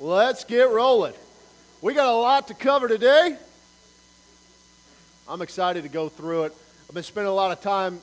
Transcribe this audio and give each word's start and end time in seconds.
Let's 0.00 0.44
get 0.44 0.70
rolling. 0.70 1.12
We 1.82 1.92
got 1.92 2.08
a 2.08 2.16
lot 2.16 2.48
to 2.48 2.54
cover 2.54 2.88
today. 2.88 3.36
I'm 5.28 5.42
excited 5.42 5.82
to 5.82 5.90
go 5.90 6.08
through 6.08 6.44
it. 6.44 6.54
I've 6.88 6.94
been 6.94 7.02
spending 7.02 7.30
a 7.30 7.34
lot 7.34 7.52
of 7.52 7.60
time 7.60 8.00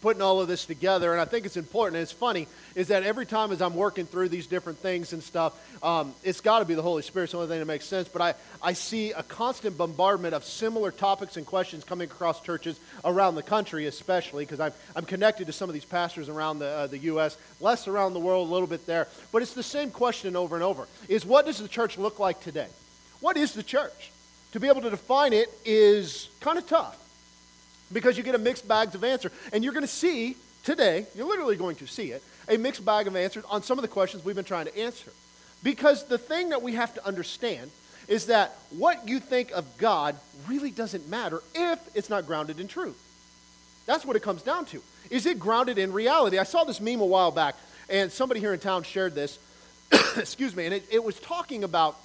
putting 0.00 0.22
all 0.22 0.40
of 0.40 0.48
this 0.48 0.64
together, 0.64 1.12
and 1.12 1.20
I 1.20 1.24
think 1.24 1.46
it's 1.46 1.56
important. 1.56 1.96
And 1.96 2.02
it's 2.02 2.12
funny 2.12 2.46
is 2.74 2.88
that 2.88 3.02
every 3.02 3.26
time 3.26 3.52
as 3.52 3.60
I'm 3.60 3.74
working 3.74 4.06
through 4.06 4.28
these 4.28 4.46
different 4.46 4.78
things 4.78 5.12
and 5.12 5.22
stuff, 5.22 5.58
um, 5.82 6.14
it's 6.22 6.40
got 6.40 6.60
to 6.60 6.64
be 6.64 6.74
the 6.74 6.82
Holy 6.82 7.02
Spirit. 7.02 7.24
It's 7.24 7.32
the 7.32 7.38
only 7.38 7.48
thing 7.48 7.58
that 7.58 7.66
makes 7.66 7.84
sense. 7.84 8.08
But 8.08 8.22
I, 8.22 8.34
I 8.62 8.72
see 8.72 9.12
a 9.12 9.22
constant 9.22 9.76
bombardment 9.76 10.34
of 10.34 10.44
similar 10.44 10.90
topics 10.90 11.36
and 11.36 11.46
questions 11.46 11.84
coming 11.84 12.08
across 12.08 12.40
churches 12.42 12.78
around 13.04 13.34
the 13.34 13.42
country, 13.42 13.86
especially 13.86 14.44
because 14.44 14.60
I'm, 14.60 14.72
I'm 14.94 15.04
connected 15.04 15.46
to 15.46 15.52
some 15.52 15.68
of 15.68 15.74
these 15.74 15.84
pastors 15.84 16.28
around 16.28 16.60
the, 16.60 16.66
uh, 16.66 16.86
the 16.86 16.98
U.S., 16.98 17.36
less 17.60 17.88
around 17.88 18.14
the 18.14 18.20
world, 18.20 18.48
a 18.48 18.52
little 18.52 18.68
bit 18.68 18.86
there. 18.86 19.08
But 19.32 19.42
it's 19.42 19.54
the 19.54 19.62
same 19.62 19.90
question 19.90 20.36
over 20.36 20.54
and 20.54 20.62
over: 20.64 20.86
is 21.08 21.24
what 21.26 21.46
does 21.46 21.58
the 21.58 21.68
church 21.68 21.98
look 21.98 22.18
like 22.18 22.40
today? 22.40 22.68
What 23.20 23.36
is 23.36 23.52
the 23.52 23.62
church? 23.62 24.12
To 24.52 24.60
be 24.60 24.68
able 24.68 24.80
to 24.82 24.90
define 24.90 25.32
it 25.32 25.48
is 25.64 26.30
kind 26.40 26.58
of 26.58 26.66
tough 26.66 26.96
because 27.92 28.16
you 28.16 28.22
get 28.22 28.34
a 28.34 28.38
mixed 28.38 28.66
bags 28.66 28.94
of 28.94 29.04
answer. 29.04 29.32
And 29.52 29.64
you're 29.64 29.72
going 29.72 29.84
to 29.84 29.88
see 29.88 30.36
today, 30.64 31.06
you're 31.14 31.26
literally 31.26 31.56
going 31.56 31.76
to 31.76 31.86
see 31.86 32.10
it, 32.10 32.22
a 32.48 32.56
mixed 32.56 32.84
bag 32.84 33.06
of 33.06 33.16
answers 33.16 33.44
on 33.48 33.62
some 33.62 33.78
of 33.78 33.82
the 33.82 33.88
questions 33.88 34.24
we've 34.24 34.36
been 34.36 34.44
trying 34.44 34.66
to 34.66 34.78
answer. 34.78 35.10
Because 35.62 36.04
the 36.06 36.18
thing 36.18 36.50
that 36.50 36.62
we 36.62 36.74
have 36.74 36.94
to 36.94 37.06
understand 37.06 37.70
is 38.06 38.26
that 38.26 38.56
what 38.70 39.08
you 39.08 39.20
think 39.20 39.50
of 39.50 39.64
God 39.76 40.16
really 40.46 40.70
doesn't 40.70 41.08
matter 41.08 41.42
if 41.54 41.78
it's 41.94 42.08
not 42.08 42.26
grounded 42.26 42.60
in 42.60 42.68
truth. 42.68 42.98
That's 43.86 44.04
what 44.04 44.16
it 44.16 44.22
comes 44.22 44.42
down 44.42 44.66
to. 44.66 44.82
Is 45.10 45.26
it 45.26 45.38
grounded 45.38 45.78
in 45.78 45.92
reality? 45.92 46.38
I 46.38 46.44
saw 46.44 46.64
this 46.64 46.80
meme 46.80 47.00
a 47.00 47.06
while 47.06 47.30
back, 47.30 47.56
and 47.88 48.12
somebody 48.12 48.40
here 48.40 48.52
in 48.52 48.60
town 48.60 48.82
shared 48.82 49.14
this. 49.14 49.38
Excuse 50.16 50.54
me, 50.54 50.66
and 50.66 50.74
it, 50.74 50.84
it 50.90 51.02
was 51.02 51.18
talking 51.18 51.64
about 51.64 51.96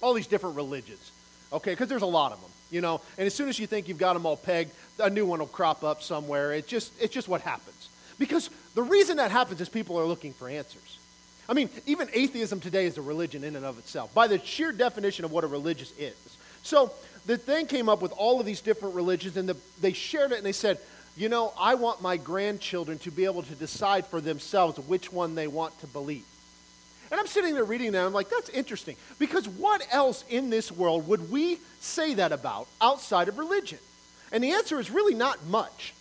all 0.00 0.14
these 0.14 0.26
different 0.26 0.56
religions, 0.56 1.12
okay, 1.52 1.72
because 1.72 1.88
there's 1.88 2.02
a 2.02 2.06
lot 2.06 2.32
of 2.32 2.40
them 2.40 2.50
you 2.74 2.80
know. 2.80 3.00
And 3.16 3.26
as 3.26 3.34
soon 3.34 3.48
as 3.48 3.58
you 3.58 3.66
think 3.66 3.88
you've 3.88 3.98
got 3.98 4.14
them 4.14 4.26
all 4.26 4.36
pegged, 4.36 4.72
a 4.98 5.10
new 5.10 5.26
one 5.26 5.38
will 5.38 5.46
crop 5.46 5.82
up 5.84 6.02
somewhere. 6.02 6.52
It 6.52 6.66
just, 6.66 6.92
it's 7.00 7.12
just 7.12 7.28
what 7.28 7.40
happens. 7.40 7.88
Because 8.18 8.50
the 8.74 8.82
reason 8.82 9.16
that 9.16 9.30
happens 9.30 9.60
is 9.60 9.68
people 9.68 9.98
are 9.98 10.04
looking 10.04 10.32
for 10.32 10.48
answers. 10.48 10.98
I 11.48 11.52
mean, 11.52 11.68
even 11.86 12.08
atheism 12.12 12.60
today 12.60 12.86
is 12.86 12.96
a 12.96 13.02
religion 13.02 13.44
in 13.44 13.56
and 13.56 13.64
of 13.64 13.78
itself, 13.78 14.14
by 14.14 14.28
the 14.28 14.38
sheer 14.38 14.72
definition 14.72 15.24
of 15.24 15.32
what 15.32 15.44
a 15.44 15.46
religious 15.46 15.92
is. 15.98 16.14
So 16.62 16.92
the 17.26 17.36
thing 17.36 17.66
came 17.66 17.88
up 17.88 18.00
with 18.00 18.12
all 18.12 18.40
of 18.40 18.46
these 18.46 18.60
different 18.60 18.94
religions, 18.94 19.36
and 19.36 19.48
the, 19.48 19.56
they 19.80 19.92
shared 19.92 20.32
it 20.32 20.38
and 20.38 20.46
they 20.46 20.52
said, 20.52 20.78
you 21.16 21.28
know, 21.28 21.52
I 21.58 21.74
want 21.74 22.02
my 22.02 22.16
grandchildren 22.16 22.98
to 23.00 23.10
be 23.10 23.24
able 23.24 23.42
to 23.42 23.54
decide 23.54 24.06
for 24.06 24.20
themselves 24.20 24.78
which 24.78 25.12
one 25.12 25.34
they 25.34 25.46
want 25.46 25.78
to 25.80 25.86
believe. 25.86 26.24
And 27.10 27.20
I'm 27.20 27.26
sitting 27.26 27.54
there 27.54 27.64
reading 27.64 27.92
that, 27.92 28.04
I'm 28.04 28.12
like, 28.12 28.30
that's 28.30 28.48
interesting. 28.48 28.96
Because 29.18 29.46
what 29.48 29.86
else 29.92 30.24
in 30.28 30.50
this 30.50 30.72
world 30.72 31.06
would 31.06 31.30
we 31.30 31.58
say 31.78 32.14
that 32.14 32.32
about 32.32 32.66
outside 32.80 33.28
of 33.28 33.38
religion? 33.38 33.78
And 34.32 34.42
the 34.42 34.52
answer 34.52 34.80
is 34.80 34.90
really 34.90 35.14
not 35.14 35.44
much. 35.46 35.94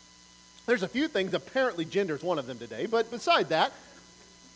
There's 0.66 0.83
a 0.83 0.88
few 0.88 1.07
things, 1.07 1.33
apparently 1.33 1.85
gender 1.85 2.16
is 2.16 2.23
one 2.23 2.39
of 2.39 2.47
them 2.47 2.57
today, 2.57 2.85
but 2.85 3.11
beside 3.11 3.49
that, 3.49 3.71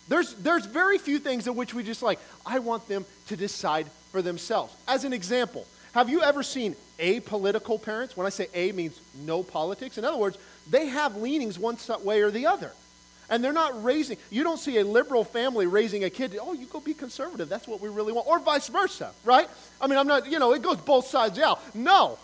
there's, 0.07 0.33
there's 0.35 0.65
very 0.65 0.97
few 0.97 1.19
things 1.19 1.47
in 1.47 1.55
which 1.55 1.73
we 1.73 1.83
just 1.83 2.01
like, 2.01 2.19
I 2.45 2.59
want 2.59 2.87
them 2.87 3.05
to 3.27 3.35
decide 3.35 3.87
for 4.11 4.21
themselves. 4.21 4.73
As 4.87 5.03
an 5.03 5.11
example, 5.11 5.67
have 5.93 6.09
you 6.09 6.21
ever 6.21 6.43
seen 6.43 6.75
apolitical 6.97 7.81
parents? 7.81 8.15
When 8.15 8.25
I 8.25 8.29
say 8.29 8.47
a 8.53 8.71
means 8.71 8.99
no 9.25 9.43
politics. 9.43 9.97
In 9.97 10.05
other 10.05 10.17
words, 10.17 10.37
they 10.69 10.87
have 10.87 11.17
leanings 11.17 11.59
one 11.59 11.77
way 12.03 12.21
or 12.21 12.31
the 12.31 12.47
other. 12.47 12.71
And 13.29 13.43
they're 13.43 13.51
not 13.51 13.83
raising, 13.83 14.17
you 14.29 14.43
don't 14.43 14.59
see 14.59 14.77
a 14.77 14.85
liberal 14.85 15.25
family 15.25 15.67
raising 15.67 16.05
a 16.05 16.09
kid, 16.09 16.37
oh, 16.41 16.53
you 16.53 16.65
go 16.65 16.79
be 16.79 16.93
conservative. 16.93 17.49
That's 17.49 17.67
what 17.67 17.81
we 17.81 17.89
really 17.89 18.13
want. 18.13 18.27
Or 18.27 18.39
vice 18.39 18.69
versa, 18.69 19.11
right? 19.25 19.49
I 19.81 19.87
mean, 19.87 19.99
I'm 19.99 20.07
not, 20.07 20.31
you 20.31 20.39
know, 20.39 20.53
it 20.53 20.61
goes 20.61 20.77
both 20.77 21.07
sides 21.07 21.37
out. 21.37 21.59
No, 21.75 22.17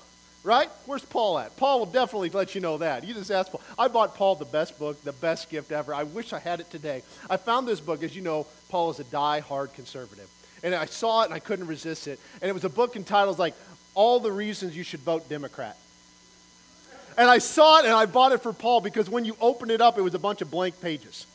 right? 0.43 0.69
Where's 0.85 1.03
Paul 1.03 1.39
at? 1.39 1.55
Paul 1.57 1.79
will 1.79 1.85
definitely 1.85 2.29
let 2.29 2.53
you 2.53 2.61
know 2.61 2.77
that. 2.77 3.03
You 3.03 3.13
just 3.13 3.31
ask 3.31 3.51
Paul. 3.51 3.61
I 3.79 3.87
bought 3.87 4.15
Paul 4.15 4.35
the 4.35 4.45
best 4.45 4.77
book, 4.77 5.01
the 5.03 5.13
best 5.13 5.49
gift 5.49 5.71
ever. 5.71 5.93
I 5.93 6.03
wish 6.03 6.33
I 6.33 6.39
had 6.39 6.59
it 6.59 6.69
today. 6.69 7.01
I 7.29 7.37
found 7.37 7.67
this 7.67 7.79
book. 7.79 8.03
As 8.03 8.15
you 8.15 8.21
know, 8.21 8.45
Paul 8.69 8.91
is 8.91 8.99
a 8.99 9.05
die-hard 9.05 9.73
conservative. 9.73 10.29
And 10.63 10.73
I 10.75 10.85
saw 10.85 11.23
it 11.23 11.25
and 11.25 11.33
I 11.33 11.39
couldn't 11.39 11.67
resist 11.67 12.07
it. 12.07 12.19
And 12.41 12.49
it 12.49 12.53
was 12.53 12.63
a 12.63 12.69
book 12.69 12.95
entitled 12.95 13.39
like, 13.39 13.53
All 13.95 14.19
the 14.19 14.31
Reasons 14.31 14.75
You 14.75 14.83
Should 14.83 15.01
Vote 15.01 15.27
Democrat. 15.29 15.77
And 17.17 17.29
I 17.29 17.37
saw 17.37 17.79
it 17.79 17.85
and 17.85 17.93
I 17.93 18.05
bought 18.05 18.31
it 18.31 18.41
for 18.41 18.53
Paul 18.53 18.81
because 18.81 19.09
when 19.09 19.23
you 19.25 19.37
open 19.39 19.69
it 19.69 19.81
up, 19.81 19.97
it 19.97 20.01
was 20.01 20.15
a 20.15 20.19
bunch 20.19 20.41
of 20.41 20.49
blank 20.49 20.81
pages. 20.81 21.27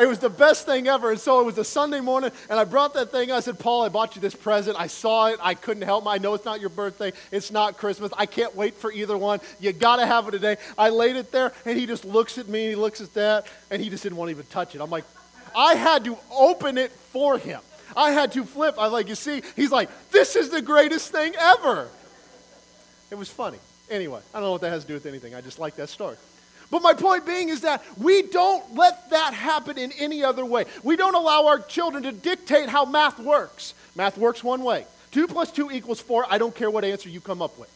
It 0.00 0.06
was 0.06 0.18
the 0.18 0.30
best 0.30 0.64
thing 0.64 0.88
ever. 0.88 1.10
And 1.10 1.20
so 1.20 1.40
it 1.40 1.44
was 1.44 1.58
a 1.58 1.64
Sunday 1.64 2.00
morning, 2.00 2.30
and 2.48 2.58
I 2.58 2.64
brought 2.64 2.94
that 2.94 3.12
thing. 3.12 3.30
I 3.30 3.40
said, 3.40 3.58
Paul, 3.58 3.82
I 3.82 3.90
bought 3.90 4.16
you 4.16 4.22
this 4.22 4.34
present. 4.34 4.80
I 4.80 4.86
saw 4.86 5.26
it. 5.26 5.38
I 5.42 5.54
couldn't 5.54 5.82
help. 5.82 6.06
I 6.06 6.18
know 6.18 6.32
it's 6.34 6.44
not 6.44 6.60
your 6.60 6.70
birthday. 6.70 7.12
It's 7.30 7.50
not 7.50 7.76
Christmas. 7.76 8.10
I 8.16 8.26
can't 8.26 8.56
wait 8.56 8.74
for 8.74 8.90
either 8.90 9.18
one. 9.18 9.40
You 9.60 9.72
got 9.72 9.96
to 9.96 10.06
have 10.06 10.26
it 10.28 10.30
today. 10.30 10.56
I 10.78 10.88
laid 10.88 11.16
it 11.16 11.30
there, 11.30 11.52
and 11.66 11.78
he 11.78 11.86
just 11.86 12.04
looks 12.04 12.38
at 12.38 12.48
me, 12.48 12.64
and 12.64 12.70
he 12.70 12.76
looks 12.76 13.00
at 13.00 13.12
that, 13.14 13.46
and 13.70 13.82
he 13.82 13.90
just 13.90 14.02
didn't 14.02 14.16
want 14.16 14.28
to 14.28 14.32
even 14.32 14.46
touch 14.46 14.74
it. 14.74 14.80
I'm 14.80 14.90
like, 14.90 15.04
I 15.54 15.74
had 15.74 16.04
to 16.04 16.16
open 16.32 16.78
it 16.78 16.92
for 16.92 17.36
him. 17.36 17.60
I 17.96 18.12
had 18.12 18.32
to 18.32 18.44
flip. 18.44 18.76
I 18.78 18.86
like, 18.86 19.08
you 19.08 19.14
see, 19.14 19.42
he's 19.56 19.70
like, 19.70 19.90
this 20.10 20.36
is 20.36 20.48
the 20.48 20.62
greatest 20.62 21.10
thing 21.10 21.34
ever. 21.38 21.88
It 23.10 23.16
was 23.16 23.28
funny. 23.28 23.58
Anyway, 23.90 24.20
I 24.32 24.38
don't 24.38 24.46
know 24.46 24.52
what 24.52 24.60
that 24.60 24.70
has 24.70 24.82
to 24.82 24.88
do 24.88 24.94
with 24.94 25.06
anything. 25.06 25.34
I 25.34 25.40
just 25.40 25.58
like 25.58 25.76
that 25.76 25.88
story. 25.88 26.16
But 26.70 26.82
my 26.82 26.94
point 26.94 27.26
being 27.26 27.48
is 27.48 27.62
that 27.62 27.82
we 27.98 28.22
don't 28.22 28.76
let 28.76 29.10
that 29.10 29.34
happen 29.34 29.76
in 29.76 29.92
any 29.98 30.22
other 30.22 30.44
way. 30.44 30.66
We 30.82 30.96
don't 30.96 31.14
allow 31.14 31.46
our 31.46 31.58
children 31.58 32.04
to 32.04 32.12
dictate 32.12 32.68
how 32.68 32.84
math 32.84 33.18
works. 33.18 33.74
Math 33.96 34.16
works 34.16 34.44
one 34.44 34.62
way. 34.62 34.86
2 35.10 35.26
plus 35.26 35.50
2 35.50 35.70
equals 35.72 36.00
4. 36.00 36.26
I 36.30 36.38
don't 36.38 36.54
care 36.54 36.70
what 36.70 36.84
answer 36.84 37.08
you 37.08 37.20
come 37.20 37.42
up 37.42 37.58
with. 37.58 37.70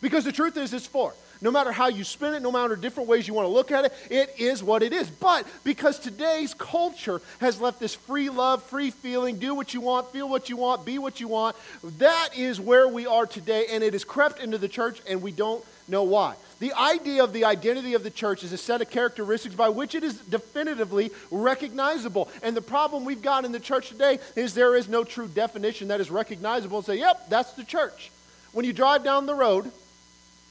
Because 0.00 0.24
the 0.24 0.32
truth 0.32 0.56
is, 0.56 0.72
it's 0.72 0.86
4. 0.86 1.12
No 1.40 1.50
matter 1.50 1.72
how 1.72 1.88
you 1.88 2.04
spin 2.04 2.32
it, 2.32 2.40
no 2.40 2.50
matter 2.50 2.74
different 2.74 3.08
ways 3.08 3.28
you 3.28 3.34
want 3.34 3.46
to 3.46 3.52
look 3.52 3.70
at 3.70 3.84
it, 3.84 3.92
it 4.08 4.34
is 4.38 4.62
what 4.62 4.82
it 4.82 4.94
is. 4.94 5.10
But 5.10 5.46
because 5.62 5.98
today's 5.98 6.54
culture 6.54 7.20
has 7.40 7.60
left 7.60 7.80
this 7.80 7.94
free 7.94 8.30
love, 8.30 8.62
free 8.62 8.90
feeling, 8.90 9.38
do 9.38 9.54
what 9.54 9.74
you 9.74 9.82
want, 9.82 10.10
feel 10.10 10.26
what 10.26 10.48
you 10.48 10.56
want, 10.56 10.86
be 10.86 10.96
what 10.98 11.20
you 11.20 11.28
want, 11.28 11.56
that 11.98 12.30
is 12.34 12.58
where 12.60 12.88
we 12.88 13.06
are 13.06 13.26
today, 13.26 13.66
and 13.70 13.84
it 13.84 13.92
has 13.92 14.04
crept 14.04 14.40
into 14.40 14.56
the 14.56 14.68
church, 14.68 15.02
and 15.08 15.20
we 15.20 15.32
don't 15.32 15.62
know 15.88 16.02
why. 16.02 16.34
The 16.60 16.72
idea 16.72 17.22
of 17.24 17.32
the 17.32 17.44
identity 17.44 17.94
of 17.94 18.02
the 18.02 18.10
church 18.10 18.42
is 18.44 18.52
a 18.52 18.58
set 18.58 18.80
of 18.80 18.90
characteristics 18.90 19.54
by 19.54 19.68
which 19.68 19.94
it 19.94 20.04
is 20.04 20.18
definitively 20.18 21.10
recognizable. 21.30 22.28
And 22.42 22.56
the 22.56 22.62
problem 22.62 23.04
we've 23.04 23.22
got 23.22 23.44
in 23.44 23.52
the 23.52 23.60
church 23.60 23.88
today 23.88 24.18
is 24.36 24.54
there 24.54 24.76
is 24.76 24.88
no 24.88 25.04
true 25.04 25.28
definition 25.28 25.88
that 25.88 26.00
is 26.00 26.10
recognizable 26.10 26.78
and 26.78 26.86
say, 26.86 26.98
yep, 26.98 27.28
that's 27.28 27.52
the 27.52 27.64
church. 27.64 28.10
When 28.52 28.64
you 28.64 28.72
drive 28.72 29.04
down 29.04 29.26
the 29.26 29.34
road, 29.34 29.70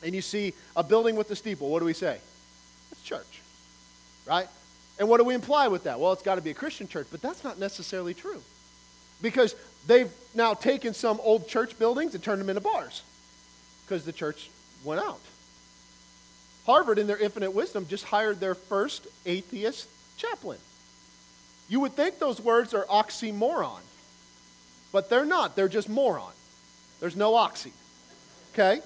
and 0.03 0.13
you 0.13 0.21
see 0.21 0.53
a 0.75 0.83
building 0.83 1.15
with 1.15 1.31
a 1.31 1.35
steeple, 1.35 1.69
what 1.69 1.79
do 1.79 1.85
we 1.85 1.93
say? 1.93 2.17
It's 2.91 3.01
church, 3.01 3.41
right? 4.27 4.47
And 4.99 5.09
what 5.09 5.17
do 5.17 5.23
we 5.23 5.33
imply 5.33 5.69
with 5.69 5.85
that? 5.85 5.99
Well, 5.99 6.13
it's 6.13 6.21
got 6.21 6.35
to 6.35 6.41
be 6.41 6.51
a 6.51 6.53
Christian 6.55 6.87
church, 6.87 7.07
but 7.09 7.21
that's 7.21 7.43
not 7.43 7.57
necessarily 7.57 8.13
true. 8.13 8.41
Because 9.21 9.55
they've 9.87 10.11
now 10.35 10.53
taken 10.53 10.93
some 10.93 11.19
old 11.23 11.47
church 11.47 11.79
buildings 11.79 12.13
and 12.13 12.23
turned 12.23 12.41
them 12.41 12.49
into 12.49 12.61
bars 12.61 13.01
because 13.85 14.05
the 14.05 14.11
church 14.11 14.49
went 14.83 15.01
out. 15.01 15.19
Harvard, 16.65 16.97
in 16.97 17.07
their 17.07 17.17
infinite 17.17 17.51
wisdom, 17.51 17.87
just 17.87 18.05
hired 18.05 18.39
their 18.39 18.55
first 18.55 19.07
atheist 19.25 19.87
chaplain. 20.17 20.59
You 21.67 21.81
would 21.81 21.93
think 21.93 22.19
those 22.19 22.39
words 22.39 22.73
are 22.73 22.85
oxymoron, 22.85 23.81
but 24.91 25.09
they're 25.09 25.25
not. 25.25 25.55
They're 25.55 25.67
just 25.67 25.89
moron. 25.89 26.31
There's 26.99 27.15
no 27.15 27.35
oxy. 27.35 27.73
Okay? 28.53 28.81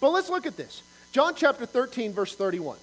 But 0.00 0.10
let's 0.10 0.30
look 0.30 0.46
at 0.46 0.56
this. 0.56 0.82
John 1.12 1.34
chapter 1.34 1.66
13, 1.66 2.12
verse 2.12 2.34
31. 2.34 2.78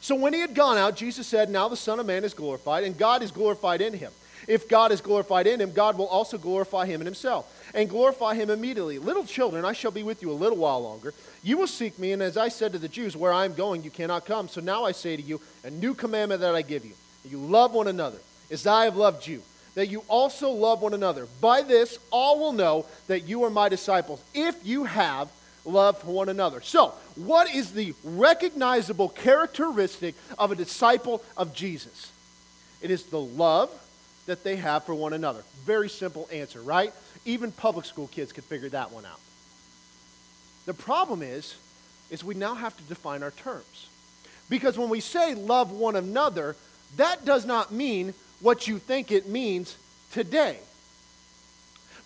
So 0.00 0.14
when 0.14 0.32
he 0.32 0.40
had 0.40 0.54
gone 0.54 0.76
out, 0.76 0.96
Jesus 0.96 1.26
said, 1.26 1.50
Now 1.50 1.68
the 1.68 1.76
Son 1.76 1.98
of 1.98 2.06
Man 2.06 2.22
is 2.22 2.34
glorified, 2.34 2.84
and 2.84 2.96
God 2.96 3.22
is 3.22 3.30
glorified 3.30 3.80
in 3.80 3.94
him. 3.94 4.12
If 4.46 4.68
God 4.68 4.92
is 4.92 5.00
glorified 5.00 5.46
in 5.46 5.60
him, 5.60 5.72
God 5.72 5.98
will 5.98 6.06
also 6.06 6.38
glorify 6.38 6.86
him 6.86 7.00
in 7.00 7.06
himself, 7.06 7.52
and 7.74 7.88
glorify 7.88 8.34
him 8.34 8.50
immediately. 8.50 8.98
Little 8.98 9.24
children, 9.24 9.64
I 9.64 9.72
shall 9.72 9.90
be 9.90 10.02
with 10.02 10.22
you 10.22 10.30
a 10.30 10.34
little 10.34 10.58
while 10.58 10.82
longer. 10.82 11.14
You 11.42 11.58
will 11.58 11.66
seek 11.66 11.98
me, 11.98 12.12
and 12.12 12.22
as 12.22 12.36
I 12.36 12.48
said 12.48 12.72
to 12.72 12.78
the 12.78 12.88
Jews, 12.88 13.16
Where 13.16 13.32
I 13.32 13.44
am 13.44 13.54
going, 13.54 13.82
you 13.82 13.90
cannot 13.90 14.24
come. 14.24 14.48
So 14.48 14.60
now 14.60 14.84
I 14.84 14.92
say 14.92 15.16
to 15.16 15.22
you, 15.22 15.40
a 15.64 15.70
new 15.70 15.94
commandment 15.94 16.40
that 16.40 16.54
I 16.54 16.62
give 16.62 16.84
you, 16.84 16.92
that 17.22 17.28
you 17.28 17.38
love 17.38 17.72
one 17.72 17.88
another, 17.88 18.18
as 18.50 18.66
I 18.66 18.84
have 18.84 18.96
loved 18.96 19.26
you, 19.26 19.42
that 19.74 19.88
you 19.88 20.02
also 20.08 20.50
love 20.50 20.80
one 20.80 20.94
another. 20.94 21.26
By 21.40 21.62
this, 21.62 21.98
all 22.10 22.38
will 22.38 22.52
know 22.52 22.86
that 23.08 23.28
you 23.28 23.44
are 23.44 23.50
my 23.50 23.68
disciples, 23.68 24.22
if 24.32 24.64
you 24.64 24.84
have 24.84 25.28
love 25.64 25.98
for 25.98 26.08
one 26.08 26.28
another. 26.28 26.60
So, 26.60 26.94
what 27.16 27.52
is 27.52 27.72
the 27.72 27.94
recognizable 28.04 29.08
characteristic 29.08 30.14
of 30.38 30.52
a 30.52 30.54
disciple 30.54 31.22
of 31.36 31.52
Jesus? 31.52 32.12
It 32.80 32.90
is 32.90 33.04
the 33.06 33.20
love 33.20 33.70
that 34.26 34.44
they 34.44 34.56
have 34.56 34.84
for 34.84 34.94
one 34.94 35.12
another. 35.12 35.42
Very 35.64 35.88
simple 35.88 36.28
answer, 36.32 36.60
right? 36.60 36.92
Even 37.24 37.52
public 37.52 37.86
school 37.86 38.08
kids 38.08 38.32
could 38.32 38.44
figure 38.44 38.68
that 38.70 38.92
one 38.92 39.06
out. 39.06 39.20
The 40.66 40.74
problem 40.74 41.22
is, 41.22 41.54
is 42.10 42.22
we 42.22 42.34
now 42.34 42.54
have 42.54 42.76
to 42.76 42.82
define 42.84 43.22
our 43.22 43.30
terms. 43.30 43.88
Because 44.48 44.78
when 44.78 44.88
we 44.88 45.00
say 45.00 45.34
love 45.34 45.72
one 45.72 45.96
another, 45.96 46.56
that 46.96 47.24
does 47.24 47.46
not 47.46 47.72
mean 47.72 48.14
what 48.40 48.68
you 48.68 48.78
think 48.78 49.10
it 49.10 49.28
means 49.28 49.76
today. 50.12 50.58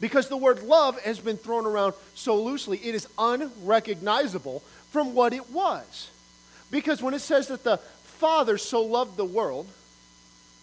Because 0.01 0.29
the 0.29 0.37
word 0.37 0.63
love 0.63 0.99
has 1.01 1.19
been 1.19 1.37
thrown 1.37 1.67
around 1.67 1.95
so 2.15 2.41
loosely, 2.43 2.79
it 2.79 2.95
is 2.95 3.07
unrecognizable 3.19 4.63
from 4.91 5.15
what 5.15 5.33
it 5.35 5.51
was. 5.51 6.11
Because 6.71 7.03
when 7.03 7.15
it 7.15 7.21
says 7.21 7.49
that 7.49 7.65
the 7.65 7.77
Father 7.77 8.57
so 8.57 8.83
loved 8.83 9.17
the 9.17 9.25
world 9.25 9.67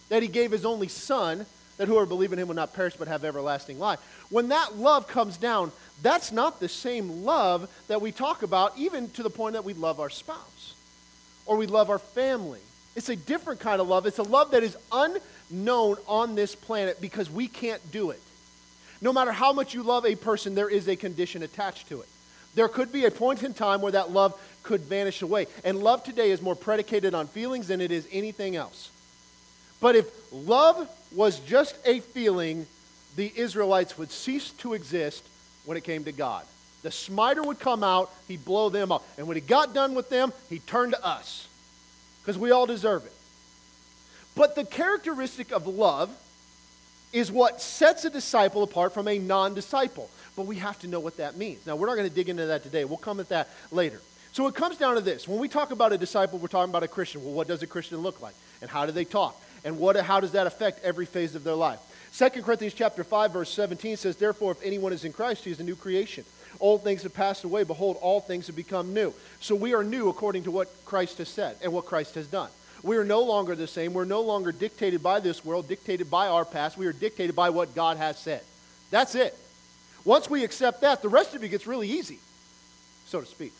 that 0.08 0.22
he 0.22 0.28
gave 0.28 0.50
his 0.50 0.64
only 0.64 0.88
Son, 0.88 1.46
that 1.76 1.88
whoever 1.88 2.06
believe 2.06 2.32
in 2.32 2.38
him 2.38 2.48
will 2.48 2.54
not 2.54 2.74
perish 2.74 2.96
but 2.96 3.08
have 3.08 3.24
everlasting 3.24 3.78
life. 3.78 4.00
When 4.30 4.48
that 4.48 4.76
love 4.76 5.08
comes 5.08 5.36
down, 5.36 5.72
that's 6.02 6.32
not 6.32 6.60
the 6.60 6.68
same 6.68 7.24
love 7.24 7.68
that 7.88 8.00
we 8.00 8.12
talk 8.12 8.42
about, 8.42 8.76
even 8.76 9.10
to 9.10 9.22
the 9.22 9.30
point 9.30 9.54
that 9.54 9.64
we 9.64 9.74
love 9.74 10.00
our 10.00 10.10
spouse 10.10 10.74
or 11.46 11.56
we 11.56 11.66
love 11.66 11.90
our 11.90 11.98
family. 11.98 12.60
It's 12.94 13.08
a 13.08 13.16
different 13.16 13.60
kind 13.60 13.80
of 13.80 13.88
love. 13.88 14.06
It's 14.06 14.18
a 14.18 14.24
love 14.24 14.50
that 14.52 14.62
is 14.62 14.76
unknown 14.92 15.96
on 16.06 16.34
this 16.34 16.54
planet 16.54 17.00
because 17.00 17.30
we 17.30 17.48
can't 17.48 17.80
do 17.92 18.10
it. 18.10 18.20
No 19.00 19.12
matter 19.12 19.30
how 19.30 19.52
much 19.52 19.74
you 19.74 19.82
love 19.82 20.04
a 20.04 20.16
person, 20.16 20.54
there 20.54 20.68
is 20.68 20.88
a 20.88 20.96
condition 20.96 21.42
attached 21.42 21.88
to 21.88 22.00
it. 22.00 22.08
There 22.54 22.68
could 22.68 22.92
be 22.92 23.04
a 23.04 23.10
point 23.10 23.44
in 23.44 23.54
time 23.54 23.80
where 23.80 23.92
that 23.92 24.10
love 24.10 24.38
could 24.64 24.80
vanish 24.80 25.22
away. 25.22 25.46
And 25.64 25.78
love 25.78 26.02
today 26.02 26.30
is 26.30 26.42
more 26.42 26.56
predicated 26.56 27.14
on 27.14 27.28
feelings 27.28 27.68
than 27.68 27.80
it 27.80 27.92
is 27.92 28.08
anything 28.10 28.56
else. 28.56 28.90
But 29.80 29.96
if 29.96 30.06
love 30.32 30.88
was 31.14 31.38
just 31.40 31.76
a 31.84 32.00
feeling, 32.00 32.66
the 33.16 33.32
Israelites 33.34 33.96
would 33.98 34.10
cease 34.10 34.50
to 34.58 34.74
exist 34.74 35.24
when 35.64 35.76
it 35.76 35.84
came 35.84 36.04
to 36.04 36.12
God. 36.12 36.44
The 36.82 36.90
smiter 36.90 37.42
would 37.42 37.58
come 37.58 37.82
out, 37.82 38.10
he'd 38.28 38.44
blow 38.44 38.68
them 38.68 38.92
up. 38.92 39.04
And 39.16 39.26
when 39.26 39.36
he 39.36 39.40
got 39.40 39.74
done 39.74 39.94
with 39.94 40.08
them, 40.08 40.32
he'd 40.48 40.66
turn 40.66 40.90
to 40.92 41.04
us 41.04 41.46
because 42.22 42.38
we 42.38 42.50
all 42.50 42.66
deserve 42.66 43.04
it. 43.04 43.12
But 44.36 44.54
the 44.54 44.64
characteristic 44.64 45.50
of 45.52 45.66
love 45.66 46.10
is 47.12 47.32
what 47.32 47.60
sets 47.60 48.04
a 48.04 48.10
disciple 48.10 48.62
apart 48.62 48.94
from 48.94 49.08
a 49.08 49.18
non 49.18 49.54
disciple. 49.54 50.10
But 50.36 50.46
we 50.46 50.56
have 50.56 50.78
to 50.80 50.86
know 50.86 51.00
what 51.00 51.16
that 51.16 51.36
means. 51.36 51.66
Now, 51.66 51.74
we're 51.74 51.88
not 51.88 51.96
going 51.96 52.08
to 52.08 52.14
dig 52.14 52.28
into 52.28 52.46
that 52.46 52.62
today. 52.62 52.84
We'll 52.84 52.98
come 52.98 53.18
at 53.18 53.30
that 53.30 53.48
later. 53.72 54.00
So 54.32 54.46
it 54.46 54.54
comes 54.54 54.76
down 54.76 54.94
to 54.94 55.00
this. 55.00 55.26
When 55.26 55.40
we 55.40 55.48
talk 55.48 55.72
about 55.72 55.92
a 55.92 55.98
disciple, 55.98 56.38
we're 56.38 56.46
talking 56.46 56.70
about 56.70 56.84
a 56.84 56.88
Christian. 56.88 57.24
Well, 57.24 57.32
what 57.32 57.48
does 57.48 57.62
a 57.62 57.66
Christian 57.66 57.98
look 57.98 58.20
like? 58.20 58.34
And 58.62 58.70
how 58.70 58.86
do 58.86 58.92
they 58.92 59.04
talk? 59.04 59.40
And 59.64 59.78
what, 59.78 59.96
how 59.96 60.20
does 60.20 60.32
that 60.32 60.46
affect 60.46 60.84
every 60.84 61.06
phase 61.06 61.34
of 61.34 61.44
their 61.44 61.54
life? 61.54 61.80
2 62.16 62.42
Corinthians 62.42 62.74
chapter 62.74 63.04
5, 63.04 63.32
verse 63.32 63.50
17 63.50 63.96
says, 63.96 64.16
Therefore, 64.16 64.52
if 64.52 64.62
anyone 64.62 64.92
is 64.92 65.04
in 65.04 65.12
Christ, 65.12 65.44
he 65.44 65.50
is 65.50 65.60
a 65.60 65.64
new 65.64 65.76
creation. 65.76 66.24
Old 66.60 66.82
things 66.82 67.02
have 67.02 67.14
passed 67.14 67.44
away. 67.44 67.64
Behold, 67.64 67.98
all 68.00 68.20
things 68.20 68.46
have 68.46 68.56
become 68.56 68.94
new. 68.94 69.12
So 69.40 69.54
we 69.54 69.74
are 69.74 69.84
new 69.84 70.08
according 70.08 70.44
to 70.44 70.50
what 70.50 70.68
Christ 70.84 71.18
has 71.18 71.28
said 71.28 71.56
and 71.62 71.72
what 71.72 71.84
Christ 71.86 72.14
has 72.14 72.26
done. 72.26 72.50
We 72.82 72.96
are 72.96 73.04
no 73.04 73.22
longer 73.22 73.54
the 73.54 73.66
same. 73.66 73.92
We're 73.92 74.04
no 74.04 74.22
longer 74.22 74.52
dictated 74.52 75.02
by 75.02 75.20
this 75.20 75.44
world, 75.44 75.68
dictated 75.68 76.10
by 76.10 76.28
our 76.28 76.44
past. 76.44 76.78
We 76.78 76.86
are 76.86 76.92
dictated 76.92 77.34
by 77.34 77.50
what 77.50 77.74
God 77.74 77.96
has 77.96 78.18
said. 78.18 78.42
That's 78.90 79.14
it. 79.14 79.36
Once 80.04 80.30
we 80.30 80.44
accept 80.44 80.80
that, 80.80 81.02
the 81.02 81.08
rest 81.08 81.34
of 81.34 81.42
it 81.42 81.48
gets 81.48 81.66
really 81.66 81.88
easy, 81.88 82.18
so 83.06 83.20
to 83.20 83.26
speak. 83.26 83.52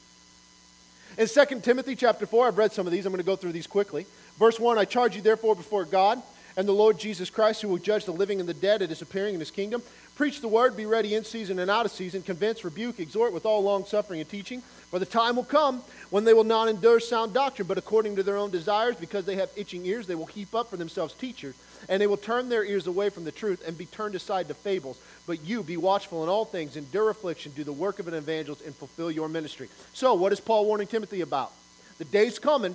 In 1.18 1.26
2 1.26 1.60
Timothy 1.60 1.96
chapter 1.96 2.26
4, 2.26 2.46
I've 2.46 2.58
read 2.58 2.72
some 2.72 2.86
of 2.86 2.92
these. 2.92 3.04
I'm 3.04 3.12
going 3.12 3.22
to 3.22 3.26
go 3.26 3.36
through 3.36 3.52
these 3.52 3.66
quickly. 3.66 4.06
Verse 4.38 4.58
1 4.58 4.79
I 4.79 4.85
charge 4.85 5.17
you, 5.17 5.23
therefore, 5.23 5.55
before 5.55 5.85
God 5.85 6.23
and 6.56 6.67
the 6.67 6.73
Lord 6.73 6.99
Jesus 6.99 7.31
Christ, 7.31 7.62
who 7.62 7.69
will 7.69 7.79
judge 7.79 8.05
the 8.05 8.12
living 8.12 8.40
and 8.40 8.49
the 8.49 8.55
dead 8.55 8.82
at 8.82 8.88
his 8.88 9.02
appearing 9.02 9.35
in 9.35 9.40
his 9.40 9.50
kingdom. 9.50 9.82
Preach 10.17 10.40
the 10.40 10.49
word, 10.49 10.76
be 10.76 10.87
ready 10.87 11.14
in 11.14 11.23
season 11.23 11.61
and 11.61 11.70
out 11.70 11.87
of 11.87 11.93
season, 11.93 12.23
convince, 12.23 12.64
rebuke, 12.64 12.99
exhort 12.99 13.32
with 13.32 13.46
all 13.46 13.62
long 13.62 13.85
suffering 13.85 14.19
and 14.19 14.29
teaching. 14.29 14.61
For 14.90 14.99
the 14.99 15.06
time 15.06 15.37
will 15.37 15.44
come 15.44 15.82
when 16.11 16.25
they 16.25 16.35
will 16.35 16.43
not 16.43 16.69
endure 16.69 16.99
sound 16.99 17.35
doctrine, 17.35 17.69
but 17.69 17.79
according 17.79 18.17
to 18.17 18.25
their 18.25 18.37
own 18.37 18.50
desires, 18.50 18.96
because 18.96 19.25
they 19.25 19.37
have 19.37 19.50
itching 19.55 19.87
ears, 19.87 20.08
they 20.08 20.17
will 20.17 20.26
heap 20.26 20.55
up 20.55 20.70
for 20.70 20.76
themselves 20.76 21.14
teachers, 21.14 21.55
and 21.88 22.02
they 22.02 22.08
will 22.08 22.17
turn 22.17 22.49
their 22.49 22.64
ears 22.64 22.88
away 22.88 23.11
from 23.11 23.25
the 23.25 23.31
truth 23.31 23.62
and 23.64 23.79
be 23.79 23.87
turned 23.87 24.17
aside 24.17 24.49
to 24.49 24.55
fables. 24.55 24.99
But 25.26 25.44
you 25.44 25.62
be 25.62 25.76
watchful 25.76 26.25
in 26.25 26.29
all 26.29 26.44
things, 26.44 26.76
endure 26.76 27.11
affliction, 27.11 27.52
do 27.55 27.62
the 27.62 27.73
work 27.73 28.00
of 28.00 28.08
an 28.08 28.14
evangelist, 28.14 28.64
and 28.64 28.75
fulfill 28.75 29.12
your 29.12 29.29
ministry. 29.29 29.69
So, 29.93 30.14
what 30.14 30.32
is 30.32 30.41
Paul 30.41 30.64
warning 30.64 30.88
Timothy 30.88 31.20
about? 31.20 31.52
The 31.99 32.05
day's 32.06 32.41
coming 32.41 32.75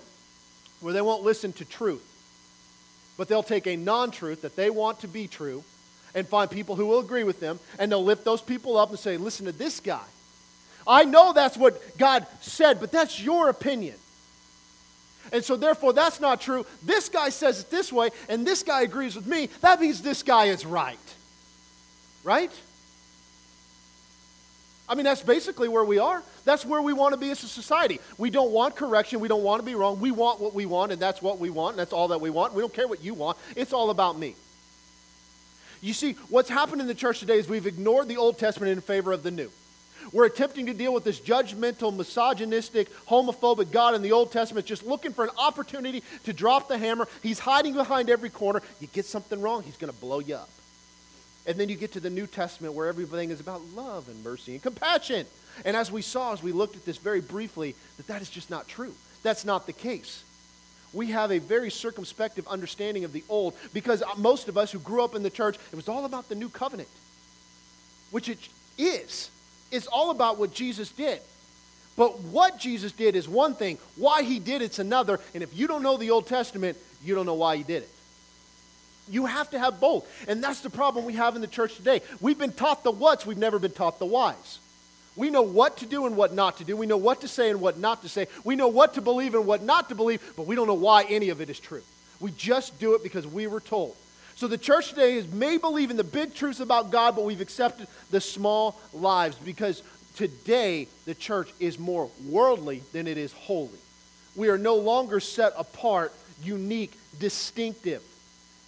where 0.84 0.94
they 0.94 1.02
won't 1.02 1.24
listen 1.24 1.54
to 1.54 1.66
truth, 1.66 2.04
but 3.18 3.28
they'll 3.28 3.44
take 3.44 3.68
a 3.68 3.76
non 3.76 4.12
truth 4.12 4.42
that 4.42 4.56
they 4.56 4.70
want 4.70 5.00
to 5.00 5.08
be 5.08 5.28
true 5.28 5.64
and 6.14 6.28
find 6.28 6.52
people 6.52 6.76
who 6.76 6.86
will 6.86 7.00
agree 7.00 7.24
with 7.24 7.40
them, 7.40 7.60
and 7.80 7.92
they'll 7.92 8.04
lift 8.04 8.24
those 8.26 8.42
people 8.42 8.78
up 8.78 8.90
and 8.90 9.00
say, 9.00 9.18
Listen 9.18 9.46
to 9.46 9.52
this 9.52 9.80
guy. 9.80 10.04
I 10.86 11.06
know 11.06 11.34
that's 11.34 11.58
what 11.58 11.98
God 11.98 12.28
said, 12.42 12.80
but 12.80 12.92
that's 12.92 13.22
your 13.22 13.50
opinion. 13.50 13.96
And 15.32 15.44
so, 15.44 15.56
therefore, 15.56 15.94
that's 15.94 16.20
not 16.20 16.42
true. 16.42 16.66
This 16.84 17.08
guy 17.08 17.30
says 17.30 17.62
it 17.62 17.72
this 17.72 17.92
way, 17.94 18.10
and 18.28 18.46
this 18.46 18.62
guy 18.62 18.82
agrees 18.82 19.16
with 19.16 19.26
me. 19.26 19.48
That 19.62 19.80
means 19.80 20.02
this 20.02 20.22
guy 20.22 20.46
is 20.46 20.66
right. 20.66 21.00
Right? 22.24 22.52
I 24.94 24.96
mean, 24.96 25.06
that's 25.06 25.24
basically 25.24 25.70
where 25.70 25.84
we 25.84 25.98
are. 25.98 26.22
That's 26.46 26.64
where 26.64 26.80
we 26.80 26.94
want 26.94 27.14
to 27.14 27.20
be 27.20 27.32
as 27.32 27.44
a 27.44 27.48
society. 27.48 28.00
We 28.20 28.30
don't 28.30 28.52
want 28.52 28.76
correction. 28.76 29.22
We 29.22 29.28
don't 29.28 29.42
want 29.42 29.60
to 29.60 29.66
be 29.66 29.74
wrong. 29.74 30.00
We 30.00 30.12
want 30.12 30.40
what 30.40 30.54
we 30.54 30.68
want, 30.68 30.92
and 30.92 31.02
that's 31.02 31.20
what 31.20 31.40
we 31.40 31.50
want, 31.50 31.72
and 31.72 31.80
that's 31.80 31.94
all 31.94 32.10
that 32.10 32.22
we 32.22 32.30
want. 32.30 32.54
We 32.54 32.62
don't 32.62 32.72
care 32.72 32.88
what 32.88 33.04
you 33.04 33.16
want. 33.16 33.40
It's 33.56 33.74
all 33.74 33.90
about 33.90 34.20
me. 34.20 34.36
You 35.82 35.94
see, 35.94 36.14
what's 36.30 36.48
happened 36.48 36.80
in 36.80 36.86
the 36.86 36.94
church 36.94 37.22
today 37.22 37.40
is 37.40 37.50
we've 37.50 37.66
ignored 37.66 38.08
the 38.08 38.18
Old 38.18 38.38
Testament 38.38 38.72
in 38.72 38.82
favor 38.82 39.12
of 39.12 39.24
the 39.24 39.32
New. 39.32 39.50
We're 40.12 40.26
attempting 40.26 40.68
to 40.68 40.76
deal 40.76 40.94
with 40.94 41.06
this 41.06 41.20
judgmental, 41.20 41.92
misogynistic, 41.92 42.88
homophobic 43.08 43.72
God 43.72 43.96
in 43.96 44.04
the 44.04 44.12
Old 44.12 44.32
Testament, 44.32 44.68
just 44.68 44.86
looking 44.86 45.12
for 45.12 45.24
an 45.24 45.32
opportunity 45.40 46.04
to 46.26 46.34
drop 46.34 46.68
the 46.68 46.78
hammer. 46.78 47.08
He's 47.24 47.40
hiding 47.40 47.74
behind 47.74 48.12
every 48.12 48.30
corner. 48.30 48.62
You 48.80 48.86
get 48.94 49.08
something 49.08 49.42
wrong, 49.42 49.64
he's 49.64 49.78
going 49.78 49.92
to 49.92 50.00
blow 50.00 50.20
you 50.20 50.36
up. 50.36 50.52
And 51.46 51.58
then 51.58 51.70
you 51.70 51.76
get 51.76 51.94
to 51.94 52.00
the 52.00 52.10
New 52.10 52.28
Testament 52.28 52.74
where 52.74 52.88
everything 52.88 53.30
is 53.30 53.40
about 53.40 53.62
love 53.76 54.08
and 54.08 54.24
mercy 54.24 54.54
and 54.54 54.64
compassion. 54.64 55.26
And 55.66 55.76
as 55.76 55.92
we 55.92 56.02
saw, 56.02 56.34
as 56.34 56.42
we 56.42 56.52
looked 56.52 56.76
at 56.76 56.86
this 56.86 56.98
very 56.98 57.22
briefly, 57.22 57.76
that 57.98 58.08
that 58.08 58.22
is 58.22 58.30
just 58.30 58.50
not 58.50 58.68
true. 58.68 58.94
That's 59.24 59.46
not 59.46 59.66
the 59.66 59.74
case 59.74 60.24
we 60.94 61.08
have 61.08 61.32
a 61.32 61.40
very 61.40 61.72
circumspective 61.72 62.48
understanding 62.48 63.04
of 63.04 63.12
the 63.12 63.24
old 63.28 63.56
because 63.74 64.04
most 64.18 64.48
of 64.48 64.58
us 64.58 64.72
who 64.72 64.80
grew 64.80 65.04
up 65.04 65.16
in 65.16 65.24
the 65.24 65.30
church, 65.30 65.58
it 65.72 65.76
was 65.76 65.90
all 65.90 66.06
about 66.06 66.30
the 66.30 66.36
new 66.36 66.50
covenant, 66.50 66.90
which 68.12 68.30
it 68.30 68.38
is. 68.78 69.30
It's 69.72 69.88
all 69.88 70.12
about 70.12 70.38
what 70.38 70.54
Jesus 70.54 70.92
did. 70.92 71.20
But 71.96 72.20
what 72.20 72.60
Jesus 72.60 72.92
did 72.92 73.16
is 73.16 73.28
one 73.28 73.56
thing, 73.56 73.78
why 73.98 74.24
he 74.24 74.40
did 74.40 74.62
it's 74.62 74.80
another. 74.80 75.20
And 75.34 75.44
if 75.44 75.56
you 75.56 75.68
don't 75.68 75.84
know 75.84 75.98
the 75.98 76.12
Old 76.12 76.28
Testament, 76.28 76.78
you 77.04 77.14
don't 77.16 77.26
know 77.26 77.34
why 77.34 77.58
he 77.58 77.64
did 77.64 77.84
it. 77.84 77.90
You 79.10 79.26
have 79.26 79.50
to 79.52 79.60
have 79.60 79.80
both. 79.80 80.08
And 80.28 80.44
that's 80.44 80.62
the 80.62 80.70
problem 80.70 81.06
we 81.06 81.14
have 81.14 81.36
in 81.36 81.42
the 81.42 81.48
church 81.48 81.76
today. 81.76 82.02
We've 82.22 82.38
been 82.38 82.54
taught 82.54 82.84
the 82.84 82.92
what's, 82.92 83.26
we've 83.26 83.38
never 83.38 83.60
been 83.60 83.72
taught 83.72 84.00
the 84.00 84.06
whys. 84.06 84.60
We 85.16 85.30
know 85.30 85.44
what 85.44 85.78
to 85.78 85.86
do 85.86 86.06
and 86.06 86.16
what 86.18 86.34
not 86.34 86.58
to 86.58 86.64
do. 86.64 86.76
We 86.76 86.88
know 86.88 86.98
what 86.98 87.22
to 87.22 87.28
say 87.28 87.50
and 87.52 87.62
what 87.62 87.78
not 87.78 88.02
to 88.02 88.10
say. 88.10 88.28
We 88.44 88.56
know 88.56 88.68
what 88.68 88.96
to 88.96 89.02
believe 89.02 89.36
and 89.36 89.46
what 89.46 89.62
not 89.62 89.90
to 89.90 89.96
believe, 89.96 90.22
but 90.36 90.48
we 90.48 90.56
don't 90.56 90.68
know 90.68 90.74
why 90.74 91.04
any 91.04 91.30
of 91.30 91.40
it 91.42 91.50
is 91.50 91.60
true. 91.60 91.84
We 92.20 92.32
just 92.32 92.80
do 92.80 92.96
it 92.96 93.04
because 93.04 93.28
we 93.28 93.46
were 93.48 93.60
told. 93.60 93.96
So 94.36 94.48
the 94.48 94.58
church 94.58 94.90
today 94.90 95.16
is, 95.16 95.28
may 95.32 95.58
believe 95.58 95.92
in 95.92 95.98
the 95.98 96.04
big 96.04 96.34
truths 96.34 96.60
about 96.60 96.90
God, 96.90 97.16
but 97.16 97.26
we've 97.26 97.42
accepted 97.42 97.88
the 98.10 98.22
small 98.22 98.80
lives 98.92 99.36
because 99.36 99.84
today 100.16 100.88
the 101.06 101.14
church 101.14 101.54
is 101.60 101.78
more 101.78 102.10
worldly 102.28 102.82
than 102.92 103.08
it 103.08 103.18
is 103.18 103.32
holy. 103.34 103.70
We 104.36 104.50
are 104.50 104.58
no 104.58 104.76
longer 104.76 105.20
set 105.20 105.54
apart, 105.56 106.12
unique, 106.42 106.94
distinctive. 107.20 108.02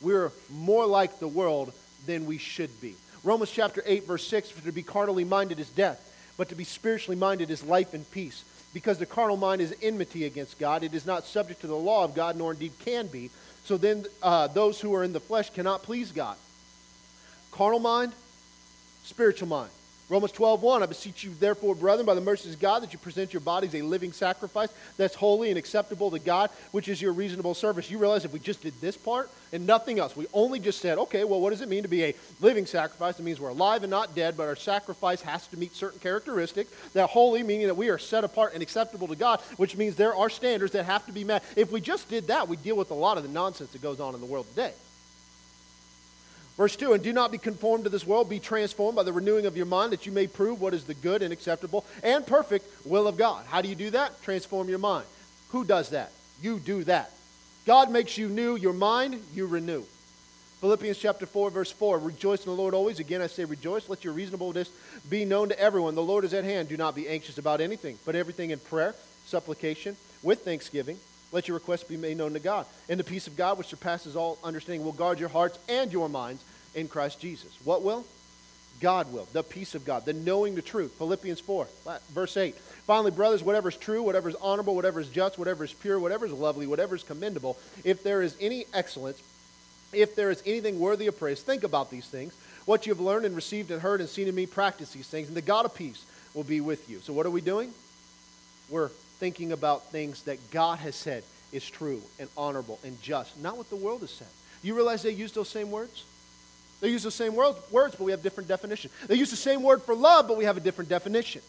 We're 0.05 0.31
more 0.50 0.85
like 0.85 1.19
the 1.19 1.27
world 1.27 1.74
than 2.05 2.25
we 2.25 2.38
should 2.38 2.79
be. 2.79 2.95
Romans 3.24 3.51
chapter 3.51 3.83
8, 3.85 4.05
verse 4.05 4.25
6 4.27 4.51
For 4.51 4.63
to 4.63 4.71
be 4.71 4.83
carnally 4.83 5.25
minded 5.25 5.59
is 5.59 5.69
death 5.69 6.00
but 6.38 6.50
to 6.50 6.55
be 6.55 6.63
spiritually 6.63 7.15
minded 7.15 7.50
is 7.50 7.63
life 7.63 7.93
and 7.93 8.09
peace. 8.12 8.43
Because 8.74 8.97
the 8.97 9.05
carnal 9.05 9.38
mind 9.38 9.62
is 9.62 9.74
enmity 9.81 10.25
against 10.25 10.59
God. 10.59 10.83
It 10.83 10.93
is 10.93 11.05
not 11.05 11.25
subject 11.25 11.62
to 11.62 11.67
the 11.67 11.75
law 11.75 12.03
of 12.03 12.13
God, 12.13 12.35
nor 12.35 12.51
indeed 12.51 12.74
can 12.83 13.07
be. 13.07 13.29
So 13.63 13.77
then 13.77 14.05
uh, 14.21 14.47
those 14.47 14.81
who 14.81 14.93
are 14.95 15.03
in 15.03 15.13
the 15.13 15.19
flesh 15.19 15.50
cannot 15.50 15.83
please 15.83 16.12
God. 16.12 16.35
Carnal 17.51 17.79
mind, 17.79 18.12
spiritual 19.05 19.47
mind. 19.47 19.71
Romans 20.07 20.31
12, 20.33 20.62
1, 20.62 20.83
I 20.83 20.85
beseech 20.85 21.24
you, 21.24 21.33
therefore, 21.39 21.74
brethren, 21.74 22.05
by 22.05 22.13
the 22.13 22.21
mercies 22.21 22.53
of 22.53 22.59
God, 22.59 22.83
that 22.83 22.93
you 22.93 23.00
present 23.00 23.33
your 23.33 23.39
bodies 23.39 23.74
a 23.74 23.81
living 23.81 24.12
sacrifice 24.12 24.69
that's 24.97 25.15
holy 25.15 25.50
and 25.50 25.57
acceptable 25.57 26.12
to 26.12 26.19
God, 26.19 26.51
which 26.71 26.88
is 26.88 27.01
your 27.01 27.12
reasonable 27.12 27.55
service. 27.55 27.89
You 27.89 27.97
realize 27.97 28.24
if 28.24 28.31
we 28.31 28.38
just 28.38 28.62
did 28.62 28.79
this 28.81 28.95
part 28.95 29.31
and 29.51 29.65
nothing 29.65 29.97
else, 29.97 30.15
we 30.15 30.27
only 30.31 30.59
just 30.59 30.79
said, 30.79 31.00
okay, 31.00 31.24
well, 31.24 31.41
what 31.41 31.50
does 31.50 31.62
it 31.62 31.69
mean 31.69 31.81
to 31.81 31.89
be 31.89 32.03
a 32.03 32.15
living 32.39 32.67
sacrifice? 32.67 33.19
It 33.19 33.24
means 33.24 33.39
we're 33.39 33.50
alive 33.50 33.81
and 33.81 33.89
not 33.89 34.13
dead, 34.13 34.38
but 34.38 34.43
our 34.43 34.55
sacrifice 34.55 35.21
has 35.21 35.47
to 35.47 35.57
meet 35.57 35.75
certain 35.75 36.00
characteristics. 36.00 36.71
That 36.93 37.09
holy, 37.09 37.41
meaning 37.41 37.65
that 37.65 37.75
we 37.75 37.89
are 37.89 37.97
set 37.97 38.24
apart 38.24 38.53
and 38.53 38.62
acceptable 38.62 39.07
to 39.07 39.15
God, 39.15 39.41
which 39.57 39.75
means 39.75 39.95
there 39.95 40.15
are 40.15 40.29
standards 40.29 40.74
that 40.74 40.85
have 40.85 41.03
to 41.07 41.13
be 41.13 41.24
met. 41.24 41.43
If 41.55 41.71
we 41.71 41.81
just 41.81 42.07
did 42.09 42.27
that, 42.27 42.47
we'd 42.47 42.62
deal 42.62 42.77
with 42.77 42.91
a 42.91 42.95
lot 42.95 43.17
of 43.17 43.24
the 43.24 43.29
nonsense 43.29 43.71
that 43.71 43.81
goes 43.81 44.00
on 44.00 44.13
in 44.13 44.21
the 44.21 44.27
world 44.27 44.47
today. 44.50 44.74
Verse 46.57 46.75
2 46.75 46.93
And 46.93 47.03
do 47.03 47.13
not 47.13 47.31
be 47.31 47.38
conformed 47.38 47.83
to 47.83 47.89
this 47.89 48.07
world, 48.07 48.29
be 48.29 48.39
transformed 48.39 48.95
by 48.95 49.03
the 49.03 49.13
renewing 49.13 49.45
of 49.45 49.57
your 49.57 49.65
mind, 49.65 49.91
that 49.91 50.05
you 50.05 50.12
may 50.12 50.27
prove 50.27 50.62
what 50.62 50.74
is 50.74 50.85
the 50.85 50.93
good 50.93 51.21
and 51.21 51.33
acceptable 51.33 51.85
and 52.03 52.25
perfect 52.25 52.65
will 52.85 53.07
of 53.07 53.17
God. 53.17 53.45
How 53.47 53.62
do 53.62 53.69
you 53.69 53.75
do 53.75 53.89
that? 53.91 54.21
Transform 54.24 54.69
your 54.69 54.79
mind. 54.79 55.05
Who 55.50 55.65
does 55.65 55.89
that? 55.89 56.12
You 56.41 56.59
do 56.59 56.83
that. 56.85 57.12
God 57.65 57.91
makes 57.91 58.17
you 58.17 58.29
new, 58.29 58.55
your 58.55 58.74
mind, 58.74 59.21
you 59.33 59.47
renew. 59.47 59.83
Philippians 60.62 60.97
chapter 60.97 61.25
4, 61.25 61.50
verse 61.50 61.71
4 61.71 62.00
Rejoice 62.00 62.45
in 62.45 62.51
the 62.51 62.55
Lord 62.55 62.74
always. 62.74 63.00
Again, 63.00 63.21
I 63.21 63.27
say 63.27 63.45
rejoice. 63.45 63.89
Let 63.89 64.03
your 64.03 64.13
reasonableness 64.13 64.69
be 65.09 65.25
known 65.25 65.50
to 65.50 65.59
everyone. 65.59 65.95
The 65.95 66.03
Lord 66.03 66.24
is 66.24 66.33
at 66.33 66.43
hand. 66.43 66.69
Do 66.69 66.77
not 66.77 66.95
be 66.95 67.07
anxious 67.07 67.38
about 67.38 67.62
anything, 67.62 68.00
but 68.05 68.15
everything 68.15 68.51
in 68.51 68.59
prayer, 68.59 68.95
supplication, 69.25 69.97
with 70.24 70.43
thanksgiving. 70.43 70.97
Let 71.36 71.50
your 71.50 71.56
requests 71.56 71.84
be 71.84 71.98
made 71.98 72.15
known 72.15 72.32
to 72.32 72.39
God. 72.39 72.65
And 72.88 72.98
the 72.98 73.04
peace 73.04 73.27
of 73.27 73.36
God, 73.36 73.58
which 73.58 73.68
surpasses 73.68 74.15
all 74.15 74.38
understanding, 74.42 74.86
will 74.86 74.94
guard 74.94 75.20
your 75.20 75.27
hearts 75.27 75.60
and 75.68 75.92
your 75.92 76.08
minds 76.08 76.42
in 76.74 76.88
Christ 76.88 77.20
Jesus. 77.20 77.51
What 77.65 77.84
will? 77.84 78.06
God 78.80 79.12
will. 79.12 79.27
The 79.34 79.44
peace 79.44 79.75
of 79.75 79.84
God, 79.84 80.06
the 80.06 80.13
knowing 80.13 80.56
the 80.56 80.62
truth. 80.62 80.94
Philippians 80.94 81.42
4, 81.42 81.68
verse 82.13 82.38
8. 82.38 82.56
Finally, 82.88 83.12
brothers, 83.12 83.44
whatever 83.44 83.68
is 83.68 83.75
true, 83.75 84.01
whatever 84.01 84.30
is 84.30 84.36
honorable, 84.36 84.75
whatever 84.75 85.01
is 85.01 85.10
just, 85.10 85.38
whatever 85.38 85.65
is 85.65 85.74
pure, 85.74 86.00
whatever 86.00 86.25
is 86.25 86.32
lovely, 86.32 86.68
whatever 86.68 86.96
is 86.96 87.04
commendable, 87.04 87.58
if 87.84 88.01
there 88.01 88.22
is 88.22 88.38
any 88.39 88.63
excellence, 88.74 89.22
if 89.92 90.15
there 90.15 90.32
is 90.32 90.42
anything 90.46 90.80
worthy 90.80 91.08
of 91.08 91.20
praise, 91.20 91.42
think 91.42 91.65
about 91.65 91.92
these 91.92 92.06
things. 92.06 92.34
What 92.63 92.86
you 92.86 92.94
have 92.94 93.01
learned 93.01 93.25
and 93.25 93.36
received 93.36 93.72
and 93.72 93.82
heard 93.82 94.00
and 94.00 94.08
seen 94.08 94.30
in 94.30 94.36
me, 94.36 94.46
practice 94.46 94.94
these 94.94 95.08
things, 95.08 95.27
and 95.27 95.36
the 95.36 95.42
God 95.42 95.65
of 95.65 95.75
peace 95.75 96.06
will 96.34 96.46
be 96.46 96.62
with 96.62 96.89
you. 96.89 97.01
So, 97.01 97.12
what 97.12 97.25
are 97.25 97.30
we 97.30 97.42
doing? 97.42 97.74
We're 98.70 98.89
thinking 99.19 99.51
about 99.51 99.91
things 99.91 100.24
that 100.24 100.51
God 100.51 100.79
has 100.79 100.95
said 100.95 101.24
is 101.51 101.67
true 101.69 102.01
and 102.19 102.29
honorable 102.38 102.79
and 102.84 103.01
just, 103.01 103.39
not 103.39 103.57
what 103.57 103.69
the 103.69 103.75
world 103.75 104.01
has 104.01 104.12
said. 104.12 104.27
You 104.63 104.75
realize 104.75 105.03
they 105.03 105.12
use 105.12 105.31
those 105.31 105.50
same 105.50 105.72
words? 105.72 106.03
They 106.81 106.89
use 106.89 107.03
the 107.03 107.12
same 107.12 107.36
words, 107.36 107.60
but 107.72 108.00
we 108.01 108.12
have 108.12 108.22
different 108.22 108.50
definitions. 108.50 108.93
They 109.07 109.15
use 109.15 109.29
the 109.29 109.38
same 109.38 109.63
word 109.63 109.81
for 109.81 109.95
love, 109.95 110.27
but 110.27 110.38
we 110.38 110.45
have 110.45 110.57
a 110.57 110.60
different 110.60 110.89
definition. 110.89 111.41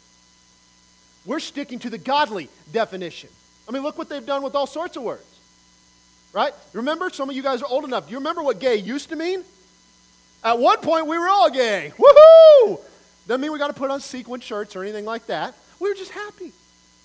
We're 1.24 1.40
sticking 1.40 1.80
to 1.80 1.90
the 1.90 1.98
godly 1.98 2.48
definition. 2.72 3.30
I 3.68 3.72
mean, 3.72 3.82
look 3.82 3.98
what 3.98 4.08
they've 4.08 4.24
done 4.24 4.42
with 4.42 4.54
all 4.54 4.66
sorts 4.66 4.96
of 4.96 5.02
words. 5.02 5.24
Right? 6.32 6.52
Remember, 6.72 7.10
some 7.10 7.28
of 7.28 7.34
you 7.34 7.42
guys 7.42 7.62
are 7.62 7.68
old 7.68 7.84
enough. 7.84 8.06
Do 8.06 8.12
you 8.12 8.18
remember 8.18 8.42
what 8.42 8.60
gay 8.60 8.76
used 8.76 9.08
to 9.08 9.16
mean? 9.16 9.42
At 10.44 10.58
one 10.58 10.78
point, 10.78 11.06
we 11.06 11.18
were 11.18 11.28
all 11.28 11.50
gay. 11.50 11.92
Woohoo! 11.98 12.78
Doesn't 13.26 13.40
mean 13.40 13.50
we 13.52 13.58
got 13.58 13.68
to 13.68 13.72
put 13.72 13.90
on 13.90 14.00
sequin 14.00 14.40
shirts 14.40 14.76
or 14.76 14.82
anything 14.82 15.04
like 15.04 15.26
that. 15.26 15.54
We 15.80 15.88
were 15.88 15.94
just 15.96 16.12
happy. 16.12 16.52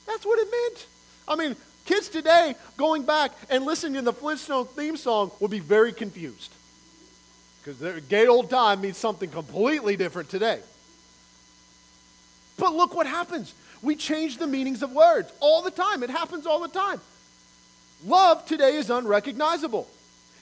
That's 0.05 0.25
what 0.25 0.39
it 0.39 0.47
meant. 0.51 0.87
I 1.27 1.35
mean, 1.35 1.55
kids 1.85 2.09
today 2.09 2.55
going 2.77 3.03
back 3.03 3.31
and 3.49 3.65
listening 3.65 3.95
to 3.95 4.01
the 4.01 4.13
Flintstone 4.13 4.65
theme 4.65 4.97
song 4.97 5.31
will 5.39 5.47
be 5.47 5.59
very 5.59 5.93
confused. 5.93 6.51
Because 7.63 8.01
gay 8.05 8.27
old 8.27 8.49
time 8.49 8.81
means 8.81 8.97
something 8.97 9.29
completely 9.29 9.95
different 9.95 10.29
today. 10.29 10.59
But 12.57 12.73
look 12.73 12.95
what 12.95 13.07
happens. 13.07 13.53
We 13.81 13.95
change 13.95 14.37
the 14.37 14.47
meanings 14.47 14.83
of 14.83 14.91
words 14.91 15.31
all 15.39 15.61
the 15.61 15.71
time. 15.71 16.03
It 16.03 16.09
happens 16.09 16.45
all 16.45 16.59
the 16.59 16.67
time. 16.67 16.99
Love 18.05 18.45
today 18.45 18.75
is 18.75 18.89
unrecognizable. 18.89 19.87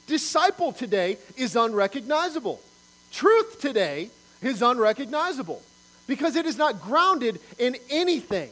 Disciple 0.08 0.72
today 0.72 1.18
is 1.38 1.56
unrecognizable. 1.56 2.60
Truth 3.12 3.60
today 3.60 4.10
is 4.42 4.62
unrecognizable 4.62 5.62
because 6.08 6.36
it 6.36 6.46
is 6.46 6.58
not 6.58 6.82
grounded 6.82 7.40
in 7.58 7.76
anything. 7.90 8.50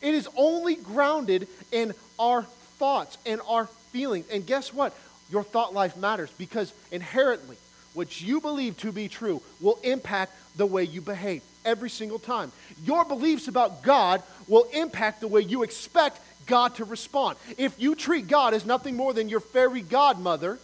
It 0.00 0.14
is 0.14 0.28
only 0.36 0.76
grounded 0.76 1.48
in 1.72 1.94
our 2.18 2.42
thoughts 2.78 3.18
and 3.26 3.40
our 3.46 3.66
feelings. 3.92 4.26
And 4.30 4.46
guess 4.46 4.72
what? 4.72 4.94
Your 5.30 5.42
thought 5.42 5.74
life 5.74 5.96
matters 5.96 6.30
because 6.38 6.72
inherently, 6.90 7.56
what 7.94 8.20
you 8.20 8.40
believe 8.40 8.76
to 8.78 8.92
be 8.92 9.08
true 9.08 9.42
will 9.60 9.78
impact 9.82 10.32
the 10.56 10.66
way 10.66 10.84
you 10.84 11.00
behave 11.00 11.42
every 11.64 11.90
single 11.90 12.18
time. 12.18 12.52
Your 12.84 13.04
beliefs 13.04 13.48
about 13.48 13.82
God 13.82 14.22
will 14.46 14.66
impact 14.72 15.20
the 15.20 15.28
way 15.28 15.40
you 15.40 15.62
expect 15.62 16.20
God 16.46 16.76
to 16.76 16.84
respond. 16.84 17.36
If 17.58 17.80
you 17.80 17.94
treat 17.94 18.26
God 18.26 18.54
as 18.54 18.64
nothing 18.64 18.96
more 18.96 19.12
than 19.12 19.28
your 19.28 19.40
fairy 19.40 19.82
godmother, 19.82 20.58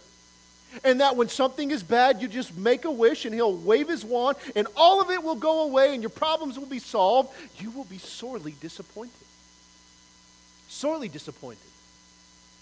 and 0.83 1.01
that 1.01 1.15
when 1.15 1.29
something 1.29 1.71
is 1.71 1.83
bad, 1.83 2.21
you 2.21 2.27
just 2.27 2.57
make 2.57 2.85
a 2.85 2.91
wish 2.91 3.25
and 3.25 3.33
he'll 3.33 3.55
wave 3.55 3.87
his 3.87 4.03
wand 4.03 4.37
and 4.55 4.67
all 4.75 5.01
of 5.01 5.09
it 5.09 5.23
will 5.23 5.35
go 5.35 5.63
away 5.63 5.93
and 5.93 6.01
your 6.01 6.09
problems 6.09 6.59
will 6.59 6.65
be 6.65 6.79
solved, 6.79 7.29
you 7.57 7.71
will 7.71 7.85
be 7.85 7.97
sorely 7.97 8.53
disappointed. 8.61 9.13
Sorely 10.67 11.07
disappointed. 11.07 11.59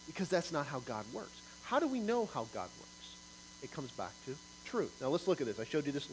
Because 0.07 0.29
that's 0.29 0.51
not 0.51 0.67
how 0.67 0.79
God 0.79 1.05
works. 1.13 1.41
How 1.63 1.79
do 1.79 1.87
we 1.87 1.99
know 1.99 2.29
how 2.33 2.47
God 2.53 2.69
works? 2.79 3.15
It 3.63 3.71
comes 3.71 3.91
back 3.91 4.11
to 4.25 4.35
truth. 4.65 4.93
Now 5.01 5.07
let's 5.07 5.27
look 5.27 5.41
at 5.41 5.47
this. 5.47 5.59
I 5.59 5.65
showed 5.65 5.85
you 5.85 5.91
this 5.91 6.09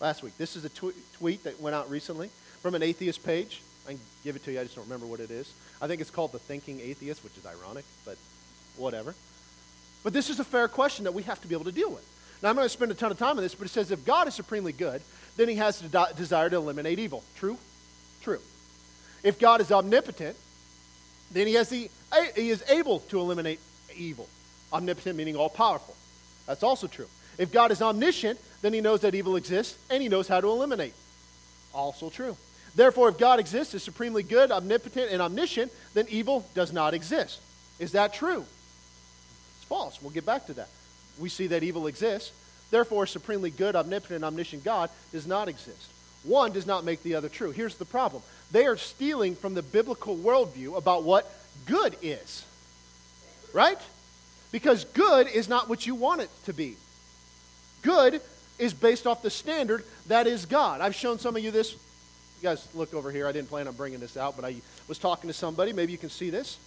last 0.00 0.22
week. 0.22 0.36
This 0.38 0.56
is 0.56 0.64
a 0.64 0.68
tw- 0.68 0.94
tweet 1.18 1.44
that 1.44 1.60
went 1.60 1.74
out 1.74 1.90
recently 1.90 2.30
from 2.60 2.74
an 2.74 2.82
atheist 2.82 3.24
page. 3.24 3.62
I 3.86 3.92
can 3.92 4.00
give 4.22 4.36
it 4.36 4.44
to 4.44 4.52
you. 4.52 4.60
I 4.60 4.62
just 4.62 4.76
don't 4.76 4.84
remember 4.84 5.06
what 5.06 5.20
it 5.20 5.30
is. 5.30 5.52
I 5.80 5.88
think 5.88 6.00
it's 6.00 6.10
called 6.10 6.32
The 6.32 6.38
Thinking 6.38 6.80
Atheist, 6.80 7.24
which 7.24 7.36
is 7.36 7.44
ironic, 7.44 7.84
but 8.04 8.16
whatever. 8.76 9.14
But 10.02 10.12
this 10.12 10.30
is 10.30 10.40
a 10.40 10.44
fair 10.44 10.68
question 10.68 11.04
that 11.04 11.14
we 11.14 11.22
have 11.24 11.40
to 11.42 11.48
be 11.48 11.54
able 11.54 11.64
to 11.64 11.72
deal 11.72 11.90
with. 11.90 12.06
Now, 12.42 12.48
I'm 12.48 12.56
going 12.56 12.64
to 12.64 12.68
spend 12.68 12.90
a 12.90 12.94
ton 12.94 13.12
of 13.12 13.18
time 13.18 13.36
on 13.36 13.42
this, 13.42 13.54
but 13.54 13.66
it 13.66 13.70
says 13.70 13.90
if 13.90 14.04
God 14.04 14.26
is 14.26 14.34
supremely 14.34 14.72
good, 14.72 15.00
then 15.36 15.48
he 15.48 15.54
has 15.56 15.80
the 15.80 16.12
desire 16.16 16.50
to 16.50 16.56
eliminate 16.56 16.98
evil. 16.98 17.22
True? 17.36 17.56
True. 18.22 18.40
If 19.22 19.38
God 19.38 19.60
is 19.60 19.70
omnipotent, 19.70 20.36
then 21.30 21.46
he, 21.46 21.54
has 21.54 21.68
the, 21.68 21.88
he 22.34 22.50
is 22.50 22.64
able 22.68 23.00
to 23.00 23.20
eliminate 23.20 23.60
evil. 23.96 24.28
Omnipotent 24.72 25.16
meaning 25.16 25.36
all 25.36 25.48
powerful. 25.48 25.96
That's 26.46 26.62
also 26.62 26.88
true. 26.88 27.06
If 27.38 27.52
God 27.52 27.70
is 27.70 27.80
omniscient, 27.80 28.38
then 28.60 28.72
he 28.72 28.80
knows 28.80 29.00
that 29.02 29.14
evil 29.14 29.36
exists 29.36 29.78
and 29.90 30.02
he 30.02 30.08
knows 30.08 30.28
how 30.28 30.40
to 30.40 30.48
eliminate. 30.48 30.94
Also 31.72 32.10
true. 32.10 32.36
Therefore, 32.74 33.08
if 33.08 33.18
God 33.18 33.38
exists, 33.38 33.74
is 33.74 33.82
supremely 33.82 34.22
good, 34.22 34.50
omnipotent, 34.50 35.12
and 35.12 35.22
omniscient, 35.22 35.70
then 35.94 36.06
evil 36.08 36.46
does 36.54 36.72
not 36.72 36.94
exist. 36.94 37.40
Is 37.78 37.92
that 37.92 38.14
true? 38.14 38.44
False. 39.72 40.02
We'll 40.02 40.10
get 40.10 40.26
back 40.26 40.44
to 40.48 40.52
that. 40.52 40.68
We 41.18 41.30
see 41.30 41.46
that 41.46 41.62
evil 41.62 41.86
exists. 41.86 42.30
Therefore, 42.70 43.06
supremely 43.06 43.48
good, 43.48 43.74
omnipotent, 43.74 44.22
omniscient 44.22 44.64
God 44.64 44.90
does 45.12 45.26
not 45.26 45.48
exist. 45.48 45.88
One 46.24 46.52
does 46.52 46.66
not 46.66 46.84
make 46.84 47.02
the 47.02 47.14
other 47.14 47.30
true. 47.30 47.52
Here's 47.52 47.76
the 47.76 47.86
problem 47.86 48.22
they 48.50 48.66
are 48.66 48.76
stealing 48.76 49.34
from 49.34 49.54
the 49.54 49.62
biblical 49.62 50.14
worldview 50.14 50.76
about 50.76 51.04
what 51.04 51.26
good 51.64 51.96
is. 52.02 52.44
Right? 53.54 53.78
Because 54.50 54.84
good 54.84 55.26
is 55.26 55.48
not 55.48 55.70
what 55.70 55.86
you 55.86 55.94
want 55.94 56.20
it 56.20 56.28
to 56.44 56.52
be. 56.52 56.76
Good 57.80 58.20
is 58.58 58.74
based 58.74 59.06
off 59.06 59.22
the 59.22 59.30
standard 59.30 59.86
that 60.08 60.26
is 60.26 60.44
God. 60.44 60.82
I've 60.82 60.94
shown 60.94 61.18
some 61.18 61.34
of 61.34 61.42
you 61.42 61.50
this. 61.50 61.72
You 61.72 61.78
guys 62.42 62.68
look 62.74 62.92
over 62.92 63.10
here. 63.10 63.26
I 63.26 63.32
didn't 63.32 63.48
plan 63.48 63.66
on 63.68 63.74
bringing 63.74 64.00
this 64.00 64.18
out, 64.18 64.36
but 64.36 64.44
I 64.44 64.56
was 64.86 64.98
talking 64.98 65.28
to 65.28 65.34
somebody. 65.34 65.72
Maybe 65.72 65.92
you 65.92 65.98
can 65.98 66.10
see 66.10 66.28
this. 66.28 66.58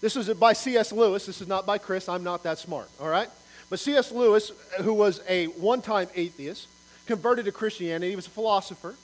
This 0.00 0.16
is 0.16 0.28
by 0.34 0.54
C.S. 0.54 0.92
Lewis. 0.92 1.26
This 1.26 1.40
is 1.40 1.48
not 1.48 1.66
by 1.66 1.78
Chris. 1.78 2.08
I'm 2.08 2.24
not 2.24 2.42
that 2.44 2.58
smart, 2.58 2.88
all 3.00 3.08
right? 3.08 3.28
But 3.68 3.78
C.S. 3.78 4.10
Lewis, 4.10 4.50
uh, 4.50 4.82
who 4.82 4.94
was 4.94 5.20
a 5.28 5.46
one 5.46 5.82
time 5.82 6.08
atheist, 6.14 6.68
converted 7.06 7.44
to 7.44 7.52
Christianity. 7.52 8.10
He 8.10 8.16
was 8.16 8.26
a 8.26 8.30
philosopher. 8.30 8.94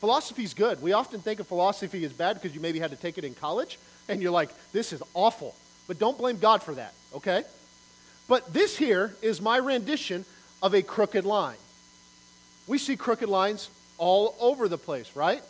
Philosophy 0.00 0.44
is 0.44 0.54
good. 0.54 0.80
We 0.82 0.92
often 0.92 1.20
think 1.20 1.40
of 1.40 1.46
philosophy 1.46 2.04
as 2.04 2.12
bad 2.12 2.34
because 2.34 2.54
you 2.54 2.60
maybe 2.60 2.78
had 2.78 2.90
to 2.90 2.96
take 2.96 3.18
it 3.18 3.24
in 3.24 3.34
college, 3.34 3.78
and 4.08 4.22
you're 4.22 4.32
like, 4.32 4.50
this 4.72 4.92
is 4.92 5.02
awful. 5.14 5.54
But 5.88 5.98
don't 5.98 6.18
blame 6.18 6.38
God 6.38 6.62
for 6.62 6.74
that, 6.74 6.92
okay? 7.14 7.44
But 8.28 8.52
this 8.52 8.76
here 8.76 9.14
is 9.22 9.40
my 9.40 9.58
rendition 9.58 10.24
of 10.62 10.74
a 10.74 10.82
crooked 10.82 11.24
line. 11.24 11.56
We 12.66 12.78
see 12.78 12.96
crooked 12.96 13.28
lines 13.28 13.70
all 13.98 14.34
over 14.40 14.68
the 14.68 14.78
place, 14.78 15.14
right? 15.14 15.42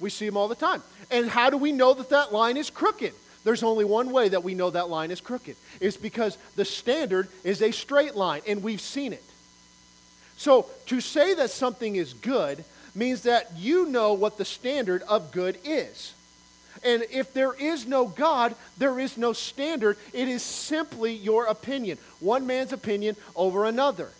We 0.00 0.10
see 0.10 0.26
them 0.26 0.36
all 0.36 0.48
the 0.48 0.54
time. 0.54 0.82
And 1.10 1.28
how 1.28 1.50
do 1.50 1.56
we 1.56 1.72
know 1.72 1.94
that 1.94 2.10
that 2.10 2.32
line 2.32 2.56
is 2.56 2.68
crooked? 2.68 3.14
There's 3.44 3.62
only 3.62 3.84
one 3.84 4.10
way 4.10 4.30
that 4.30 4.42
we 4.42 4.54
know 4.54 4.70
that 4.70 4.88
line 4.88 5.10
is 5.10 5.20
crooked. 5.20 5.56
It's 5.80 5.98
because 5.98 6.38
the 6.56 6.64
standard 6.64 7.28
is 7.44 7.62
a 7.62 7.70
straight 7.70 8.16
line, 8.16 8.42
and 8.46 8.62
we've 8.62 8.80
seen 8.80 9.12
it. 9.12 9.22
So 10.36 10.66
to 10.86 11.00
say 11.00 11.34
that 11.34 11.50
something 11.50 11.96
is 11.96 12.14
good 12.14 12.64
means 12.94 13.22
that 13.22 13.52
you 13.56 13.86
know 13.86 14.14
what 14.14 14.38
the 14.38 14.44
standard 14.44 15.02
of 15.02 15.30
good 15.30 15.58
is. 15.64 16.14
And 16.82 17.04
if 17.10 17.32
there 17.32 17.54
is 17.54 17.86
no 17.86 18.06
God, 18.06 18.54
there 18.78 18.98
is 18.98 19.16
no 19.16 19.32
standard. 19.32 19.96
It 20.12 20.28
is 20.28 20.42
simply 20.42 21.12
your 21.12 21.46
opinion, 21.46 21.98
one 22.20 22.46
man's 22.46 22.72
opinion 22.72 23.16
over 23.36 23.64
another. 23.64 24.10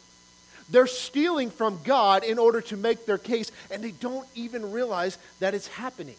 They're 0.70 0.86
stealing 0.86 1.50
from 1.50 1.80
God 1.84 2.24
in 2.24 2.38
order 2.38 2.60
to 2.62 2.76
make 2.76 3.04
their 3.06 3.18
case, 3.18 3.50
and 3.70 3.82
they 3.82 3.90
don't 3.90 4.26
even 4.34 4.72
realize 4.72 5.18
that 5.40 5.54
it's 5.54 5.68
happening. 5.68 6.16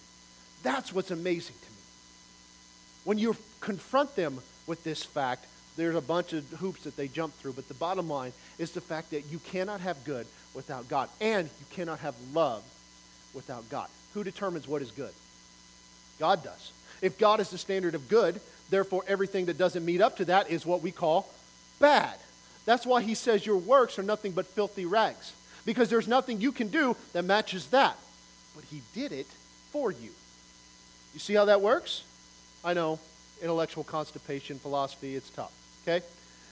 That's 0.62 0.94
what's 0.94 1.12
amazing. 1.12 1.56
When 3.06 3.18
you 3.18 3.38
confront 3.62 4.16
them 4.16 4.40
with 4.68 4.84
this 4.84 5.04
fact, 5.04 5.46
there's 5.78 5.96
a 5.96 6.02
bunch 6.02 6.34
of 6.34 6.46
hoops 6.52 6.84
that 6.84 6.98
they 6.98 7.08
jump 7.08 7.34
through, 7.36 7.54
but 7.54 7.68
the 7.68 7.74
bottom 7.76 8.10
line 8.10 8.34
is 8.58 8.72
the 8.72 8.82
fact 8.82 9.12
that 9.12 9.32
you 9.32 9.40
cannot 9.40 9.82
have 9.82 10.04
good 10.04 10.26
without 10.54 10.88
God, 10.88 11.10
and 11.22 11.46
you 11.46 11.66
cannot 11.72 12.00
have 12.00 12.16
love 12.34 12.64
without 13.34 13.70
God. 13.70 13.88
Who 14.14 14.24
determines 14.24 14.68
what 14.68 14.82
is 14.82 14.92
good? 14.92 15.14
God 16.20 16.44
does. 16.44 16.72
If 17.02 17.18
God 17.18 17.40
is 17.42 17.50
the 17.50 17.58
standard 17.58 17.94
of 17.94 18.08
good, 18.08 18.40
therefore 18.70 19.04
everything 19.08 19.46
that 19.46 19.58
doesn't 19.58 19.86
meet 19.86 20.02
up 20.02 20.18
to 20.18 20.26
that 20.26 20.50
is 20.50 20.66
what 20.66 20.82
we 20.82 20.92
call 20.92 21.30
bad. 21.80 22.16
That's 22.66 22.86
why 22.86 23.02
he 23.02 23.14
says 23.14 23.46
your 23.46 23.58
works 23.58 24.00
are 24.00 24.04
nothing 24.04 24.32
but 24.32 24.48
filthy 24.48 24.86
rags, 24.86 25.34
because 25.66 25.90
there's 25.90 26.08
nothing 26.08 26.42
you 26.42 26.52
can 26.52 26.70
do 26.70 26.96
that 27.14 27.24
matches 27.24 27.68
that. 27.68 27.98
But 28.56 28.64
he 28.64 28.82
did 28.94 29.12
it 29.12 29.28
for 29.72 29.92
you. 29.92 30.12
You 31.14 31.20
see 31.20 31.34
how 31.34 31.46
that 31.46 31.62
works? 31.62 32.04
I 32.66 32.74
know, 32.74 33.00
intellectual 33.42 33.84
constipation, 33.84 34.58
philosophy, 34.58 35.16
it's 35.16 35.30
tough. 35.30 35.54
Okay? 35.84 36.04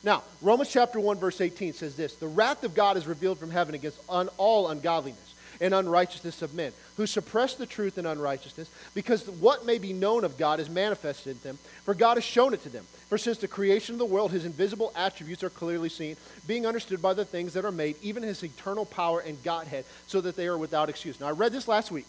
Now, 0.04 0.22
Romans 0.42 0.70
chapter 0.70 1.00
1, 1.00 1.18
verse 1.18 1.42
18 1.42 1.74
says 1.74 1.96
this 1.96 2.14
The 2.16 2.28
wrath 2.28 2.64
of 2.64 2.76
God 2.76 2.98
is 2.98 3.08
revealed 3.08 3.40
from 3.40 3.50
heaven 3.50 3.74
against 3.74 4.00
un- 4.08 4.30
all 4.38 4.70
ungodliness 4.70 5.34
and 5.60 5.74
unrighteousness 5.74 6.42
of 6.42 6.54
men, 6.54 6.72
who 6.98 7.08
suppress 7.08 7.56
the 7.56 7.66
truth 7.66 7.98
in 7.98 8.06
unrighteousness, 8.06 8.70
because 8.94 9.28
what 9.28 9.66
may 9.66 9.78
be 9.78 9.94
known 9.94 10.24
of 10.24 10.38
God 10.38 10.60
is 10.60 10.70
manifested 10.70 11.38
in 11.38 11.42
them, 11.42 11.60
for 11.84 11.94
God 11.94 12.18
has 12.18 12.24
shown 12.24 12.54
it 12.54 12.62
to 12.64 12.70
them. 12.70 12.86
For 13.08 13.18
since 13.18 13.38
the 13.38 13.48
creation 13.48 13.96
of 13.96 14.00
the 14.00 14.06
world, 14.06 14.32
his 14.32 14.46
invisible 14.46 14.92
attributes 14.96 15.44
are 15.44 15.50
clearly 15.50 15.90
seen, 15.90 16.18
being 16.48 16.66
understood 16.66 17.02
by 17.02 17.14
the 17.14 17.26
things 17.26 17.54
that 17.54 17.66
are 17.66 17.72
made, 17.72 17.96
even 18.02 18.24
his 18.24 18.44
eternal 18.44 18.86
power 18.86 19.20
and 19.20 19.42
Godhead, 19.44 19.86
so 20.08 20.22
that 20.22 20.36
they 20.36 20.48
are 20.48 20.58
without 20.58 20.90
excuse. 20.90 21.20
Now, 21.20 21.28
I 21.28 21.32
read 21.32 21.54
this 21.54 21.68
last 21.68 21.92
week. 21.92 22.08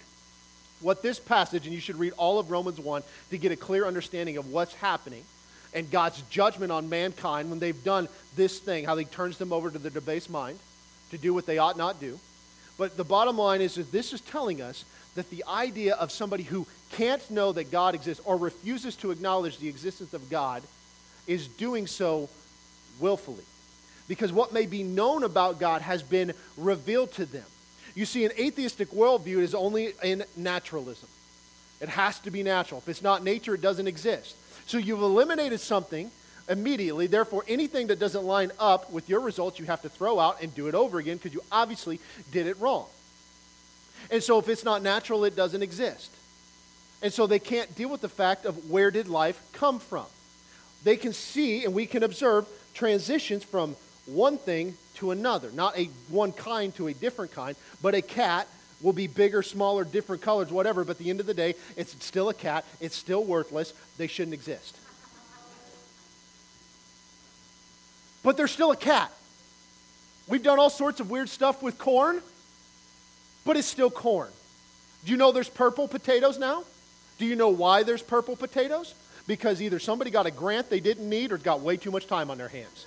What 0.84 1.02
this 1.02 1.18
passage, 1.18 1.64
and 1.64 1.74
you 1.74 1.80
should 1.80 1.98
read 1.98 2.12
all 2.18 2.38
of 2.38 2.50
Romans 2.50 2.78
1 2.78 3.02
to 3.30 3.38
get 3.38 3.50
a 3.50 3.56
clear 3.56 3.86
understanding 3.86 4.36
of 4.36 4.50
what's 4.50 4.74
happening 4.74 5.24
and 5.72 5.90
God's 5.90 6.20
judgment 6.28 6.70
on 6.70 6.90
mankind 6.90 7.48
when 7.48 7.58
they've 7.58 7.82
done 7.82 8.06
this 8.36 8.58
thing, 8.58 8.84
how 8.84 8.94
he 8.98 9.06
turns 9.06 9.38
them 9.38 9.50
over 9.50 9.70
to 9.70 9.78
the 9.78 9.88
debased 9.88 10.28
mind 10.28 10.58
to 11.10 11.16
do 11.16 11.32
what 11.32 11.46
they 11.46 11.56
ought 11.56 11.78
not 11.78 12.00
do. 12.00 12.20
But 12.76 12.98
the 12.98 13.04
bottom 13.04 13.38
line 13.38 13.62
is 13.62 13.76
that 13.76 13.92
this 13.92 14.12
is 14.12 14.20
telling 14.20 14.60
us 14.60 14.84
that 15.14 15.30
the 15.30 15.42
idea 15.48 15.94
of 15.94 16.12
somebody 16.12 16.42
who 16.42 16.66
can't 16.92 17.30
know 17.30 17.50
that 17.52 17.72
God 17.72 17.94
exists 17.94 18.22
or 18.26 18.36
refuses 18.36 18.94
to 18.96 19.10
acknowledge 19.10 19.56
the 19.56 19.68
existence 19.68 20.12
of 20.12 20.28
God 20.28 20.62
is 21.26 21.48
doing 21.48 21.86
so 21.86 22.28
willfully. 23.00 23.44
Because 24.06 24.34
what 24.34 24.52
may 24.52 24.66
be 24.66 24.82
known 24.82 25.24
about 25.24 25.58
God 25.58 25.80
has 25.80 26.02
been 26.02 26.34
revealed 26.58 27.12
to 27.12 27.24
them. 27.24 27.46
You 27.94 28.06
see, 28.06 28.24
an 28.24 28.32
atheistic 28.38 28.90
worldview 28.90 29.38
is 29.38 29.54
only 29.54 29.94
in 30.02 30.24
naturalism. 30.36 31.08
It 31.80 31.88
has 31.88 32.18
to 32.20 32.30
be 32.30 32.42
natural. 32.42 32.78
If 32.78 32.88
it's 32.88 33.02
not 33.02 33.22
nature, 33.22 33.54
it 33.54 33.60
doesn't 33.60 33.86
exist. 33.86 34.36
So 34.66 34.78
you've 34.78 35.02
eliminated 35.02 35.60
something 35.60 36.10
immediately. 36.48 37.06
Therefore, 37.06 37.44
anything 37.46 37.88
that 37.88 37.98
doesn't 37.98 38.24
line 38.24 38.52
up 38.58 38.90
with 38.90 39.08
your 39.08 39.20
results, 39.20 39.58
you 39.58 39.66
have 39.66 39.82
to 39.82 39.88
throw 39.88 40.18
out 40.18 40.42
and 40.42 40.54
do 40.54 40.68
it 40.68 40.74
over 40.74 40.98
again 40.98 41.16
because 41.16 41.34
you 41.34 41.42
obviously 41.52 42.00
did 42.32 42.46
it 42.46 42.58
wrong. 42.60 42.86
And 44.10 44.22
so 44.22 44.38
if 44.38 44.48
it's 44.48 44.64
not 44.64 44.82
natural, 44.82 45.24
it 45.24 45.36
doesn't 45.36 45.62
exist. 45.62 46.10
And 47.02 47.12
so 47.12 47.26
they 47.26 47.38
can't 47.38 47.74
deal 47.74 47.90
with 47.90 48.00
the 48.00 48.08
fact 48.08 48.44
of 48.44 48.70
where 48.70 48.90
did 48.90 49.08
life 49.08 49.40
come 49.52 49.78
from. 49.78 50.06
They 50.84 50.96
can 50.96 51.12
see 51.12 51.64
and 51.64 51.74
we 51.74 51.86
can 51.86 52.02
observe 52.02 52.46
transitions 52.74 53.44
from 53.44 53.76
one 54.06 54.38
thing 54.38 54.76
to 54.96 55.10
another. 55.10 55.50
Not 55.52 55.78
a 55.78 55.84
one 56.08 56.32
kind 56.32 56.74
to 56.76 56.88
a 56.88 56.94
different 56.94 57.32
kind, 57.32 57.56
but 57.82 57.94
a 57.94 58.02
cat 58.02 58.48
will 58.82 58.92
be 58.92 59.06
bigger, 59.06 59.42
smaller, 59.42 59.84
different 59.84 60.22
colors, 60.22 60.50
whatever, 60.50 60.84
but 60.84 60.92
at 60.92 60.98
the 60.98 61.10
end 61.10 61.20
of 61.20 61.26
the 61.26 61.34
day, 61.34 61.54
it's 61.76 61.92
still 62.04 62.28
a 62.28 62.34
cat. 62.34 62.64
It's 62.80 62.96
still 62.96 63.24
worthless. 63.24 63.72
They 63.96 64.06
shouldn't 64.06 64.34
exist. 64.34 64.76
but 68.24 68.36
they're 68.36 68.48
still 68.48 68.72
a 68.72 68.76
cat. 68.76 69.12
We've 70.26 70.42
done 70.42 70.58
all 70.58 70.70
sorts 70.70 70.98
of 70.98 71.10
weird 71.10 71.28
stuff 71.28 71.62
with 71.62 71.78
corn, 71.78 72.20
but 73.44 73.56
it's 73.56 73.68
still 73.68 73.90
corn. 73.90 74.30
Do 75.04 75.12
you 75.12 75.18
know 75.18 75.30
there's 75.30 75.50
purple 75.50 75.86
potatoes 75.86 76.38
now? 76.38 76.64
Do 77.18 77.26
you 77.26 77.36
know 77.36 77.50
why 77.50 77.82
there's 77.82 78.02
purple 78.02 78.34
potatoes? 78.34 78.94
Because 79.26 79.60
either 79.60 79.78
somebody 79.78 80.10
got 80.10 80.26
a 80.26 80.30
grant 80.30 80.70
they 80.70 80.80
didn't 80.80 81.08
need 81.08 81.30
or 81.30 81.38
got 81.38 81.60
way 81.60 81.76
too 81.76 81.90
much 81.90 82.06
time 82.06 82.30
on 82.30 82.38
their 82.38 82.48
hands. 82.48 82.86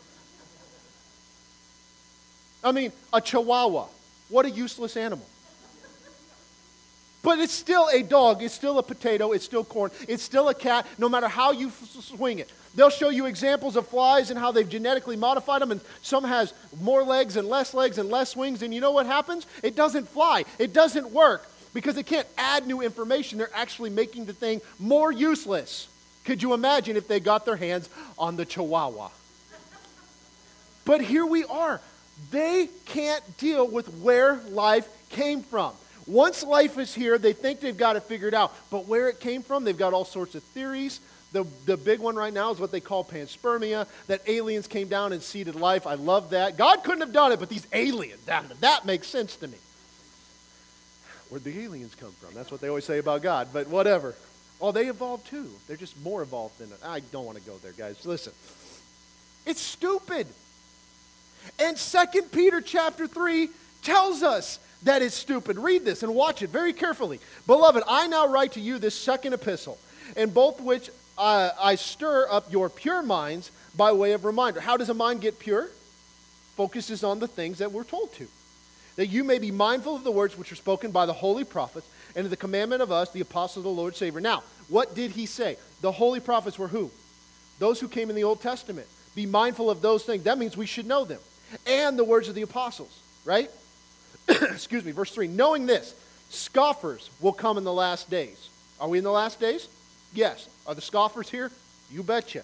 I 2.64 2.72
mean, 2.72 2.92
a 3.14 3.22
chihuahua. 3.22 3.86
What 4.30 4.46
a 4.46 4.50
useless 4.50 4.98
animal. 4.98 5.26
But 7.24 7.40
it's 7.40 7.54
still 7.54 7.90
a 7.92 8.04
dog, 8.04 8.42
it's 8.42 8.54
still 8.54 8.80
a 8.80 8.84
potato, 8.84 9.34
it's 9.34 9.44
still 9.44 9.64
corn, 9.64 9.92
it's 10.08 10.24
still 10.24 10.48
a 10.50 10.54
cat, 10.54 10.86
no 10.98 11.10
matter 11.10 11.28
how 11.28 11.52
you 11.52 11.68
f- 11.68 11.88
swing 12.00 12.40
it. 12.40 12.50
They'll 12.74 12.90
show 12.90 13.10
you 13.10 13.26
examples 13.26 13.76
of 13.76 13.88
flies 13.88 14.30
and 14.30 14.40
how 14.40 14.52
they've 14.52 14.70
genetically 14.70 15.18
modified 15.18 15.62
them, 15.62 15.72
and 15.72 15.82
some 16.02 16.24
has 16.24 16.54
more 16.80 17.04
legs 17.04 17.36
and 17.36 17.50
less 17.50 17.74
legs 17.74 17.98
and 17.98 18.10
less 18.10 18.36
wings, 18.36 18.62
and 18.62 18.74
you 18.74 18.80
know 18.80 18.92
what 18.92 19.08
happens? 19.08 19.46
It 19.64 19.76
doesn't 19.76 20.08
fly, 20.08 20.46
it 20.58 20.74
doesn't 20.74 21.12
work 21.12 21.50
because 21.74 21.96
they 21.96 22.04
can't 22.04 22.28
add 22.38 22.66
new 22.66 22.82
information. 22.82 23.40
They're 23.40 23.50
actually 23.54 23.90
making 23.90 24.26
the 24.26 24.34
thing 24.34 24.62
more 24.80 25.12
useless. 25.12 25.88
Could 26.24 26.42
you 26.42 26.54
imagine 26.54 26.98
if 26.98 27.08
they 27.08 27.20
got 27.20 27.46
their 27.46 27.56
hands 27.56 27.90
on 28.18 28.36
the 28.36 28.46
chihuahua? 28.46 29.10
But 30.86 31.02
here 31.02 31.26
we 31.26 31.44
are. 31.44 31.82
They 32.32 32.70
can't 32.86 33.24
deal 33.38 33.68
with 33.68 33.88
where 34.00 34.36
life 34.50 34.88
came 35.10 35.42
from. 35.42 35.74
Once 36.06 36.44
life 36.44 36.78
is 36.78 36.94
here, 36.94 37.18
they 37.18 37.34
think 37.34 37.60
they've 37.60 37.78
got 37.78 37.96
it 37.96 38.04
figured 38.04 38.34
out. 38.34 38.56
But 38.70 38.88
where 38.88 39.10
it 39.10 39.20
came 39.20 39.42
from, 39.42 39.64
they've 39.64 39.78
got 39.78 39.94
all 39.94 40.06
sorts 40.06 40.36
of 40.36 40.44
theories. 40.44 41.00
The, 41.34 41.46
the 41.66 41.76
big 41.76 42.00
one 42.00 42.16
right 42.16 42.34
now 42.34 42.52
is 42.52 42.60
what 42.60 42.72
they 42.72 42.80
call 42.80 43.04
panspermia, 43.04 43.86
that 44.08 44.22
aliens 44.28 44.66
came 44.68 44.88
down 44.88 45.12
and 45.12 45.22
seeded 45.22 45.56
life. 45.56 45.86
I 45.86 45.96
love 45.96 46.30
that. 46.30 46.58
God 46.58 46.84
couldn't 46.84 47.02
have 47.02 47.12
done 47.12 47.34
it, 47.34 47.40
but 47.40 47.50
these 47.50 47.68
aliens, 47.74 48.24
that, 48.26 48.46
that 48.62 48.86
makes 48.86 49.08
sense 49.08 49.36
to 49.38 49.48
me. 49.48 49.58
Where'd 51.30 51.44
the 51.44 51.60
aliens 51.60 51.96
come 51.96 52.12
from? 52.14 52.34
That's 52.34 52.50
what 52.50 52.62
they 52.62 52.70
always 52.70 52.86
say 52.86 53.00
about 53.00 53.22
God, 53.22 53.50
but 53.52 53.68
whatever. 53.68 54.16
Oh, 54.62 54.72
they 54.72 54.88
evolved 54.88 55.28
too. 55.28 55.50
They're 55.68 55.76
just 55.76 56.02
more 56.02 56.22
evolved 56.22 56.58
than. 56.60 56.70
I 56.84 57.02
don't 57.12 57.26
want 57.26 57.38
to 57.38 57.44
go 57.44 57.58
there, 57.58 57.74
guys. 57.74 58.06
Listen. 58.06 58.32
It's 59.46 59.62
stupid. 59.62 60.28
And 61.60 61.78
2 61.78 62.22
Peter 62.32 62.62
chapter 62.62 63.08
3 63.08 63.50
tells 63.82 64.24
us 64.24 64.60
that 64.84 65.02
is 65.02 65.14
stupid. 65.14 65.58
Read 65.58 65.86
this 65.86 66.04
and 66.04 66.14
watch 66.14 66.42
it 66.42 66.50
very 66.50 66.74
carefully. 66.74 67.20
Beloved, 67.46 67.84
I 67.88 68.08
now 68.08 68.28
write 68.28 68.54
to 68.54 68.62
you 68.62 68.78
this 68.80 68.96
second 68.96 69.34
epistle, 69.34 69.78
in 70.16 70.30
both 70.30 70.62
which 70.62 70.90
I 71.18 71.76
stir 71.76 72.28
up 72.30 72.52
your 72.52 72.70
pure 72.70 73.02
minds 73.02 73.52
by 73.76 73.92
way 73.92 74.12
of 74.12 74.24
reminder. 74.24 74.60
How 74.60 74.78
does 74.78 74.90
a 74.90 74.94
mind 74.94 75.22
get 75.22 75.40
pure? 75.40 75.70
Focuses 76.56 77.04
on 77.04 77.20
the 77.20 77.28
things 77.28 77.58
that 77.58 77.72
we're 77.72 77.84
told 77.84 78.14
to. 78.16 78.28
That 78.98 79.08
you 79.08 79.24
may 79.24 79.40
be 79.40 79.52
mindful 79.52 79.96
of 79.96 80.04
the 80.04 80.12
words 80.12 80.38
which 80.38 80.52
are 80.52 80.56
spoken 80.56 80.92
by 80.92 81.06
the 81.06 81.14
holy 81.14 81.44
prophets 81.44 81.88
and 82.16 82.26
of 82.26 82.32
the 82.32 82.38
commandment 82.38 82.82
of 82.82 82.92
us, 82.92 83.12
the 83.12 83.22
apostles 83.22 83.58
of 83.58 83.64
the 83.76 83.82
Lord 83.82 83.96
Savior. 83.96 84.22
Now, 84.22 84.44
what 84.70 84.96
did 84.96 85.12
he 85.12 85.26
say? 85.28 85.58
The 85.82 85.92
holy 85.92 86.20
prophets 86.20 86.58
were 86.58 86.68
who? 86.68 86.90
Those 87.60 87.80
who 87.80 87.88
came 87.88 88.10
in 88.10 88.16
the 88.16 88.24
Old 88.24 88.42
Testament. 88.42 88.88
Be 89.16 89.26
mindful 89.26 89.70
of 89.70 89.82
those 89.82 90.04
things. 90.04 90.24
That 90.24 90.38
means 90.38 90.58
we 90.58 90.66
should 90.66 90.88
know 90.88 91.06
them. 91.06 91.20
And 91.66 91.98
the 91.98 92.04
words 92.04 92.30
of 92.30 92.36
the 92.36 92.42
apostles, 92.42 92.98
right? 93.26 93.50
excuse 94.28 94.84
me, 94.84 94.92
verse 94.92 95.12
3 95.12 95.28
knowing 95.28 95.66
this, 95.66 95.94
scoffers 96.30 97.10
will 97.22 97.34
come 97.34 97.58
in 97.58 97.64
the 97.64 97.74
last 97.74 98.10
days. 98.10 98.50
Are 98.80 98.88
we 98.88 98.98
in 98.98 99.04
the 99.04 99.12
last 99.12 99.40
days? 99.40 99.68
Yes. 100.14 100.48
Are 100.66 100.76
the 100.76 100.82
scoffers 100.82 101.30
here? 101.30 101.52
You 101.92 102.04
betcha. 102.04 102.44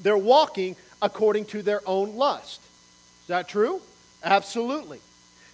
They're 0.00 0.16
walking 0.16 0.76
according 1.02 1.46
to 1.46 1.62
their 1.62 1.82
own 1.86 2.16
lust. 2.16 2.60
Is 3.22 3.28
that 3.28 3.48
true? 3.48 3.80
Absolutely. 4.22 5.00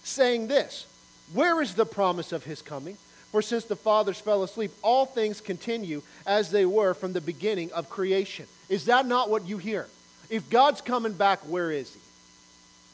Saying 0.05 0.49
this 0.49 0.87
Where 1.33 1.61
is 1.61 1.75
the 1.75 1.87
promise 1.87 2.33
of 2.33 2.45
his 2.45 2.63
coming? 2.63 2.97
For 3.33 3.43
since 3.43 3.65
the 3.65 3.77
fathers 3.77 4.19
fell 4.19 4.45
asleep, 4.45 4.71
all 4.83 5.05
things 5.05 5.41
continue 5.41 6.01
as 6.27 6.51
they 6.51 6.65
were 6.65 6.95
from 6.95 7.13
the 7.13 7.21
beginning 7.21 7.73
of 7.73 7.91
creation. 7.91 8.47
Is 8.69 8.87
that 8.87 9.05
not 9.05 9.29
what 9.29 9.47
you 9.47 9.59
hear? 9.59 9.89
If 10.31 10.49
God's 10.49 10.81
coming 10.81 11.13
back, 11.13 11.41
where 11.41 11.71
is 11.71 11.93
he? 11.93 12.01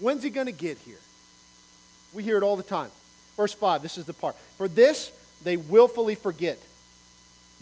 When's 0.03 0.25
he 0.25 0.31
going 0.31 0.47
to 0.47 0.53
get 0.53 0.79
here? 0.79 0.99
We 2.13 2.25
hear 2.25 2.37
it 2.37 2.43
all 2.43 2.57
the 2.57 2.65
time. 2.65 2.91
Verse 3.37 3.55
5, 3.55 3.83
this 3.83 3.97
is 3.99 4.05
the 4.05 4.13
part. 4.13 4.37
For 4.59 4.67
this 4.67 5.13
they 5.45 5.57
willfully 5.57 6.17
forget 6.17 6.59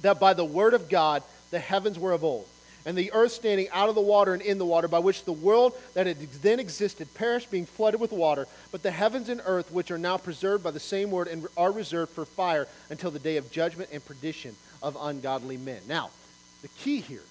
that 0.00 0.18
by 0.18 0.32
the 0.32 0.44
word 0.44 0.72
of 0.72 0.88
God 0.88 1.22
the 1.50 1.58
heavens 1.58 1.98
were 1.98 2.12
of 2.12 2.24
old, 2.24 2.46
and 2.86 2.96
the 2.96 3.12
earth 3.12 3.32
standing 3.32 3.68
out 3.72 3.90
of 3.90 3.94
the 3.94 4.00
water 4.00 4.32
and 4.32 4.40
in 4.40 4.56
the 4.56 4.64
water, 4.64 4.88
by 4.88 5.00
which 5.00 5.24
the 5.24 5.32
world 5.32 5.74
that 5.92 6.06
had 6.06 6.18
then 6.40 6.58
existed 6.58 7.12
perished, 7.12 7.50
being 7.50 7.66
flooded 7.66 8.00
with 8.00 8.10
water. 8.10 8.48
But 8.72 8.82
the 8.82 8.90
heavens 8.90 9.28
and 9.28 9.42
earth, 9.44 9.70
which 9.70 9.90
are 9.90 9.98
now 9.98 10.16
preserved 10.16 10.64
by 10.64 10.70
the 10.70 10.80
same 10.80 11.10
word, 11.10 11.28
and 11.28 11.46
are 11.58 11.70
reserved 11.70 12.12
for 12.12 12.24
fire 12.24 12.66
until 12.88 13.10
the 13.10 13.18
day 13.18 13.36
of 13.36 13.52
judgment 13.52 13.90
and 13.92 14.02
perdition 14.02 14.56
of 14.82 14.96
ungodly 14.98 15.58
men. 15.58 15.82
Now, 15.86 16.08
the 16.62 16.68
key 16.68 17.00
here 17.00 17.24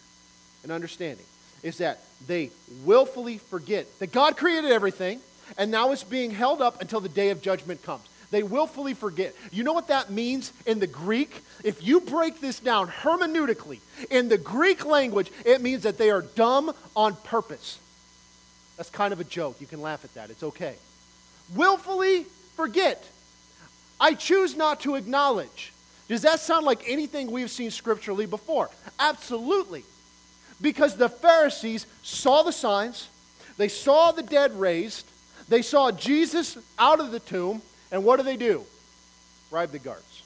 in 0.64 0.70
understanding 0.70 1.26
is 1.64 1.78
that 1.80 2.00
they 2.28 2.52
willfully 2.84 3.38
forget 3.38 3.88
that 4.00 4.12
God 4.12 4.38
created 4.38 4.72
everything 4.72 5.20
and 5.58 5.72
now 5.72 5.92
it's 5.92 6.04
being 6.04 6.32
held 6.32 6.62
up 6.62 6.82
until 6.82 7.00
the 7.00 7.10
day 7.10 7.30
of 7.30 7.42
judgment 7.42 7.82
comes. 7.84 8.04
They 8.32 8.44
willfully 8.44 8.94
forget. 8.94 9.34
You 9.52 9.64
know 9.64 9.74
what 9.74 9.88
that 9.88 10.12
means 10.12 10.54
in 10.66 10.80
the 10.80 10.88
Greek? 10.88 11.42
If 11.64 11.84
you 11.84 12.00
break 12.00 12.40
this 12.40 12.60
down 12.60 12.88
hermeneutically, 12.88 13.80
in 14.12 14.30
the 14.30 14.38
Greek 14.38 14.86
language, 14.86 15.32
it 15.46 15.62
means 15.62 15.84
that 15.84 15.98
they 15.98 16.12
are 16.12 16.22
dumb 16.22 16.74
on 16.96 17.16
purpose. 17.16 17.80
That's 18.78 18.90
kind 18.90 19.14
of 19.14 19.20
a 19.20 19.24
joke. 19.24 19.60
You 19.60 19.68
can 19.68 19.82
laugh 19.82 20.06
at 20.06 20.14
that. 20.14 20.30
It's 20.30 20.44
okay. 20.44 20.76
Willfully 21.56 22.26
forget. 22.56 23.04
I 24.00 24.14
choose 24.14 24.56
not 24.56 24.82
to 24.82 24.96
acknowledge. 24.96 25.74
Does 26.08 26.22
that 26.22 26.40
sound 26.40 26.66
like 26.66 26.88
anything 26.88 27.32
we've 27.32 27.52
seen 27.52 27.72
scripturally 27.72 28.26
before? 28.26 28.70
Absolutely. 29.00 29.84
Because 30.62 30.96
the 30.96 31.10
Pharisees 31.10 31.86
saw 32.04 32.44
the 32.44 32.52
signs, 32.52 33.08
they 33.58 33.68
saw 33.68 34.12
the 34.12 34.24
dead 34.24 34.60
raised, 34.60 35.06
they 35.48 35.62
saw 35.62 35.92
Jesus 35.92 36.58
out 36.78 37.00
of 37.00 37.12
the 37.12 37.20
tomb, 37.20 37.62
and 37.92 38.04
what 38.04 38.18
do 38.18 38.24
they 38.24 38.38
do? 38.38 38.64
Bribe 39.50 39.72
the 39.72 39.80
guards. 39.80 40.24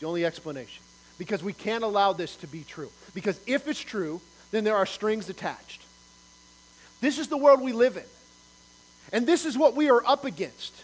The 0.00 0.06
only 0.06 0.24
explanation. 0.24 0.82
Because 1.18 1.42
we 1.42 1.52
can't 1.52 1.84
allow 1.84 2.12
this 2.12 2.36
to 2.36 2.46
be 2.46 2.62
true. 2.62 2.90
Because 3.14 3.38
if 3.46 3.68
it's 3.68 3.80
true, 3.80 4.20
then 4.50 4.64
there 4.64 4.76
are 4.76 4.86
strings 4.86 5.28
attached. 5.28 5.82
This 7.00 7.18
is 7.18 7.28
the 7.28 7.36
world 7.36 7.60
we 7.60 7.72
live 7.72 7.96
in. 7.96 8.04
And 9.12 9.26
this 9.26 9.44
is 9.44 9.58
what 9.58 9.74
we 9.74 9.90
are 9.90 10.02
up 10.06 10.24
against. 10.24 10.74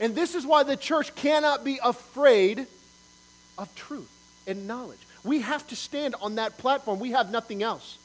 And 0.00 0.14
this 0.14 0.34
is 0.34 0.46
why 0.46 0.62
the 0.62 0.76
church 0.76 1.14
cannot 1.14 1.64
be 1.64 1.78
afraid 1.82 2.66
of 3.58 3.74
truth 3.74 4.10
and 4.46 4.66
knowledge. 4.66 4.98
We 5.24 5.40
have 5.40 5.66
to 5.68 5.76
stand 5.76 6.14
on 6.20 6.36
that 6.36 6.58
platform. 6.58 6.98
We 6.98 7.10
have 7.10 7.30
nothing 7.30 7.62
else. 7.62 7.98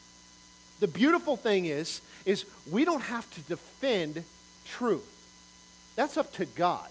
The 0.80 0.88
beautiful 0.88 1.38
thing 1.38 1.66
is 1.66 2.02
is 2.26 2.46
we 2.72 2.86
don't 2.86 3.02
have 3.02 3.30
to 3.36 3.42
defend 3.42 4.24
truth. 4.66 5.08
That's 5.96 6.18
up 6.18 6.34
to 6.34 6.46
God. 6.46 6.90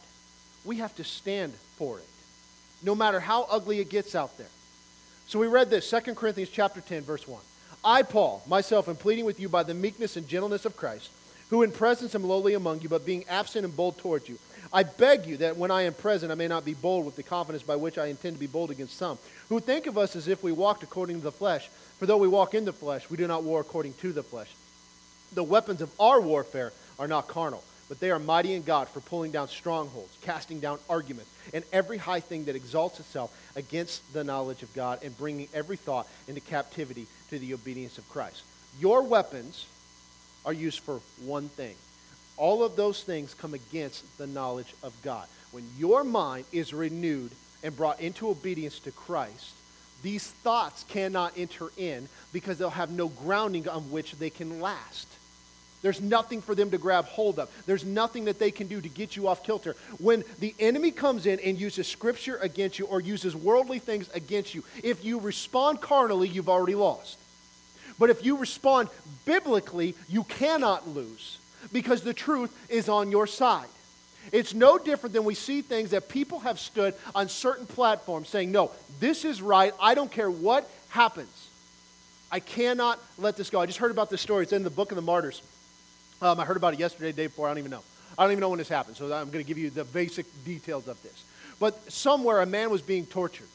We 0.65 0.77
have 0.77 0.95
to 0.97 1.05
stand 1.05 1.53
for 1.77 1.99
it. 1.99 2.09
No 2.83 2.95
matter 2.95 3.21
how 3.21 3.47
ugly 3.51 3.81
it 3.81 3.91
gets 3.91 4.15
out 4.15 4.37
there. 4.39 4.47
So 5.27 5.39
we 5.39 5.47
read 5.47 5.71
this, 5.71 5.91
2 5.91 6.15
Corinthians 6.15 6.51
chapter 6.51 6.81
10 6.81 7.03
verse 7.03 7.27
1. 7.27 7.41
I 7.85 8.03
Paul 8.03 8.43
myself 8.47 8.89
am 8.89 8.97
pleading 8.97 9.27
with 9.27 9.41
you 9.41 9.49
by 9.49 9.63
the 9.63 9.75
meekness 9.75 10.17
and 10.17 10.27
gentleness 10.27 10.65
of 10.65 10.77
Christ, 10.77 11.11
who 11.51 11.63
in 11.63 11.71
presence 11.71 12.15
am 12.15 12.25
lowly 12.25 12.55
among 12.55 12.81
you, 12.81 12.89
but 12.89 13.05
being 13.05 13.25
absent 13.29 13.65
and 13.65 13.77
bold 13.77 13.99
towards 13.99 14.29
you. 14.29 14.39
I 14.73 14.83
beg 14.83 15.27
you 15.27 15.37
that 15.39 15.57
when 15.57 15.71
I 15.71 15.83
am 15.83 15.95
present, 15.95 16.33
I 16.33 16.35
may 16.35 16.49
not 16.49 16.65
be 16.65 16.75
bold 16.75 17.05
with 17.07 17.17
the 17.17 17.23
confidence 17.23 17.63
by 17.63 17.77
which 17.77 17.99
I 17.99 18.07
intend 18.07 18.37
to 18.37 18.41
be 18.41 18.47
bold 18.47 18.71
against 18.71 18.97
some, 18.97 19.19
who 19.49 19.61
think 19.61 19.87
of 19.87 19.99
us 19.99 20.17
as 20.17 20.29
if 20.29 20.43
we 20.43 20.53
walked 20.53 20.83
according 20.83 21.19
to 21.19 21.23
the 21.23 21.33
flesh. 21.33 21.69
For 21.99 22.07
though 22.07 22.17
we 22.17 22.29
walk 22.29 22.55
in 22.55 22.65
the 22.65 22.73
flesh, 22.73 23.09
we 23.11 23.17
do 23.17 23.27
not 23.27 23.45
war 23.45 23.61
according 23.61 23.95
to 23.95 24.13
the 24.13 24.23
flesh. 24.23 24.49
The 25.33 25.43
weapons 25.43 25.81
of 25.81 25.91
our 26.01 26.21
warfare 26.21 26.73
are 26.99 27.09
not 27.09 27.29
carnal, 27.29 27.63
but 27.89 28.01
they 28.01 28.11
are 28.11 28.19
mighty 28.19 28.55
in 28.55 28.63
God 28.63 28.89
for 28.89 29.01
pulling 29.01 29.33
down 29.33 29.49
strongholds, 29.49 30.17
casting 30.23 30.61
down 30.61 30.79
arguments, 30.89 31.31
and 31.53 31.65
every 31.73 31.99
high 31.99 32.21
thing 32.21 32.47
that 32.47 32.57
exalts 32.57 33.01
itself 33.01 33.37
against 33.57 34.13
the 34.13 34.25
knowledge 34.25 34.63
of 34.63 34.75
God, 34.75 35.03
and 35.03 35.17
bringing 35.19 35.49
every 35.53 35.77
thought 35.77 36.09
into 36.29 36.41
captivity 36.41 37.07
to 37.31 37.39
the 37.39 37.55
obedience 37.55 37.99
of 37.99 38.09
Christ. 38.09 38.43
Your 38.81 39.03
weapons 39.03 39.67
are 40.45 40.53
used 40.53 40.81
for 40.81 41.01
one 41.25 41.49
thing 41.49 41.75
all 42.37 42.65
of 42.65 42.77
those 42.77 43.03
things 43.03 43.35
come 43.35 43.55
against 43.55 44.19
the 44.19 44.27
knowledge 44.27 44.75
of 44.83 44.93
God. 45.03 45.27
When 45.53 45.65
your 45.79 46.03
mind 46.05 46.47
is 46.53 46.75
renewed 46.75 47.31
and 47.63 47.77
brought 47.77 48.01
into 48.01 48.29
obedience 48.29 48.79
to 48.81 48.91
Christ, 48.91 49.53
these 50.03 50.27
thoughts 50.27 50.85
cannot 50.89 51.33
enter 51.37 51.69
in 51.77 52.09
because 52.33 52.59
they'll 52.59 52.71
have 52.71 52.91
no 52.91 53.09
grounding 53.09 53.69
on 53.69 53.91
which 53.91 54.13
they 54.17 54.31
can 54.31 54.61
last. 54.61 55.07
There's 55.81 56.01
nothing 56.01 56.41
for 56.41 56.55
them 56.55 56.71
to 56.71 56.79
grab 56.79 57.05
hold 57.05 57.39
of. 57.39 57.51
There's 57.67 57.85
nothing 57.85 58.25
that 58.25 58.39
they 58.39 58.51
can 58.51 58.67
do 58.67 58.81
to 58.81 58.89
get 58.89 59.17
you 59.17 59.29
off 59.29 59.45
kilter. 59.45 59.77
When 59.99 60.25
the 60.41 60.55
enemy 60.59 60.91
comes 60.91 61.27
in 61.27 61.39
and 61.41 61.61
uses 61.61 61.87
scripture 61.87 62.37
against 62.39 62.79
you 62.79 62.87
or 62.87 63.01
uses 63.01 63.37
worldly 63.37 63.79
things 63.79 64.09
against 64.15 64.55
you, 64.55 64.65
if 64.83 65.05
you 65.05 65.21
respond 65.21 65.83
carnally, 65.83 66.27
you've 66.27 66.49
already 66.49 66.75
lost. 66.75 67.19
But 67.99 68.11
if 68.11 68.25
you 68.25 68.39
respond 68.39 68.89
biblically, 69.25 69.95
you 70.09 70.25
cannot 70.25 70.89
lose 70.89 71.39
because 71.73 72.03
the 72.03 72.15
truth 72.15 72.55
is 72.69 72.89
on 72.89 73.11
your 73.11 73.27
side. 73.27 73.69
It's 74.33 74.55
no 74.55 74.79
different 74.79 75.13
than 75.13 75.25
we 75.25 75.35
see 75.35 75.63
things 75.63 75.91
that 75.91 76.09
people 76.09 76.41
have 76.41 76.59
stood 76.59 76.95
on 77.15 77.29
certain 77.29 77.67
platforms 77.67 78.29
saying, 78.29 78.53
No, 78.53 78.71
this 79.01 79.25
is 79.25 79.43
right. 79.43 79.73
I 79.81 79.95
don't 79.95 80.11
care 80.11 80.31
what 80.31 80.69
happens. 80.89 81.49
I 82.31 82.41
cannot 82.41 82.99
let 83.19 83.37
this 83.37 83.51
go. 83.51 83.61
I 83.61 83.67
just 83.67 83.79
heard 83.79 83.91
about 83.91 84.11
this 84.11 84.21
story. 84.21 84.45
It's 84.45 84.53
in 84.53 84.65
the 84.65 84.71
book 84.71 84.91
of 84.91 84.97
the 84.97 85.03
martyrs. 85.03 85.43
Um, 86.23 86.41
I 86.41 86.45
heard 86.45 86.57
about 86.57 86.75
it 86.75 86.81
yesterday, 86.81 87.13
day 87.13 87.27
before. 87.27 87.47
I 87.47 87.51
don't 87.51 87.59
even 87.59 87.71
know. 87.71 87.83
I 88.17 88.23
don't 88.23 88.33
even 88.33 88.41
know 88.41 88.49
when 88.49 88.59
this 88.59 88.69
happened. 88.69 88.97
So 88.97 89.05
I'm 89.07 89.31
going 89.31 89.45
to 89.45 89.49
give 89.49 89.59
you 89.59 89.71
the 89.71 89.85
basic 89.85 90.27
details 90.45 90.89
of 90.89 91.01
this. 91.03 91.25
But 91.61 91.93
somewhere 91.93 92.41
a 92.41 92.47
man 92.47 92.71
was 92.71 92.83
being 92.83 93.07
tortured. 93.07 93.47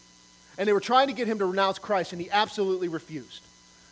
And 0.58 0.68
they 0.68 0.74
were 0.74 0.80
trying 0.80 1.08
to 1.08 1.14
get 1.14 1.28
him 1.28 1.40
to 1.40 1.46
renounce 1.46 1.80
Christ, 1.80 2.12
and 2.12 2.22
he 2.22 2.30
absolutely 2.30 2.90
refused. 2.90 3.42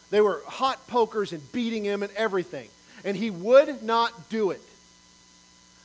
They 0.09 0.21
were 0.21 0.41
hot 0.45 0.85
pokers 0.87 1.31
and 1.31 1.51
beating 1.51 1.83
him 1.83 2.03
and 2.03 2.11
everything 2.13 2.69
and 3.03 3.15
he 3.15 3.29
would 3.29 3.83
not 3.83 4.29
do 4.29 4.51
it. 4.51 4.61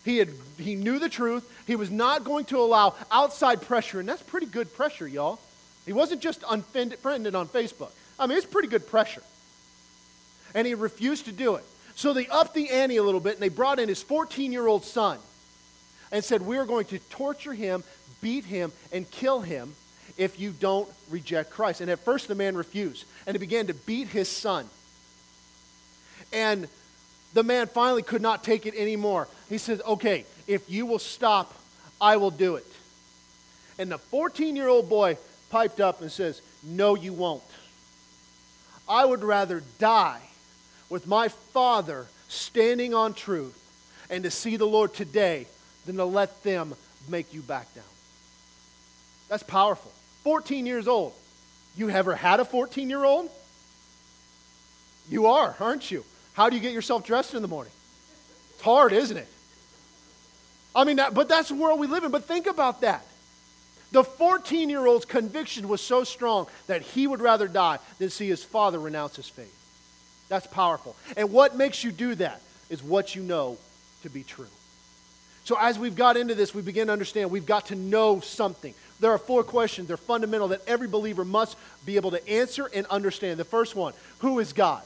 He, 0.05 0.19
had, 0.19 0.31
he 0.59 0.75
knew 0.75 0.99
the 0.99 1.09
truth. 1.09 1.49
He 1.67 1.77
was 1.77 1.91
not 1.91 2.25
going 2.25 2.47
to 2.47 2.59
allow 2.59 2.95
outside 3.11 3.63
pressure, 3.63 4.01
and 4.01 4.09
that's 4.09 4.23
pretty 4.23 4.47
good 4.47 4.75
pressure, 4.75 5.07
y'all. 5.07 5.39
He 5.87 5.93
wasn't 5.93 6.21
just 6.21 6.45
unfriended 6.49 7.35
on 7.35 7.49
Facebook. 7.49 7.91
I 8.19 8.27
mean, 8.27 8.37
it's 8.37 8.47
pretty 8.47 8.69
good 8.69 8.87
pressure. 8.87 9.23
And 10.55 10.67
he 10.67 10.75
refused 10.75 11.27
to 11.27 11.33
do 11.33 11.55
it. 11.55 11.65
So 11.95 12.13
they 12.13 12.27
upped 12.27 12.55
the 12.55 12.71
ante 12.71 12.97
a 12.97 13.03
little 13.03 13.21
bit, 13.21 13.35
and 13.35 13.43
they 13.43 13.49
brought 13.49 13.79
in 13.79 13.89
his 13.89 14.03
14 14.03 14.53
year 14.53 14.67
old 14.67 14.85
son 14.85 15.19
and 16.11 16.25
said, 16.25 16.43
We 16.43 16.59
are 16.59 16.67
going 16.67 16.87
to 16.87 16.99
torture 16.99 17.53
him, 17.53 17.85
beat 18.21 18.45
him, 18.45 18.73
and 18.93 19.11
kill 19.11 19.41
him 19.41 19.75
if 20.17 20.39
you 20.39 20.51
don't 20.51 20.89
reject 21.11 21.51
Christ. 21.51 21.81
And 21.81 21.91
at 21.91 22.01
first, 22.01 22.29
the 22.29 22.35
man 22.35 22.57
refused, 22.57 23.05
and 23.27 23.35
he 23.35 23.39
began 23.39 23.67
to 23.69 23.75
beat 23.75 24.09
his 24.09 24.29
son. 24.29 24.69
And 26.33 26.69
the 27.35 27.43
man 27.43 27.67
finally 27.67 28.03
could 28.03 28.23
not 28.23 28.45
take 28.45 28.67
it 28.67 28.75
anymore. 28.75 29.29
He 29.49 29.59
says, 29.59 29.81
Okay, 29.87 30.25
if 30.47 30.69
you 30.71 30.87
will 30.87 30.99
stop, 30.99 31.55
I 32.01 32.17
will 32.17 32.31
do 32.31 32.57
it. 32.57 32.67
And 33.79 33.91
the 33.91 33.99
14 33.99 34.57
year 34.57 34.69
old 34.69 34.89
boy 34.89 35.17
piped 35.51 35.81
up 35.81 36.01
and 36.01 36.11
says, 36.11 36.43
No, 36.63 36.95
you 36.95 37.13
won't. 37.13 37.43
I 38.89 39.05
would 39.05 39.23
rather 39.23 39.63
die 39.79 40.21
with 40.89 41.07
my 41.07 41.29
father 41.29 42.07
standing 42.29 42.95
on 42.95 43.15
truth 43.15 43.59
and 44.11 44.25
to 44.25 44.31
see 44.31 44.57
the 44.57 44.67
Lord 44.67 44.93
today 44.93 45.47
than 45.87 45.97
to 45.97 46.05
let 46.05 46.43
them 46.43 46.75
make 47.09 47.33
you 47.33 47.41
back 47.41 47.73
down. 47.75 47.85
That's 49.29 49.43
powerful. 49.43 49.91
14 50.25 50.67
years 50.67 50.87
old. 50.87 51.15
You 51.77 51.89
ever 51.91 52.15
had 52.15 52.41
a 52.41 52.45
14 52.45 52.91
year 52.91 53.05
old? 53.05 53.31
You 55.09 55.27
are, 55.27 55.57
aren't 55.59 55.91
you? 55.91 56.05
How 56.35 56.49
do 56.49 56.57
you 56.57 56.63
get 56.63 56.73
yourself 56.73 57.05
dressed 57.05 57.35
in 57.35 57.43
the 57.43 57.49
morning? 57.49 57.73
It's 58.55 58.63
hard, 58.63 58.93
isn't 58.93 59.17
it? 59.17 59.29
I 60.75 60.85
mean, 60.85 60.97
that, 60.97 61.15
but 61.15 61.29
that's 61.29 61.49
the 61.49 61.55
world 61.55 61.79
we 61.79 61.87
live 61.87 62.05
in. 62.05 62.11
But 62.11 62.25
think 62.25 62.47
about 62.47 62.81
that. 62.81 63.05
The 63.93 64.03
14 64.03 64.71
year 64.71 64.87
old's 64.87 65.05
conviction 65.05 65.69
was 65.69 65.83
so 65.83 66.03
strong 66.05 66.47
that 66.67 66.81
he 66.81 67.07
would 67.07 67.21
rather 67.21 67.47
die 67.47 67.79
than 67.99 68.09
see 68.09 68.29
his 68.29 68.43
father 68.43 68.79
renounce 68.79 69.17
his 69.17 69.29
faith. 69.29 69.55
That's 70.29 70.47
powerful. 70.47 70.97
And 71.17 71.31
what 71.31 71.57
makes 71.57 71.85
you 71.85 71.93
do 71.93 72.15
that 72.15 72.41
is 72.71 72.83
what 72.83 73.15
you 73.15 73.23
know 73.23 73.59
to 74.03 74.09
be 74.09 74.23
true. 74.23 74.47
So, 75.45 75.59
as 75.61 75.79
we've 75.79 75.97
got 75.97 76.17
into 76.17 76.35
this, 76.35 76.55
we 76.55 76.63
begin 76.63 76.87
to 76.87 76.93
understand 76.93 77.31
we've 77.31 77.45
got 77.45 77.67
to 77.67 77.75
know 77.75 78.21
something. 78.21 78.75
There 79.01 79.11
are 79.11 79.19
four 79.19 79.43
questions, 79.43 79.89
they're 79.89 79.97
fundamental 79.97 80.49
that 80.49 80.63
every 80.67 80.89
believer 80.89 81.25
must 81.25 81.59
be 81.85 81.97
able 81.97 82.13
to 82.13 82.29
answer 82.29 82.71
and 82.73 82.87
understand. 82.87 83.39
The 83.39 83.45
first 83.45 83.77
one 83.77 83.93
who 84.21 84.39
is 84.39 84.53
God? 84.53 84.83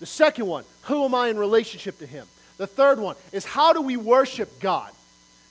The 0.00 0.06
second 0.06 0.46
one, 0.46 0.64
who 0.82 1.04
am 1.04 1.14
I 1.14 1.28
in 1.28 1.38
relationship 1.38 1.98
to 1.98 2.06
Him? 2.06 2.26
The 2.56 2.66
third 2.66 2.98
one 2.98 3.16
is 3.32 3.44
how 3.44 3.72
do 3.72 3.82
we 3.82 3.96
worship 3.96 4.60
God? 4.60 4.90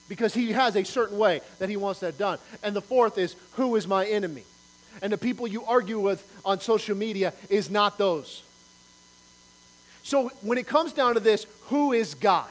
Because 0.08 0.34
He 0.34 0.52
has 0.52 0.76
a 0.76 0.84
certain 0.84 1.18
way 1.18 1.40
that 1.58 1.68
He 1.68 1.76
wants 1.76 2.00
that 2.00 2.18
done. 2.18 2.38
And 2.62 2.74
the 2.74 2.82
fourth 2.82 3.16
is 3.16 3.36
who 3.52 3.76
is 3.76 3.86
my 3.86 4.06
enemy? 4.06 4.44
And 5.02 5.12
the 5.12 5.18
people 5.18 5.46
you 5.46 5.64
argue 5.64 5.98
with 5.98 6.24
on 6.44 6.60
social 6.60 6.96
media 6.96 7.32
is 7.48 7.70
not 7.70 7.96
those. 7.96 8.42
So 10.02 10.28
when 10.42 10.58
it 10.58 10.66
comes 10.66 10.92
down 10.92 11.14
to 11.14 11.20
this, 11.20 11.46
who 11.66 11.92
is 11.92 12.14
God? 12.14 12.48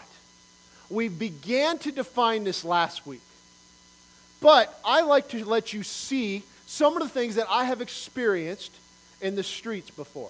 We 0.89 1.09
began 1.09 1.77
to 1.79 1.91
define 1.91 2.43
this 2.45 2.63
last 2.63 3.05
week. 3.05 3.21
But 4.41 4.77
I 4.85 5.01
like 5.01 5.29
to 5.29 5.43
let 5.43 5.73
you 5.73 5.83
see 5.83 6.43
some 6.65 6.95
of 6.95 7.03
the 7.03 7.09
things 7.09 7.35
that 7.35 7.47
I 7.49 7.65
have 7.65 7.81
experienced 7.81 8.71
in 9.21 9.35
the 9.35 9.43
streets 9.43 9.89
before. 9.89 10.29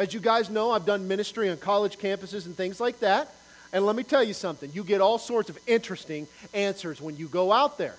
As 0.00 0.14
you 0.14 0.20
guys 0.20 0.48
know, 0.48 0.70
I've 0.70 0.86
done 0.86 1.08
ministry 1.08 1.50
on 1.50 1.58
college 1.58 1.98
campuses 1.98 2.46
and 2.46 2.56
things 2.56 2.80
like 2.80 3.00
that. 3.00 3.34
And 3.70 3.84
let 3.84 3.94
me 3.94 4.02
tell 4.02 4.24
you 4.24 4.32
something 4.32 4.70
you 4.72 4.82
get 4.82 5.02
all 5.02 5.18
sorts 5.18 5.50
of 5.50 5.58
interesting 5.66 6.26
answers 6.54 7.02
when 7.02 7.18
you 7.18 7.28
go 7.28 7.52
out 7.52 7.76
there. 7.76 7.96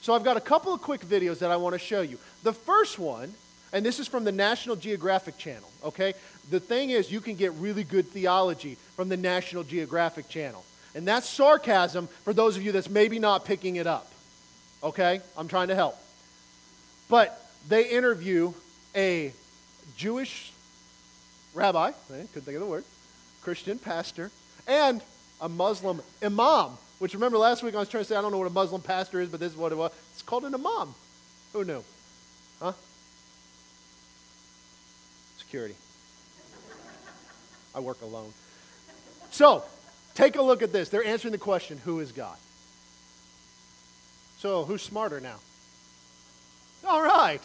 So 0.00 0.12
I've 0.12 0.24
got 0.24 0.36
a 0.36 0.40
couple 0.40 0.74
of 0.74 0.82
quick 0.82 1.02
videos 1.02 1.38
that 1.38 1.52
I 1.52 1.56
want 1.56 1.74
to 1.74 1.78
show 1.78 2.00
you. 2.00 2.18
The 2.42 2.52
first 2.52 2.98
one, 2.98 3.32
and 3.72 3.86
this 3.86 4.00
is 4.00 4.08
from 4.08 4.24
the 4.24 4.32
National 4.32 4.74
Geographic 4.74 5.38
Channel, 5.38 5.70
okay? 5.84 6.14
The 6.50 6.58
thing 6.58 6.90
is, 6.90 7.12
you 7.12 7.20
can 7.20 7.36
get 7.36 7.52
really 7.54 7.84
good 7.84 8.08
theology 8.08 8.76
from 8.96 9.08
the 9.08 9.16
National 9.16 9.62
Geographic 9.62 10.28
Channel. 10.28 10.64
And 10.96 11.06
that's 11.06 11.28
sarcasm 11.28 12.08
for 12.24 12.32
those 12.32 12.56
of 12.56 12.64
you 12.64 12.72
that's 12.72 12.90
maybe 12.90 13.20
not 13.20 13.44
picking 13.44 13.76
it 13.76 13.86
up, 13.86 14.10
okay? 14.82 15.20
I'm 15.38 15.46
trying 15.46 15.68
to 15.68 15.76
help. 15.76 15.96
But 17.08 17.40
they 17.68 17.88
interview 17.88 18.52
a 18.96 19.32
Jewish 19.96 20.49
rabbi, 21.54 21.88
eh, 21.88 21.92
couldn't 22.08 22.28
think 22.42 22.54
of 22.56 22.60
the 22.60 22.66
word, 22.66 22.84
Christian 23.42 23.78
pastor, 23.78 24.30
and 24.66 25.02
a 25.40 25.48
Muslim 25.48 26.00
imam. 26.22 26.72
Which 26.98 27.14
remember 27.14 27.38
last 27.38 27.62
week 27.62 27.74
I 27.74 27.78
was 27.78 27.88
trying 27.88 28.04
to 28.04 28.08
say 28.08 28.16
I 28.16 28.20
don't 28.20 28.30
know 28.30 28.38
what 28.38 28.46
a 28.46 28.50
Muslim 28.50 28.82
pastor 28.82 29.20
is, 29.20 29.28
but 29.28 29.40
this 29.40 29.52
is 29.52 29.58
what 29.58 29.72
it 29.72 29.76
was. 29.76 29.92
It's 30.12 30.22
called 30.22 30.44
an 30.44 30.54
imam. 30.54 30.94
Who 31.52 31.64
knew? 31.64 31.82
Huh? 32.60 32.72
Security. 35.38 35.74
I 37.74 37.80
work 37.80 38.02
alone. 38.02 38.32
So, 39.30 39.62
take 40.14 40.36
a 40.36 40.42
look 40.42 40.62
at 40.62 40.72
this. 40.72 40.88
They're 40.88 41.04
answering 41.04 41.32
the 41.32 41.38
question 41.38 41.80
who 41.84 42.00
is 42.00 42.12
God? 42.12 42.36
So, 44.38 44.64
who's 44.64 44.82
smarter 44.82 45.20
now? 45.20 45.36
All 46.86 47.02
right. 47.02 47.42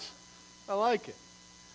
I 0.67 0.73
like 0.73 1.07
it. 1.07 1.15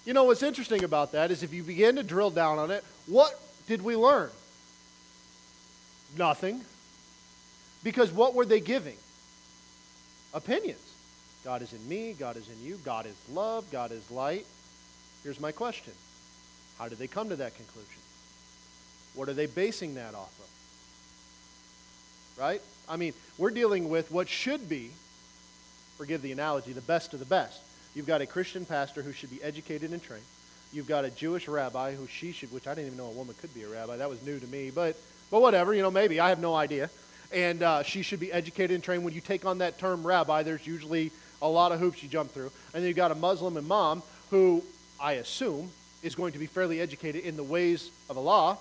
You 0.05 0.15
know 0.15 0.25
what's 0.25 0.43
interesting 0.43 0.85
about 0.85 1.13
that 1.13 1.31
is 1.31 1.43
if 1.43 1.53
you 1.53 1.63
begin 1.63 1.97
to 1.97 2.03
drill 2.03 2.31
down 2.31 2.59
on 2.59 2.71
it, 2.71 2.85
what 3.07 3.39
did 3.67 3.83
we 3.83 3.97
learn? 3.97 4.31
Nothing. 6.17 6.63
Because 7.83 8.11
what 8.11 8.35
were 8.35 8.45
they 8.45 8.61
giving? 8.61 8.97
Opinions. 10.33 10.81
God 11.45 11.63
is 11.63 11.73
in 11.73 11.89
me, 11.89 12.15
God 12.19 12.37
is 12.37 12.49
in 12.49 12.63
you, 12.63 12.77
God 12.85 13.07
is 13.07 13.15
love, 13.33 13.65
God 13.71 13.93
is 13.93 14.11
light. 14.11 14.47
Here's 15.23 15.41
my 15.41 15.53
question 15.53 15.93
How 16.79 16.89
did 16.89 16.99
they 16.99 17.07
come 17.07 17.29
to 17.31 17.37
that 17.37 17.55
conclusion? 17.55 18.01
What 19.15 19.29
are 19.29 19.35
they 19.35 19.47
basing 19.47 19.95
that 19.95 20.15
off 20.15 20.39
of? 20.39 20.47
Right? 22.39 22.61
I 22.89 22.97
mean, 22.97 23.13
we're 23.39 23.51
dealing 23.51 23.89
with 23.89 24.11
what 24.11 24.29
should 24.29 24.69
be, 24.69 24.91
forgive 25.97 26.23
the 26.23 26.33
analogy, 26.33 26.73
the 26.73 26.81
best 26.81 27.13
of 27.13 27.21
the 27.21 27.27
best. 27.27 27.61
You've 27.95 28.07
got 28.07 28.21
a 28.21 28.27
Christian 28.27 28.65
pastor 28.65 29.03
who 29.03 29.13
should 29.13 29.31
be 29.31 29.43
educated 29.43 29.91
and 29.91 30.03
trained. 30.03 30.25
You've 30.73 30.87
got 30.87 31.05
a 31.05 31.11
Jewish 31.11 31.49
rabbi 31.49 31.95
who 31.95 32.07
she 32.07 32.31
should, 32.33 32.53
which 32.53 32.67
I 32.67 32.75
didn't 32.75 32.87
even 32.87 32.99
know 32.99 33.07
a 33.07 33.13
woman 33.13 33.35
could 33.41 33.53
be 33.53 33.65
a 33.65 33.69
rabbi. 33.69 33.97
That 33.97 34.09
was 34.09 34.23
new 34.23 34.39
to 34.39 34.47
me, 34.47 34.71
but 34.71 34.97
but 35.31 35.43
whatever, 35.43 35.73
you 35.73 35.83
know, 35.83 35.91
maybe 35.91 36.21
I 36.21 36.29
have 36.29 36.41
no 36.41 36.55
idea. 36.55 36.91
And 37.33 37.63
uh, 37.63 37.83
she 37.85 38.03
should 38.03 38.19
be 38.19 38.33
educated 38.33 38.75
and 38.75 38.83
trained. 38.83 39.05
When 39.05 39.15
you 39.15 39.21
take 39.21 39.45
on 39.47 39.59
that 39.59 39.79
term 39.79 40.05
rabbi, 40.05 40.43
there's 40.43 40.67
usually 40.67 41.13
a 41.41 41.49
lot 41.49 41.73
of 41.73 41.79
hoops 41.79 42.03
you 42.03 42.09
jump 42.09 42.33
through. 42.33 42.51
And 42.75 42.83
then 42.83 42.85
you've 42.85 42.97
got 42.97 43.13
a 43.13 43.15
Muslim 43.15 43.57
imam 43.57 44.03
who 44.31 44.65
I 45.01 45.13
assume 45.13 45.71
is 46.03 46.15
going 46.15 46.33
to 46.33 46.39
be 46.39 46.47
fairly 46.47 46.81
educated 46.81 47.25
in 47.25 47.37
the 47.37 47.45
ways 47.45 47.91
of 48.09 48.19
Allah. 48.19 48.59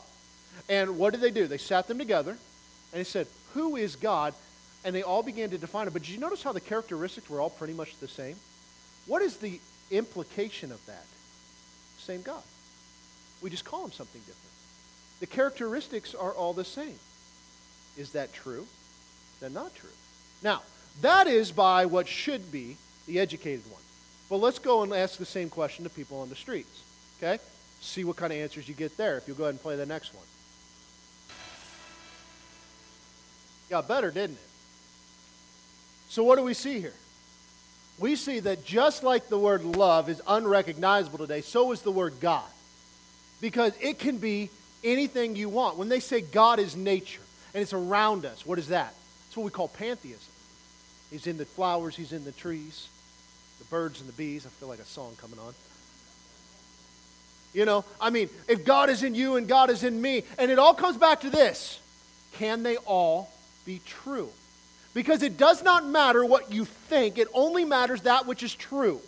And 0.67 0.97
what 0.97 1.13
did 1.13 1.21
they 1.21 1.31
do? 1.31 1.47
They 1.47 1.57
sat 1.57 1.87
them 1.87 1.97
together 1.97 2.31
and 2.31 2.99
they 2.99 3.03
said, 3.03 3.27
Who 3.53 3.75
is 3.75 3.95
God? 3.95 4.33
And 4.85 4.95
they 4.95 5.03
all 5.03 5.23
began 5.23 5.49
to 5.49 5.57
define 5.57 5.87
it. 5.87 5.93
But 5.93 6.03
did 6.03 6.11
you 6.11 6.19
notice 6.19 6.43
how 6.43 6.53
the 6.53 6.61
characteristics 6.61 7.29
were 7.29 7.41
all 7.41 7.49
pretty 7.49 7.73
much 7.73 7.97
the 7.99 8.07
same? 8.07 8.35
What 9.05 9.21
is 9.21 9.37
the 9.37 9.59
implication 9.91 10.71
of 10.71 10.85
that? 10.85 11.05
Same 11.97 12.21
God. 12.21 12.43
We 13.41 13.49
just 13.49 13.65
call 13.65 13.85
him 13.85 13.91
something 13.91 14.21
different. 14.21 14.37
The 15.19 15.27
characteristics 15.27 16.15
are 16.15 16.31
all 16.31 16.53
the 16.53 16.65
same. 16.65 16.99
Is 17.97 18.11
that 18.13 18.33
true? 18.33 18.67
That 19.41 19.51
not 19.51 19.75
true? 19.75 19.89
Now, 20.41 20.61
that 21.01 21.27
is 21.27 21.51
by 21.51 21.85
what 21.85 22.07
should 22.07 22.51
be 22.51 22.77
the 23.07 23.19
educated 23.19 23.69
one. 23.71 23.81
But 24.29 24.37
let's 24.37 24.59
go 24.59 24.83
and 24.83 24.93
ask 24.93 25.17
the 25.17 25.25
same 25.25 25.49
question 25.49 25.83
to 25.83 25.89
people 25.89 26.19
on 26.19 26.29
the 26.29 26.35
streets. 26.35 26.83
Okay? 27.17 27.41
See 27.81 28.03
what 28.03 28.15
kind 28.15 28.31
of 28.31 28.39
answers 28.39 28.67
you 28.67 28.75
get 28.75 28.95
there 28.97 29.17
if 29.17 29.27
you 29.27 29.33
go 29.33 29.43
ahead 29.43 29.55
and 29.55 29.61
play 29.61 29.75
the 29.75 29.85
next 29.85 30.13
one. 30.13 30.25
Got 33.69 33.87
better, 33.87 34.11
didn't 34.11 34.35
it? 34.35 34.49
So, 36.09 36.23
what 36.23 36.37
do 36.37 36.43
we 36.43 36.53
see 36.53 36.79
here? 36.79 36.93
We 37.99 38.15
see 38.15 38.39
that 38.39 38.65
just 38.65 39.03
like 39.03 39.27
the 39.27 39.37
word 39.37 39.63
love 39.63 40.09
is 40.09 40.21
unrecognizable 40.25 41.17
today, 41.17 41.41
so 41.41 41.71
is 41.73 41.81
the 41.81 41.91
word 41.91 42.13
God. 42.21 42.49
Because 43.41 43.73
it 43.81 43.99
can 43.99 44.17
be 44.17 44.49
anything 44.83 45.35
you 45.35 45.49
want. 45.49 45.77
When 45.77 45.89
they 45.89 45.99
say 45.99 46.21
God 46.21 46.59
is 46.59 46.75
nature 46.75 47.21
and 47.53 47.61
it's 47.61 47.73
around 47.73 48.25
us, 48.25 48.45
what 48.45 48.57
is 48.57 48.69
that? 48.69 48.93
It's 49.27 49.35
what 49.35 49.43
we 49.43 49.51
call 49.51 49.67
pantheism. 49.67 50.19
He's 51.11 51.27
in 51.27 51.37
the 51.37 51.45
flowers, 51.45 51.95
he's 51.95 52.13
in 52.13 52.23
the 52.23 52.31
trees, 52.31 52.87
the 53.59 53.65
birds 53.65 53.99
and 53.99 54.07
the 54.07 54.13
bees. 54.13 54.45
I 54.45 54.49
feel 54.49 54.69
like 54.69 54.79
a 54.79 54.85
song 54.85 55.15
coming 55.19 55.39
on. 55.39 55.53
You 57.53 57.65
know, 57.65 57.83
I 57.99 58.11
mean, 58.11 58.29
if 58.47 58.63
God 58.63 58.89
is 58.89 59.03
in 59.03 59.15
you 59.15 59.35
and 59.35 59.47
God 59.47 59.69
is 59.69 59.83
in 59.83 59.99
me, 59.99 60.23
and 60.37 60.51
it 60.51 60.59
all 60.59 60.73
comes 60.73 60.97
back 60.97 61.21
to 61.21 61.29
this 61.29 61.79
can 62.33 62.63
they 62.63 62.77
all 62.77 63.31
be 63.65 63.81
true? 63.85 64.29
Because 64.93 65.21
it 65.21 65.37
does 65.37 65.63
not 65.63 65.85
matter 65.85 66.25
what 66.25 66.51
you 66.51 66.65
think, 66.65 67.17
it 67.17 67.27
only 67.33 67.65
matters 67.65 68.01
that 68.01 68.25
which 68.25 68.43
is 68.43 68.53
true. 68.55 69.01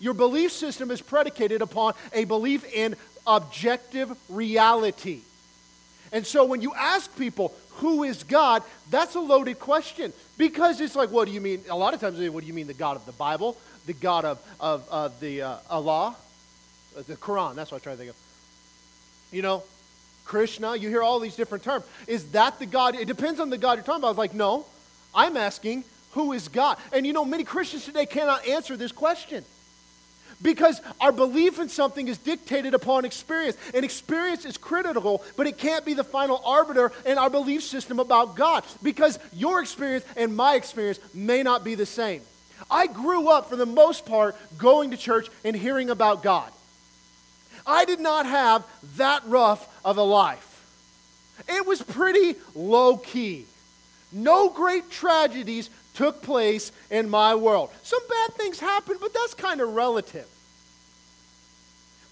Your 0.00 0.14
belief 0.14 0.52
system 0.52 0.90
is 0.90 1.00
predicated 1.00 1.62
upon 1.62 1.94
a 2.12 2.24
belief 2.24 2.64
in 2.72 2.94
objective 3.26 4.16
reality. 4.28 5.20
And 6.12 6.26
so 6.26 6.44
when 6.44 6.60
you 6.60 6.74
ask 6.74 7.16
people, 7.16 7.54
who 7.76 8.04
is 8.04 8.22
God, 8.22 8.62
that's 8.90 9.14
a 9.14 9.20
loaded 9.20 9.58
question. 9.58 10.12
Because 10.38 10.80
it's 10.80 10.94
like, 10.94 11.10
what 11.10 11.26
do 11.26 11.32
you 11.32 11.40
mean? 11.40 11.62
A 11.68 11.76
lot 11.76 11.94
of 11.94 12.00
times, 12.00 12.18
what 12.30 12.40
do 12.42 12.46
you 12.46 12.52
mean 12.52 12.66
the 12.66 12.74
God 12.74 12.96
of 12.96 13.06
the 13.06 13.12
Bible? 13.12 13.56
The 13.86 13.94
God 13.94 14.24
of, 14.24 14.38
of, 14.60 14.88
of 14.90 15.18
the 15.20 15.42
uh, 15.42 15.56
Allah? 15.70 16.16
Uh, 16.96 17.02
the 17.06 17.16
Quran, 17.16 17.54
that's 17.54 17.72
what 17.72 17.80
I 17.80 17.84
try 17.84 17.92
to 17.92 17.98
think 17.98 18.10
of. 18.10 18.16
You 19.32 19.42
know, 19.42 19.64
Krishna, 20.24 20.76
you 20.76 20.88
hear 20.88 21.02
all 21.02 21.18
these 21.18 21.34
different 21.34 21.64
terms. 21.64 21.84
Is 22.06 22.30
that 22.30 22.58
the 22.58 22.66
God? 22.66 22.94
It 22.94 23.06
depends 23.06 23.40
on 23.40 23.50
the 23.50 23.58
God 23.58 23.78
you're 23.78 23.84
talking 23.84 24.00
about. 24.00 24.08
I 24.08 24.10
was 24.10 24.18
like, 24.18 24.34
no, 24.34 24.66
I'm 25.14 25.36
asking, 25.36 25.84
who 26.12 26.32
is 26.32 26.48
God? 26.48 26.78
And 26.92 27.06
you 27.06 27.12
know, 27.12 27.24
many 27.24 27.44
Christians 27.44 27.84
today 27.84 28.06
cannot 28.06 28.46
answer 28.46 28.76
this 28.76 28.92
question. 28.92 29.44
Because 30.42 30.80
our 31.00 31.12
belief 31.12 31.58
in 31.58 31.68
something 31.68 32.08
is 32.08 32.18
dictated 32.18 32.74
upon 32.74 33.04
experience. 33.04 33.56
And 33.72 33.84
experience 33.84 34.44
is 34.44 34.56
critical, 34.56 35.22
but 35.36 35.46
it 35.46 35.58
can't 35.58 35.84
be 35.84 35.94
the 35.94 36.04
final 36.04 36.42
arbiter 36.44 36.92
in 37.06 37.18
our 37.18 37.30
belief 37.30 37.62
system 37.62 38.00
about 38.00 38.34
God. 38.34 38.64
Because 38.82 39.18
your 39.32 39.60
experience 39.60 40.04
and 40.16 40.36
my 40.36 40.56
experience 40.56 40.98
may 41.14 41.42
not 41.42 41.64
be 41.64 41.74
the 41.76 41.86
same. 41.86 42.20
I 42.70 42.86
grew 42.86 43.28
up, 43.28 43.48
for 43.48 43.56
the 43.56 43.66
most 43.66 44.06
part, 44.06 44.36
going 44.58 44.90
to 44.90 44.96
church 44.96 45.28
and 45.44 45.54
hearing 45.54 45.90
about 45.90 46.22
God. 46.22 46.50
I 47.66 47.84
did 47.84 48.00
not 48.00 48.26
have 48.26 48.64
that 48.96 49.22
rough 49.26 49.66
of 49.84 49.96
a 49.96 50.02
life. 50.02 50.50
It 51.48 51.66
was 51.66 51.80
pretty 51.80 52.36
low 52.54 52.96
key. 52.96 53.46
No 54.14 54.48
great 54.48 54.90
tragedies 54.90 55.68
took 55.94 56.22
place 56.22 56.72
in 56.90 57.10
my 57.10 57.34
world. 57.34 57.70
Some 57.82 58.00
bad 58.08 58.34
things 58.34 58.60
happened, 58.60 58.98
but 59.00 59.12
that's 59.12 59.34
kind 59.34 59.60
of 59.60 59.74
relative. 59.74 60.26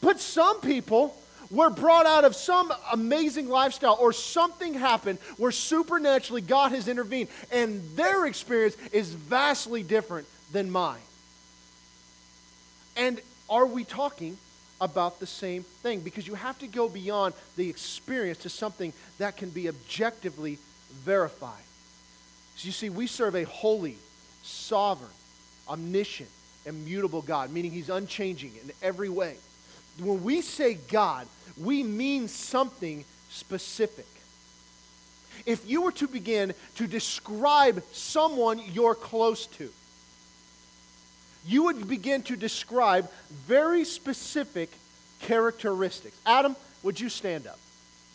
But 0.01 0.21
some 0.21 0.61
people 0.61 1.17
were 1.51 1.71
brought 1.71 2.07
out 2.07 2.25
of 2.25 2.35
some 2.35 2.73
amazing 2.93 3.49
lifestyle 3.49 3.97
or 4.01 4.13
something 4.13 4.75
happened 4.75 5.19
where 5.37 5.53
supernaturally 5.53 6.41
God 6.41 6.73
has 6.73 6.89
intervened, 6.89 7.29
and 7.53 7.83
their 7.95 8.27
experience 8.27 8.77
is 8.93 9.13
vastly 9.13 9.83
different 9.83 10.27
than 10.53 10.71
mine. 10.71 11.01
And 12.97 13.21
are 13.49 13.67
we 13.67 13.85
talking 13.85 14.37
about 14.81 15.21
the 15.21 15.27
same 15.27 15.63
thing? 15.63 16.01
Because 16.01 16.27
you 16.27 16.35
have 16.35 16.59
to 16.59 16.67
go 16.67 16.89
beyond 16.89 17.35
the 17.57 17.69
experience 17.69 18.39
to 18.39 18.49
something 18.49 18.93
that 19.19 19.37
can 19.37 19.51
be 19.51 19.69
objectively 19.69 20.59
verified. 21.05 21.63
So 22.63 22.67
you 22.67 22.73
see, 22.73 22.91
we 22.91 23.09
serve 23.09 23.35
a 23.35 23.43
holy, 23.43 23.97
sovereign, 24.45 25.11
omniscient, 25.69 26.29
immutable 26.65 27.21
God, 27.21 27.51
meaning 27.51 27.73
He's 27.73 27.91
unchanging 27.91 28.53
in 28.63 28.71
every 28.81 29.09
way. 29.09 29.35
When 29.99 30.23
we 30.23 30.43
say 30.43 30.75
God, 30.75 31.27
we 31.57 31.83
mean 31.83 32.29
something 32.29 33.05
specific. 33.31 34.07
If 35.45 35.69
you 35.69 35.83
were 35.83 35.91
to 35.91 36.07
begin 36.07 36.55
to 36.77 36.87
describe 36.87 37.83
someone 37.91 38.61
you're 38.73 38.95
close 38.95 39.47
to, 39.59 39.69
you 41.45 41.65
would 41.65 41.89
begin 41.89 42.23
to 42.23 42.37
describe 42.37 43.11
very 43.45 43.85
specific 43.85 44.71
characteristics. 45.23 46.17
Adam, 46.25 46.55
would 46.85 47.01
you 47.01 47.09
stand 47.09 47.49
up? 47.49 47.59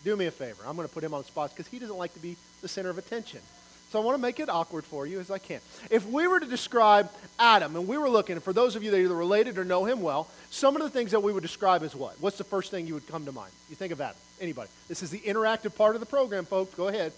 Do 0.06 0.16
me 0.16 0.28
a 0.28 0.32
favor. 0.32 0.64
I'm 0.66 0.78
going 0.78 0.88
to 0.88 0.94
put 0.94 1.04
him 1.04 1.14
on 1.14 1.24
the 1.24 1.28
spot 1.28 1.50
because 1.50 1.70
he 1.70 1.80
doesn't 1.80 1.98
like 1.98 2.14
to 2.14 2.20
be 2.22 2.38
the 2.62 2.70
center 2.70 2.90
of 2.90 2.98
attention. 2.98 3.42
So 3.92 4.02
I 4.02 4.04
want 4.04 4.18
to 4.18 4.22
make 4.22 4.40
it 4.42 4.50
awkward 4.50 4.84
for 4.84 5.08
you 5.08 5.20
as 5.20 5.32
I 5.32 5.38
can. 5.38 5.62
If 5.90 6.06
we 6.06 6.28
were 6.28 6.42
to 6.42 6.46
describe 6.46 7.10
Adam, 7.40 7.76
and 7.76 7.88
we 7.88 7.98
were 7.98 8.10
looking, 8.10 8.40
for 8.42 8.52
those 8.52 8.76
of 8.76 8.84
you 8.84 8.92
that 8.92 9.00
either 9.00 9.16
related 9.16 9.58
or 9.58 9.64
know 9.64 9.86
him 9.86 10.02
well, 10.02 10.28
some 10.50 10.76
of 10.76 10.82
the 10.82 10.90
things 10.90 11.12
that 11.12 11.24
we 11.24 11.32
would 11.32 11.44
describe 11.44 11.84
as 11.84 11.96
what? 11.96 12.20
What's 12.20 12.38
the 12.38 12.44
first 12.44 12.70
thing 12.70 12.86
you 12.86 12.96
would 12.96 13.08
come 13.08 13.26
to 13.26 13.32
mind? 13.32 13.52
You 13.70 13.76
think 13.76 13.94
of 13.94 14.02
Adam. 14.02 14.18
Anybody. 14.42 14.70
This 14.90 15.04
is 15.04 15.10
the 15.10 15.20
interactive 15.20 15.76
part 15.76 15.96
of 15.96 16.02
the 16.02 16.06
program, 16.06 16.44
folks. 16.44 16.76
Go 16.76 16.90
ahead. 16.90 17.14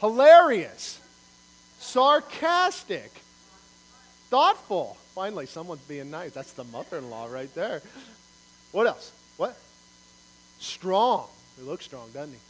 Hilarious. 0.00 1.00
Sarcastic. 1.78 3.10
Thoughtful. 4.28 4.98
Finally, 5.14 5.46
someone's 5.46 5.82
being 5.82 6.10
nice. 6.10 6.32
That's 6.32 6.52
the 6.52 6.64
mother 6.64 6.98
in 6.98 7.08
law 7.08 7.26
right 7.26 7.52
there. 7.54 7.80
What 8.72 8.86
else? 8.86 9.10
What? 9.38 9.56
Strong. 10.58 11.28
He 11.56 11.62
looks 11.64 11.86
strong, 11.86 12.10
doesn't 12.12 12.32
he? 12.32 12.40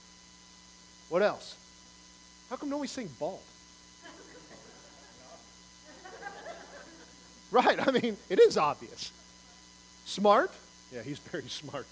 What 1.08 1.22
else? 1.22 1.56
How 2.54 2.58
come 2.58 2.70
no 2.70 2.76
one 2.76 2.86
sing 2.86 3.10
bald? 3.18 3.40
right, 7.50 7.84
I 7.84 7.90
mean, 7.90 8.16
it 8.30 8.38
is 8.38 8.56
obvious. 8.56 9.10
Smart? 10.04 10.52
Yeah, 10.92 11.02
he's 11.02 11.18
very 11.32 11.48
smart. 11.48 11.88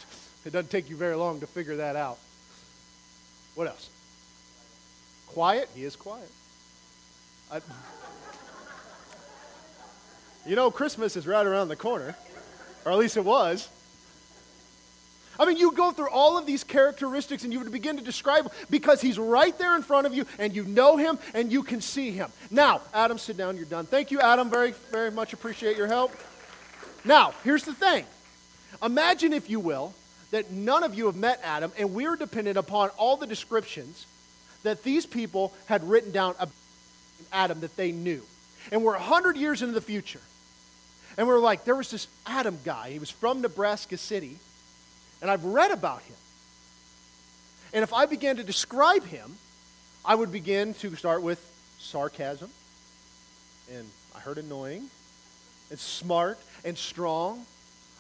It 0.46 0.52
doesn't 0.52 0.70
take 0.70 0.88
you 0.88 0.94
very 0.94 1.16
long 1.16 1.40
to 1.40 1.48
figure 1.48 1.78
that 1.78 1.96
out. 1.96 2.20
What 3.56 3.66
else? 3.66 3.90
Quiet? 5.26 5.68
He 5.74 5.82
is 5.82 5.96
quiet. 5.96 6.30
I, 7.50 7.56
you 10.46 10.54
know, 10.54 10.70
Christmas 10.70 11.16
is 11.16 11.26
right 11.26 11.44
around 11.44 11.70
the 11.70 11.76
corner, 11.76 12.14
or 12.84 12.92
at 12.92 12.98
least 12.98 13.16
it 13.16 13.24
was. 13.24 13.68
I 15.42 15.44
mean, 15.44 15.56
you 15.56 15.72
go 15.72 15.90
through 15.90 16.10
all 16.10 16.38
of 16.38 16.46
these 16.46 16.62
characteristics 16.62 17.42
and 17.42 17.52
you 17.52 17.58
would 17.58 17.72
begin 17.72 17.96
to 17.96 18.02
describe 18.04 18.44
him 18.44 18.52
because 18.70 19.00
he's 19.00 19.18
right 19.18 19.58
there 19.58 19.74
in 19.74 19.82
front 19.82 20.06
of 20.06 20.14
you 20.14 20.24
and 20.38 20.54
you 20.54 20.62
know 20.62 20.96
him 20.96 21.18
and 21.34 21.50
you 21.50 21.64
can 21.64 21.80
see 21.80 22.12
him. 22.12 22.30
Now, 22.48 22.80
Adam, 22.94 23.18
sit 23.18 23.36
down. 23.36 23.56
You're 23.56 23.66
done. 23.66 23.86
Thank 23.86 24.12
you, 24.12 24.20
Adam. 24.20 24.48
Very, 24.48 24.70
very 24.92 25.10
much 25.10 25.32
appreciate 25.32 25.76
your 25.76 25.88
help. 25.88 26.12
Now, 27.04 27.34
here's 27.42 27.64
the 27.64 27.74
thing. 27.74 28.04
Imagine, 28.84 29.32
if 29.32 29.50
you 29.50 29.58
will, 29.58 29.92
that 30.30 30.52
none 30.52 30.84
of 30.84 30.94
you 30.94 31.06
have 31.06 31.16
met 31.16 31.40
Adam 31.42 31.72
and 31.76 31.92
we're 31.92 32.14
dependent 32.14 32.56
upon 32.56 32.90
all 32.90 33.16
the 33.16 33.26
descriptions 33.26 34.06
that 34.62 34.84
these 34.84 35.06
people 35.06 35.52
had 35.66 35.82
written 35.82 36.12
down 36.12 36.36
about 36.38 36.54
Adam 37.32 37.58
that 37.62 37.76
they 37.76 37.90
knew. 37.90 38.22
And 38.70 38.84
we're 38.84 38.92
100 38.92 39.36
years 39.36 39.60
into 39.60 39.74
the 39.74 39.80
future. 39.80 40.20
And 41.18 41.26
we're 41.26 41.40
like, 41.40 41.64
there 41.64 41.74
was 41.74 41.90
this 41.90 42.06
Adam 42.28 42.60
guy. 42.64 42.90
He 42.90 43.00
was 43.00 43.10
from 43.10 43.40
Nebraska 43.40 43.96
City. 43.96 44.38
And 45.22 45.30
I've 45.30 45.44
read 45.44 45.70
about 45.70 46.02
him. 46.02 46.16
And 47.72 47.82
if 47.82 47.94
I 47.94 48.04
began 48.04 48.36
to 48.36 48.42
describe 48.42 49.04
him, 49.04 49.36
I 50.04 50.14
would 50.14 50.30
begin 50.30 50.74
to 50.74 50.94
start 50.96 51.22
with 51.22 51.40
sarcasm. 51.78 52.50
And 53.72 53.88
I 54.14 54.18
heard 54.18 54.36
annoying. 54.36 54.90
And 55.70 55.78
smart 55.78 56.38
and 56.64 56.76
strong. 56.76 57.46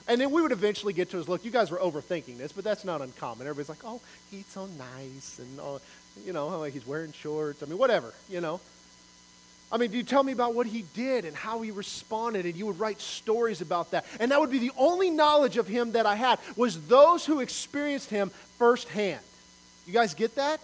And 0.08 0.20
then 0.20 0.32
we 0.32 0.42
would 0.42 0.52
eventually 0.52 0.92
get 0.92 1.10
to 1.10 1.16
his 1.16 1.28
look. 1.28 1.44
You 1.44 1.52
guys 1.52 1.70
were 1.70 1.78
overthinking 1.78 2.36
this, 2.36 2.52
but 2.52 2.64
that's 2.64 2.84
not 2.84 3.00
uncommon. 3.00 3.46
Everybody's 3.46 3.68
like, 3.68 3.84
oh, 3.84 4.00
he's 4.30 4.46
so 4.46 4.66
nice. 4.66 5.38
And, 5.38 5.60
oh, 5.60 5.80
you 6.26 6.32
know, 6.32 6.64
he's 6.64 6.86
wearing 6.86 7.12
shorts. 7.12 7.62
I 7.62 7.66
mean, 7.66 7.78
whatever, 7.78 8.12
you 8.28 8.40
know. 8.40 8.60
I 9.72 9.78
mean, 9.78 9.90
do 9.90 9.96
you 9.96 10.02
tell 10.02 10.22
me 10.22 10.32
about 10.32 10.54
what 10.54 10.66
he 10.66 10.84
did 10.94 11.24
and 11.24 11.34
how 11.34 11.62
he 11.62 11.70
responded? 11.70 12.44
And 12.44 12.54
you 12.54 12.66
would 12.66 12.78
write 12.78 13.00
stories 13.00 13.62
about 13.62 13.92
that. 13.92 14.04
And 14.20 14.30
that 14.30 14.38
would 14.38 14.50
be 14.50 14.58
the 14.58 14.70
only 14.76 15.08
knowledge 15.08 15.56
of 15.56 15.66
him 15.66 15.92
that 15.92 16.04
I 16.04 16.14
had 16.14 16.38
was 16.56 16.86
those 16.88 17.24
who 17.24 17.40
experienced 17.40 18.10
him 18.10 18.30
firsthand. 18.58 19.22
You 19.86 19.94
guys 19.94 20.12
get 20.12 20.34
that? 20.36 20.60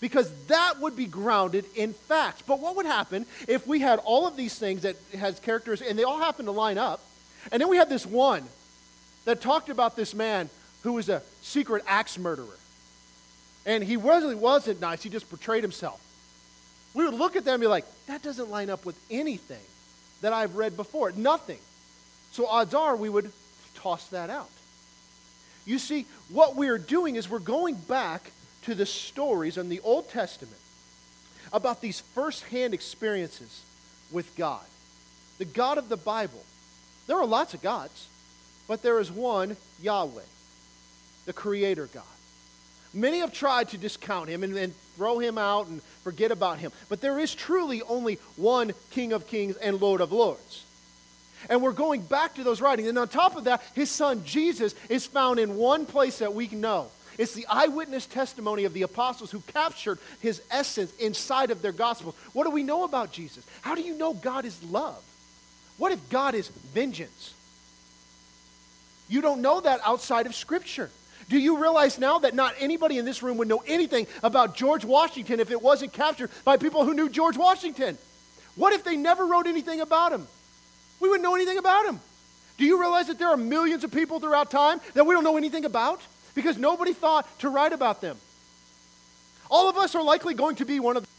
Because 0.00 0.32
that 0.46 0.80
would 0.80 0.96
be 0.96 1.04
grounded 1.04 1.66
in 1.74 1.92
facts. 1.92 2.42
But 2.46 2.58
what 2.58 2.76
would 2.76 2.86
happen 2.86 3.26
if 3.46 3.66
we 3.66 3.80
had 3.80 3.98
all 3.98 4.26
of 4.26 4.34
these 4.34 4.58
things 4.58 4.82
that 4.82 4.96
has 5.18 5.38
characters 5.38 5.82
and 5.82 5.98
they 5.98 6.04
all 6.04 6.18
happen 6.18 6.46
to 6.46 6.52
line 6.52 6.78
up? 6.78 7.02
And 7.52 7.60
then 7.60 7.68
we 7.68 7.76
had 7.76 7.90
this 7.90 8.06
one 8.06 8.44
that 9.26 9.42
talked 9.42 9.68
about 9.68 9.94
this 9.94 10.14
man 10.14 10.48
who 10.82 10.94
was 10.94 11.10
a 11.10 11.22
secret 11.42 11.84
axe 11.86 12.18
murderer. 12.18 12.46
And 13.66 13.84
he 13.84 13.98
really 13.98 14.34
wasn't 14.34 14.80
nice, 14.80 15.02
he 15.02 15.10
just 15.10 15.28
portrayed 15.28 15.62
himself 15.62 16.00
we 16.96 17.04
would 17.04 17.14
look 17.14 17.36
at 17.36 17.44
them 17.44 17.54
and 17.54 17.60
be 17.60 17.66
like, 17.66 17.84
that 18.06 18.22
doesn't 18.22 18.50
line 18.50 18.70
up 18.70 18.86
with 18.86 18.98
anything 19.10 19.60
that 20.22 20.32
I've 20.32 20.56
read 20.56 20.78
before. 20.78 21.12
Nothing. 21.12 21.58
So 22.32 22.46
odds 22.46 22.72
are 22.72 22.96
we 22.96 23.10
would 23.10 23.30
toss 23.74 24.08
that 24.08 24.30
out. 24.30 24.48
You 25.66 25.78
see, 25.78 26.06
what 26.30 26.56
we're 26.56 26.78
doing 26.78 27.16
is 27.16 27.28
we're 27.28 27.38
going 27.38 27.74
back 27.74 28.30
to 28.62 28.74
the 28.74 28.86
stories 28.86 29.58
in 29.58 29.68
the 29.68 29.80
Old 29.80 30.08
Testament 30.08 30.56
about 31.52 31.82
these 31.82 32.00
first-hand 32.00 32.72
experiences 32.72 33.62
with 34.10 34.34
God. 34.34 34.64
The 35.36 35.44
God 35.44 35.76
of 35.76 35.90
the 35.90 35.98
Bible. 35.98 36.42
There 37.08 37.18
are 37.18 37.26
lots 37.26 37.52
of 37.52 37.60
gods, 37.60 38.06
but 38.66 38.82
there 38.82 39.00
is 39.00 39.12
one 39.12 39.58
Yahweh, 39.82 40.22
the 41.26 41.34
Creator 41.34 41.90
God. 41.92 42.04
Many 42.96 43.18
have 43.18 43.32
tried 43.32 43.68
to 43.68 43.78
discount 43.78 44.30
him 44.30 44.42
and, 44.42 44.56
and, 44.56 44.74
throw 44.96 45.18
him 45.18 45.36
out 45.36 45.66
and 45.66 45.82
forget 46.02 46.30
about 46.30 46.58
him. 46.58 46.72
But 46.88 47.02
there 47.02 47.18
is 47.18 47.34
truly 47.34 47.82
only 47.82 48.14
one 48.36 48.72
King 48.92 49.12
of 49.12 49.26
Kings 49.26 49.54
and 49.56 49.78
Lord 49.78 50.00
of 50.00 50.10
Lords. 50.10 50.64
And 51.50 51.60
we're 51.60 51.72
going 51.72 52.00
back 52.00 52.36
to 52.36 52.44
those 52.44 52.62
writings. 52.62 52.88
And 52.88 52.98
on 52.98 53.08
top 53.08 53.36
of 53.36 53.44
that, 53.44 53.62
his 53.74 53.90
son 53.90 54.24
Jesus 54.24 54.74
is 54.88 55.04
found 55.04 55.38
in 55.38 55.56
one 55.56 55.84
place 55.84 56.20
that 56.20 56.32
we 56.32 56.48
know. 56.48 56.86
It's 57.18 57.34
the 57.34 57.46
eyewitness 57.46 58.06
testimony 58.06 58.64
of 58.64 58.72
the 58.72 58.82
apostles 58.82 59.30
who 59.30 59.40
captured 59.40 59.98
his 60.20 60.40
essence 60.50 60.94
inside 60.96 61.50
of 61.50 61.60
their 61.60 61.72
gospels. 61.72 62.14
What 62.32 62.44
do 62.44 62.50
we 62.50 62.62
know 62.62 62.84
about 62.84 63.12
Jesus? 63.12 63.44
How 63.60 63.74
do 63.74 63.82
you 63.82 63.98
know 63.98 64.14
God 64.14 64.46
is 64.46 64.62
love? 64.64 65.02
What 65.76 65.92
if 65.92 66.08
God 66.08 66.34
is 66.34 66.48
vengeance? 66.48 67.34
You 69.10 69.20
don't 69.20 69.42
know 69.42 69.60
that 69.60 69.80
outside 69.84 70.24
of 70.24 70.34
Scripture. 70.34 70.90
Do 71.28 71.38
you 71.38 71.58
realize 71.60 71.98
now 71.98 72.20
that 72.20 72.34
not 72.34 72.54
anybody 72.58 72.98
in 72.98 73.04
this 73.04 73.22
room 73.22 73.36
would 73.38 73.48
know 73.48 73.62
anything 73.66 74.06
about 74.22 74.54
George 74.54 74.84
Washington 74.84 75.40
if 75.40 75.50
it 75.50 75.60
wasn't 75.60 75.92
captured 75.92 76.30
by 76.44 76.56
people 76.56 76.84
who 76.84 76.94
knew 76.94 77.08
George 77.08 77.36
Washington? 77.36 77.98
What 78.54 78.72
if 78.72 78.84
they 78.84 78.96
never 78.96 79.26
wrote 79.26 79.46
anything 79.46 79.80
about 79.80 80.12
him? 80.12 80.26
We 81.00 81.08
wouldn't 81.08 81.24
know 81.24 81.34
anything 81.34 81.58
about 81.58 81.86
him. 81.86 82.00
Do 82.58 82.64
you 82.64 82.80
realize 82.80 83.08
that 83.08 83.18
there 83.18 83.28
are 83.28 83.36
millions 83.36 83.84
of 83.84 83.92
people 83.92 84.20
throughout 84.20 84.50
time 84.50 84.80
that 84.94 85.04
we 85.04 85.14
don't 85.14 85.24
know 85.24 85.36
anything 85.36 85.64
about? 85.64 86.00
Because 86.34 86.56
nobody 86.56 86.92
thought 86.92 87.26
to 87.40 87.48
write 87.48 87.72
about 87.72 88.00
them. 88.00 88.16
All 89.50 89.68
of 89.68 89.76
us 89.76 89.94
are 89.94 90.02
likely 90.02 90.34
going 90.34 90.56
to 90.56 90.64
be 90.64 90.80
one 90.80 90.96
of 90.96 91.02
them. 91.02 91.10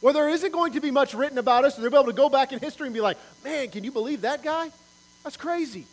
Where 0.00 0.12
there 0.12 0.28
isn't 0.28 0.52
going 0.52 0.74
to 0.74 0.80
be 0.80 0.90
much 0.90 1.12
written 1.14 1.38
about 1.38 1.64
us, 1.64 1.74
and 1.74 1.84
they'll 1.84 1.90
be 1.90 1.96
able 1.96 2.06
to 2.06 2.12
go 2.12 2.28
back 2.28 2.52
in 2.52 2.60
history 2.60 2.86
and 2.86 2.94
be 2.94 3.00
like, 3.00 3.18
man, 3.42 3.68
can 3.70 3.82
you 3.82 3.90
believe 3.90 4.22
that 4.22 4.44
guy? 4.44 4.70
That's 5.24 5.36
crazy. 5.36 5.86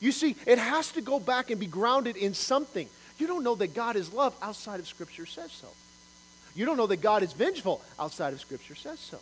You 0.00 0.12
see, 0.12 0.36
it 0.46 0.58
has 0.58 0.92
to 0.92 1.00
go 1.00 1.18
back 1.18 1.50
and 1.50 1.58
be 1.58 1.66
grounded 1.66 2.16
in 2.16 2.34
something. 2.34 2.88
You 3.18 3.26
don't 3.26 3.44
know 3.44 3.54
that 3.54 3.74
God 3.74 3.96
is 3.96 4.12
love 4.12 4.34
outside 4.42 4.80
of 4.80 4.86
Scripture 4.86 5.26
says 5.26 5.50
so. 5.52 5.68
You 6.54 6.66
don't 6.66 6.76
know 6.76 6.86
that 6.86 7.00
God 7.00 7.22
is 7.22 7.32
vengeful 7.32 7.82
outside 7.98 8.32
of 8.32 8.40
Scripture 8.40 8.74
says 8.74 8.98
so. 8.98 9.18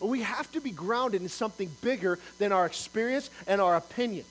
We 0.00 0.22
have 0.22 0.50
to 0.52 0.60
be 0.60 0.70
grounded 0.70 1.22
in 1.22 1.28
something 1.28 1.70
bigger 1.80 2.18
than 2.38 2.52
our 2.52 2.66
experience 2.66 3.30
and 3.46 3.60
our 3.60 3.76
opinion. 3.76 4.24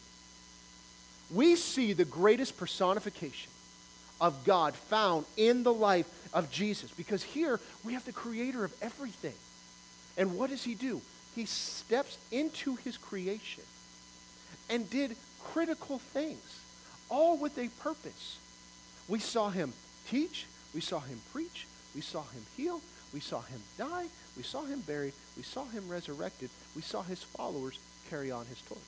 We 1.31 1.55
see 1.55 1.93
the 1.93 2.05
greatest 2.05 2.57
personification 2.57 3.51
of 4.19 4.43
God 4.43 4.75
found 4.75 5.25
in 5.35 5.63
the 5.63 5.73
life 5.73 6.05
of 6.33 6.51
Jesus 6.51 6.91
because 6.91 7.23
here 7.23 7.59
we 7.83 7.93
have 7.93 8.05
the 8.05 8.11
creator 8.11 8.63
of 8.63 8.73
everything. 8.81 9.33
And 10.17 10.37
what 10.37 10.49
does 10.49 10.63
he 10.63 10.75
do? 10.75 11.01
He 11.35 11.45
steps 11.45 12.17
into 12.31 12.75
his 12.75 12.97
creation 12.97 13.63
and 14.69 14.89
did 14.89 15.15
critical 15.43 15.99
things, 15.99 16.59
all 17.09 17.37
with 17.37 17.57
a 17.57 17.69
purpose. 17.81 18.37
We 19.07 19.19
saw 19.19 19.49
him 19.49 19.73
teach, 20.09 20.45
we 20.73 20.81
saw 20.81 20.99
him 20.99 21.19
preach, 21.31 21.67
we 21.95 22.01
saw 22.01 22.23
him 22.23 22.45
heal, 22.55 22.81
we 23.13 23.19
saw 23.19 23.41
him 23.41 23.61
die, 23.77 24.05
we 24.35 24.43
saw 24.43 24.63
him 24.63 24.81
buried, 24.81 25.13
we 25.37 25.43
saw 25.43 25.65
him 25.65 25.87
resurrected, 25.87 26.49
we 26.75 26.81
saw 26.81 27.01
his 27.03 27.21
followers 27.21 27.79
carry 28.09 28.31
on 28.31 28.45
his 28.45 28.61
torch. 28.61 28.79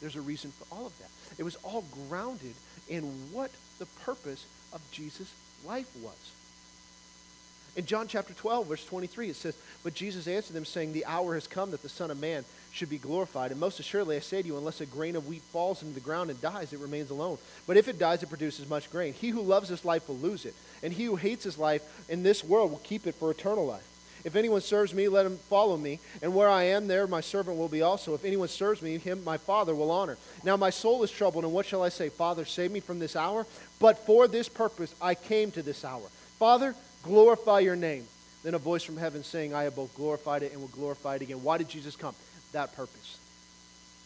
There's 0.00 0.16
a 0.16 0.20
reason 0.20 0.50
for 0.50 0.74
all 0.74 0.86
of 0.86 0.98
that. 0.98 1.08
It 1.38 1.42
was 1.42 1.56
all 1.62 1.84
grounded 2.08 2.54
in 2.88 3.02
what 3.32 3.50
the 3.78 3.86
purpose 4.04 4.44
of 4.72 4.80
Jesus' 4.90 5.32
life 5.64 5.90
was. 6.02 6.32
In 7.76 7.84
John 7.84 8.08
chapter 8.08 8.32
12, 8.32 8.66
verse 8.66 8.86
23, 8.86 9.30
it 9.30 9.36
says, 9.36 9.56
But 9.84 9.94
Jesus 9.94 10.26
answered 10.26 10.54
them, 10.54 10.64
saying, 10.64 10.92
The 10.92 11.04
hour 11.04 11.34
has 11.34 11.46
come 11.46 11.70
that 11.72 11.82
the 11.82 11.90
Son 11.90 12.10
of 12.10 12.18
Man 12.18 12.44
should 12.76 12.90
be 12.90 12.98
glorified. 12.98 13.50
And 13.50 13.58
most 13.58 13.80
assuredly, 13.80 14.16
I 14.16 14.20
say 14.20 14.42
to 14.42 14.46
you, 14.46 14.56
unless 14.56 14.80
a 14.80 14.86
grain 14.86 15.16
of 15.16 15.26
wheat 15.26 15.42
falls 15.42 15.82
into 15.82 15.94
the 15.94 16.00
ground 16.00 16.30
and 16.30 16.40
dies, 16.40 16.72
it 16.72 16.78
remains 16.78 17.10
alone. 17.10 17.38
But 17.66 17.76
if 17.76 17.88
it 17.88 17.98
dies, 17.98 18.22
it 18.22 18.28
produces 18.28 18.68
much 18.68 18.90
grain. 18.90 19.14
He 19.14 19.30
who 19.30 19.40
loves 19.40 19.68
his 19.68 19.84
life 19.84 20.08
will 20.08 20.18
lose 20.18 20.44
it, 20.44 20.54
and 20.82 20.92
he 20.92 21.04
who 21.04 21.16
hates 21.16 21.44
his 21.44 21.58
life 21.58 21.82
in 22.08 22.22
this 22.22 22.44
world 22.44 22.70
will 22.70 22.78
keep 22.78 23.06
it 23.06 23.14
for 23.14 23.30
eternal 23.30 23.66
life. 23.66 23.86
If 24.24 24.34
anyone 24.34 24.60
serves 24.60 24.92
me, 24.92 25.06
let 25.06 25.24
him 25.24 25.36
follow 25.36 25.76
me, 25.76 26.00
and 26.20 26.34
where 26.34 26.48
I 26.48 26.64
am, 26.64 26.88
there 26.88 27.06
my 27.06 27.20
servant 27.20 27.58
will 27.58 27.68
be 27.68 27.82
also. 27.82 28.12
If 28.14 28.24
anyone 28.24 28.48
serves 28.48 28.82
me, 28.82 28.98
him 28.98 29.22
my 29.22 29.36
Father 29.36 29.72
will 29.72 29.92
honor. 29.92 30.18
Now 30.42 30.56
my 30.56 30.70
soul 30.70 31.04
is 31.04 31.12
troubled, 31.12 31.44
and 31.44 31.52
what 31.52 31.64
shall 31.64 31.82
I 31.82 31.90
say? 31.90 32.08
Father, 32.08 32.44
save 32.44 32.72
me 32.72 32.80
from 32.80 32.98
this 32.98 33.14
hour. 33.14 33.46
But 33.78 34.04
for 34.04 34.26
this 34.26 34.48
purpose 34.48 34.92
I 35.00 35.14
came 35.14 35.52
to 35.52 35.62
this 35.62 35.84
hour. 35.84 36.08
Father, 36.40 36.74
glorify 37.04 37.60
your 37.60 37.76
name. 37.76 38.04
Then 38.42 38.54
a 38.54 38.58
voice 38.58 38.82
from 38.82 38.96
heaven 38.96 39.22
saying, 39.22 39.54
I 39.54 39.62
have 39.62 39.76
both 39.76 39.94
glorified 39.94 40.42
it 40.42 40.52
and 40.52 40.60
will 40.60 40.68
glorify 40.68 41.16
it 41.16 41.22
again. 41.22 41.42
Why 41.44 41.58
did 41.58 41.68
Jesus 41.68 41.94
come? 41.94 42.14
That 42.56 42.74
purpose. 42.74 43.18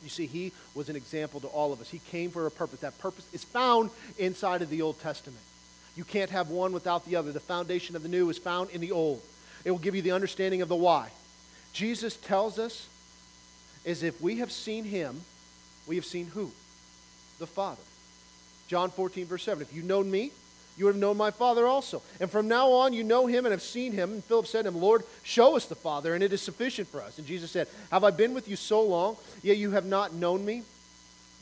You 0.02 0.08
see, 0.08 0.26
he 0.26 0.50
was 0.74 0.88
an 0.88 0.96
example 0.96 1.38
to 1.38 1.46
all 1.46 1.72
of 1.72 1.80
us. 1.80 1.88
He 1.88 2.00
came 2.10 2.32
for 2.32 2.48
a 2.48 2.50
purpose. 2.50 2.80
That 2.80 2.98
purpose 2.98 3.24
is 3.32 3.44
found 3.44 3.90
inside 4.18 4.60
of 4.60 4.70
the 4.70 4.82
Old 4.82 5.00
Testament. 5.00 5.38
You 5.96 6.02
can't 6.02 6.30
have 6.30 6.48
one 6.48 6.72
without 6.72 7.06
the 7.06 7.14
other. 7.14 7.30
The 7.30 7.38
foundation 7.38 7.94
of 7.94 8.02
the 8.02 8.08
new 8.08 8.28
is 8.28 8.38
found 8.38 8.70
in 8.70 8.80
the 8.80 8.90
old. 8.90 9.22
It 9.64 9.70
will 9.70 9.78
give 9.78 9.94
you 9.94 10.02
the 10.02 10.10
understanding 10.10 10.62
of 10.62 10.68
the 10.68 10.74
why. 10.74 11.10
Jesus 11.72 12.16
tells 12.16 12.58
us 12.58 12.88
is 13.84 14.02
if 14.02 14.20
we 14.20 14.38
have 14.38 14.50
seen 14.50 14.82
him, 14.82 15.20
we 15.86 15.94
have 15.94 16.04
seen 16.04 16.26
who? 16.26 16.50
The 17.38 17.46
Father. 17.46 17.82
John 18.66 18.90
14, 18.90 19.26
verse 19.26 19.44
7. 19.44 19.62
If 19.62 19.72
you 19.72 19.84
know 19.84 20.02
me, 20.02 20.32
you 20.80 20.86
would 20.86 20.94
have 20.94 21.00
known 21.00 21.18
my 21.18 21.30
Father 21.30 21.66
also. 21.66 22.00
And 22.20 22.30
from 22.30 22.48
now 22.48 22.70
on, 22.72 22.94
you 22.94 23.04
know 23.04 23.26
him 23.26 23.44
and 23.44 23.52
have 23.52 23.60
seen 23.60 23.92
him. 23.92 24.12
And 24.12 24.24
Philip 24.24 24.46
said 24.46 24.62
to 24.62 24.68
him, 24.68 24.80
Lord, 24.80 25.04
show 25.22 25.54
us 25.54 25.66
the 25.66 25.74
Father, 25.74 26.14
and 26.14 26.24
it 26.24 26.32
is 26.32 26.40
sufficient 26.40 26.88
for 26.88 27.02
us. 27.02 27.18
And 27.18 27.26
Jesus 27.26 27.50
said, 27.50 27.68
Have 27.92 28.02
I 28.02 28.10
been 28.10 28.32
with 28.32 28.48
you 28.48 28.56
so 28.56 28.82
long, 28.82 29.18
yet 29.42 29.58
you 29.58 29.72
have 29.72 29.84
not 29.84 30.14
known 30.14 30.42
me? 30.42 30.62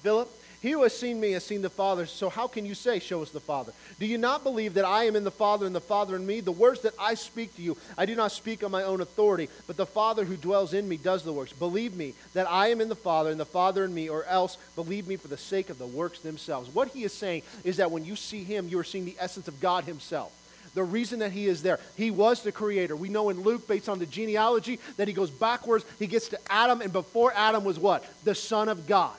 Philip, 0.02 0.28
he 0.60 0.72
who 0.72 0.82
has 0.82 0.96
seen 0.96 1.20
me 1.20 1.32
has 1.32 1.44
seen 1.44 1.62
the 1.62 1.70
Father. 1.70 2.04
So 2.06 2.28
how 2.28 2.48
can 2.48 2.66
you 2.66 2.74
say, 2.74 2.98
Show 2.98 3.22
us 3.22 3.30
the 3.30 3.38
Father? 3.38 3.72
Do 4.00 4.06
you 4.06 4.18
not 4.18 4.42
believe 4.42 4.74
that 4.74 4.84
I 4.84 5.04
am 5.04 5.14
in 5.14 5.22
the 5.22 5.30
Father 5.30 5.66
and 5.66 5.74
the 5.74 5.80
Father 5.80 6.16
in 6.16 6.26
me? 6.26 6.40
The 6.40 6.50
words 6.50 6.80
that 6.80 6.94
I 6.98 7.14
speak 7.14 7.54
to 7.56 7.62
you, 7.62 7.76
I 7.96 8.06
do 8.06 8.16
not 8.16 8.32
speak 8.32 8.64
on 8.64 8.72
my 8.72 8.82
own 8.82 9.00
authority, 9.00 9.48
but 9.68 9.76
the 9.76 9.86
Father 9.86 10.24
who 10.24 10.36
dwells 10.36 10.74
in 10.74 10.88
me 10.88 10.96
does 10.96 11.22
the 11.22 11.32
works. 11.32 11.52
Believe 11.52 11.94
me 11.94 12.14
that 12.34 12.50
I 12.50 12.68
am 12.68 12.80
in 12.80 12.88
the 12.88 12.96
Father 12.96 13.30
and 13.30 13.38
the 13.38 13.44
Father 13.44 13.84
in 13.84 13.94
me, 13.94 14.08
or 14.08 14.24
else 14.24 14.58
believe 14.74 15.06
me 15.06 15.16
for 15.16 15.28
the 15.28 15.36
sake 15.36 15.70
of 15.70 15.78
the 15.78 15.86
works 15.86 16.18
themselves. 16.20 16.74
What 16.74 16.88
he 16.88 17.04
is 17.04 17.12
saying 17.12 17.42
is 17.62 17.76
that 17.76 17.92
when 17.92 18.04
you 18.04 18.16
see 18.16 18.42
him, 18.42 18.68
you 18.68 18.78
are 18.80 18.84
seeing 18.84 19.04
the 19.04 19.16
essence 19.20 19.46
of 19.46 19.60
God 19.60 19.84
himself 19.84 20.32
the 20.74 20.84
reason 20.84 21.18
that 21.20 21.32
he 21.32 21.46
is 21.46 21.62
there. 21.62 21.80
He 21.96 22.10
was 22.10 22.42
the 22.42 22.52
creator. 22.52 22.94
We 22.94 23.08
know 23.08 23.30
in 23.30 23.40
Luke, 23.40 23.66
based 23.66 23.88
on 23.88 23.98
the 23.98 24.06
genealogy, 24.06 24.78
that 24.96 25.08
he 25.08 25.14
goes 25.14 25.30
backwards. 25.30 25.84
He 25.98 26.06
gets 26.06 26.28
to 26.28 26.38
Adam, 26.48 26.82
and 26.82 26.92
before 26.92 27.32
Adam 27.34 27.64
was 27.64 27.80
what? 27.80 28.04
The 28.22 28.34
Son 28.34 28.68
of 28.68 28.86
God. 28.86 29.16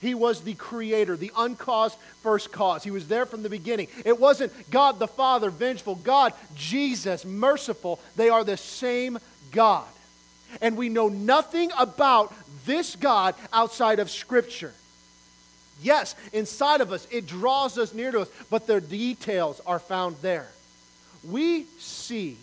He 0.00 0.14
was 0.14 0.40
the 0.40 0.54
creator, 0.54 1.16
the 1.16 1.32
uncaused 1.36 1.96
first 2.22 2.50
cause. 2.50 2.82
He 2.82 2.90
was 2.90 3.06
there 3.06 3.26
from 3.26 3.42
the 3.42 3.50
beginning. 3.50 3.88
It 4.04 4.18
wasn't 4.18 4.52
God 4.70 4.98
the 4.98 5.06
Father, 5.06 5.50
vengeful, 5.50 5.96
God, 5.96 6.32
Jesus, 6.54 7.24
merciful. 7.24 8.00
They 8.16 8.30
are 8.30 8.42
the 8.42 8.56
same 8.56 9.18
God. 9.52 9.86
And 10.60 10.76
we 10.76 10.88
know 10.88 11.08
nothing 11.08 11.70
about 11.78 12.32
this 12.64 12.96
God 12.96 13.34
outside 13.52 13.98
of 13.98 14.10
Scripture. 14.10 14.72
Yes, 15.82 16.14
inside 16.32 16.80
of 16.80 16.92
us, 16.92 17.06
it 17.10 17.26
draws 17.26 17.78
us 17.78 17.94
near 17.94 18.10
to 18.10 18.20
us, 18.20 18.28
but 18.50 18.66
the 18.66 18.80
details 18.80 19.60
are 19.66 19.78
found 19.78 20.16
there. 20.22 20.48
We 21.28 21.64
see 21.78 22.36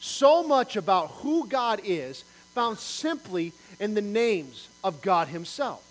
so 0.00 0.42
much 0.42 0.76
about 0.76 1.10
who 1.22 1.46
God 1.46 1.80
is 1.84 2.24
found 2.54 2.78
simply 2.78 3.52
in 3.78 3.94
the 3.94 4.02
names 4.02 4.68
of 4.82 5.02
God 5.02 5.28
Himself. 5.28 5.85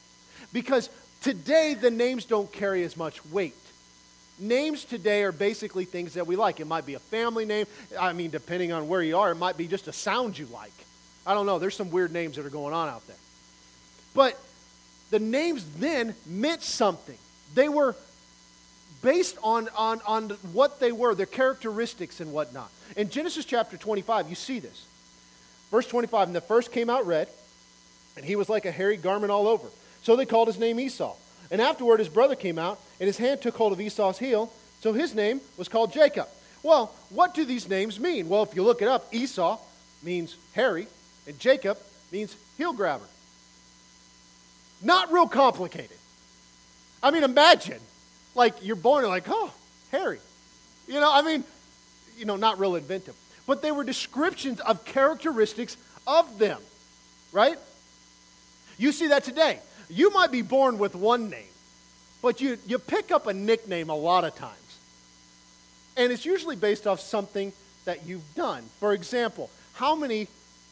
Because 0.55 0.89
today, 1.21 1.73
the 1.73 1.91
names 1.91 2.23
don't 2.23 2.49
carry 2.49 2.85
as 2.85 2.95
much 2.95 3.23
weight. 3.25 3.53
Names 4.39 4.85
today 4.85 5.23
are 5.23 5.33
basically 5.33 5.83
things 5.83 6.13
that 6.13 6.27
we 6.27 6.37
like. 6.37 6.61
It 6.61 6.65
might 6.65 6.85
be 6.85 6.93
a 6.93 6.99
family 6.99 7.43
name. 7.43 7.65
I 7.99 8.13
mean, 8.13 8.31
depending 8.31 8.71
on 8.71 8.87
where 8.87 9.03
you 9.03 9.17
are, 9.17 9.31
it 9.31 9.35
might 9.35 9.57
be 9.57 9.67
just 9.67 9.89
a 9.89 9.91
sound 9.91 10.39
you 10.39 10.45
like. 10.53 10.71
I 11.27 11.33
don't 11.33 11.45
know. 11.45 11.59
There's 11.59 11.75
some 11.75 11.91
weird 11.91 12.13
names 12.13 12.37
that 12.37 12.45
are 12.45 12.49
going 12.49 12.73
on 12.73 12.87
out 12.87 13.05
there. 13.05 13.17
But 14.13 14.39
the 15.11 15.19
names 15.19 15.65
then 15.77 16.15
meant 16.25 16.63
something. 16.63 17.17
They 17.53 17.67
were 17.67 17.93
based 19.01 19.37
on, 19.43 19.67
on, 19.75 19.99
on 20.07 20.29
what 20.53 20.79
they 20.79 20.93
were, 20.93 21.15
their 21.15 21.25
characteristics 21.25 22.21
and 22.21 22.31
whatnot. 22.31 22.71
In 22.95 23.09
Genesis 23.09 23.43
chapter 23.43 23.75
25, 23.75 24.29
you 24.29 24.35
see 24.35 24.59
this. 24.59 24.85
Verse 25.69 25.85
25, 25.87 26.27
and 26.27 26.35
the 26.35 26.39
first 26.39 26.71
came 26.71 26.89
out 26.89 27.05
red, 27.05 27.27
and 28.15 28.23
he 28.23 28.37
was 28.37 28.47
like 28.47 28.63
a 28.63 28.71
hairy 28.71 28.95
garment 28.95 29.31
all 29.31 29.49
over. 29.49 29.67
So 30.05 30.15
they 30.15 30.27
called 30.27 30.47
his 30.47 30.59
name 30.59 30.79
Esau. 30.79 31.15
And 31.49 31.59
afterward, 31.59 31.97
his 31.97 32.09
brother 32.09 32.35
came 32.35 32.59
out, 32.59 32.79
and 32.99 33.07
his 33.07 33.17
hand 33.17 33.41
took 33.41 33.55
hold 33.55 33.73
of 33.73 33.81
Esau's 33.81 34.19
heel, 34.19 34.53
so 34.81 34.93
his 34.93 35.15
name 35.15 35.41
was 35.57 35.67
called 35.67 35.91
Jacob. 35.91 36.27
Well, 36.61 36.93
what 37.09 37.33
do 37.33 37.43
these 37.43 37.67
names 37.67 37.99
mean? 37.99 38.29
Well, 38.29 38.43
if 38.43 38.55
you 38.55 38.61
look 38.61 38.83
it 38.83 38.87
up, 38.87 39.11
Esau 39.11 39.57
means 40.03 40.35
hairy, 40.53 40.87
and 41.25 41.39
Jacob 41.39 41.79
means 42.11 42.35
heel 42.55 42.71
grabber. 42.71 43.05
Not 44.83 45.11
real 45.11 45.27
complicated. 45.27 45.97
I 47.01 47.09
mean, 47.09 47.23
imagine, 47.23 47.79
like, 48.35 48.63
you're 48.63 48.75
born 48.75 49.05
and 49.05 49.11
like, 49.11 49.25
oh, 49.27 49.51
hairy. 49.91 50.19
You 50.87 50.99
know, 50.99 51.11
I 51.11 51.23
mean, 51.23 51.43
you 52.15 52.25
know, 52.25 52.35
not 52.35 52.59
real 52.59 52.75
inventive. 52.75 53.15
But 53.47 53.63
they 53.63 53.71
were 53.71 53.83
descriptions 53.83 54.59
of 54.59 54.85
characteristics 54.85 55.77
of 56.05 56.37
them, 56.37 56.61
right? 57.31 57.57
You 58.77 58.91
see 58.91 59.07
that 59.07 59.23
today. 59.23 59.59
You 59.89 60.11
might 60.11 60.31
be 60.31 60.41
born 60.41 60.77
with 60.77 60.95
one 60.95 61.29
name, 61.29 61.43
but 62.21 62.41
you, 62.41 62.57
you 62.67 62.79
pick 62.79 63.11
up 63.11 63.27
a 63.27 63.33
nickname 63.33 63.89
a 63.89 63.95
lot 63.95 64.23
of 64.23 64.35
times. 64.35 64.55
And 65.97 66.11
it's 66.11 66.25
usually 66.25 66.55
based 66.55 66.87
off 66.87 66.99
something 66.99 67.53
that 67.85 68.05
you've 68.05 68.35
done. 68.35 68.63
For 68.79 68.93
example, 68.93 69.49
how 69.73 69.95
many 69.95 70.27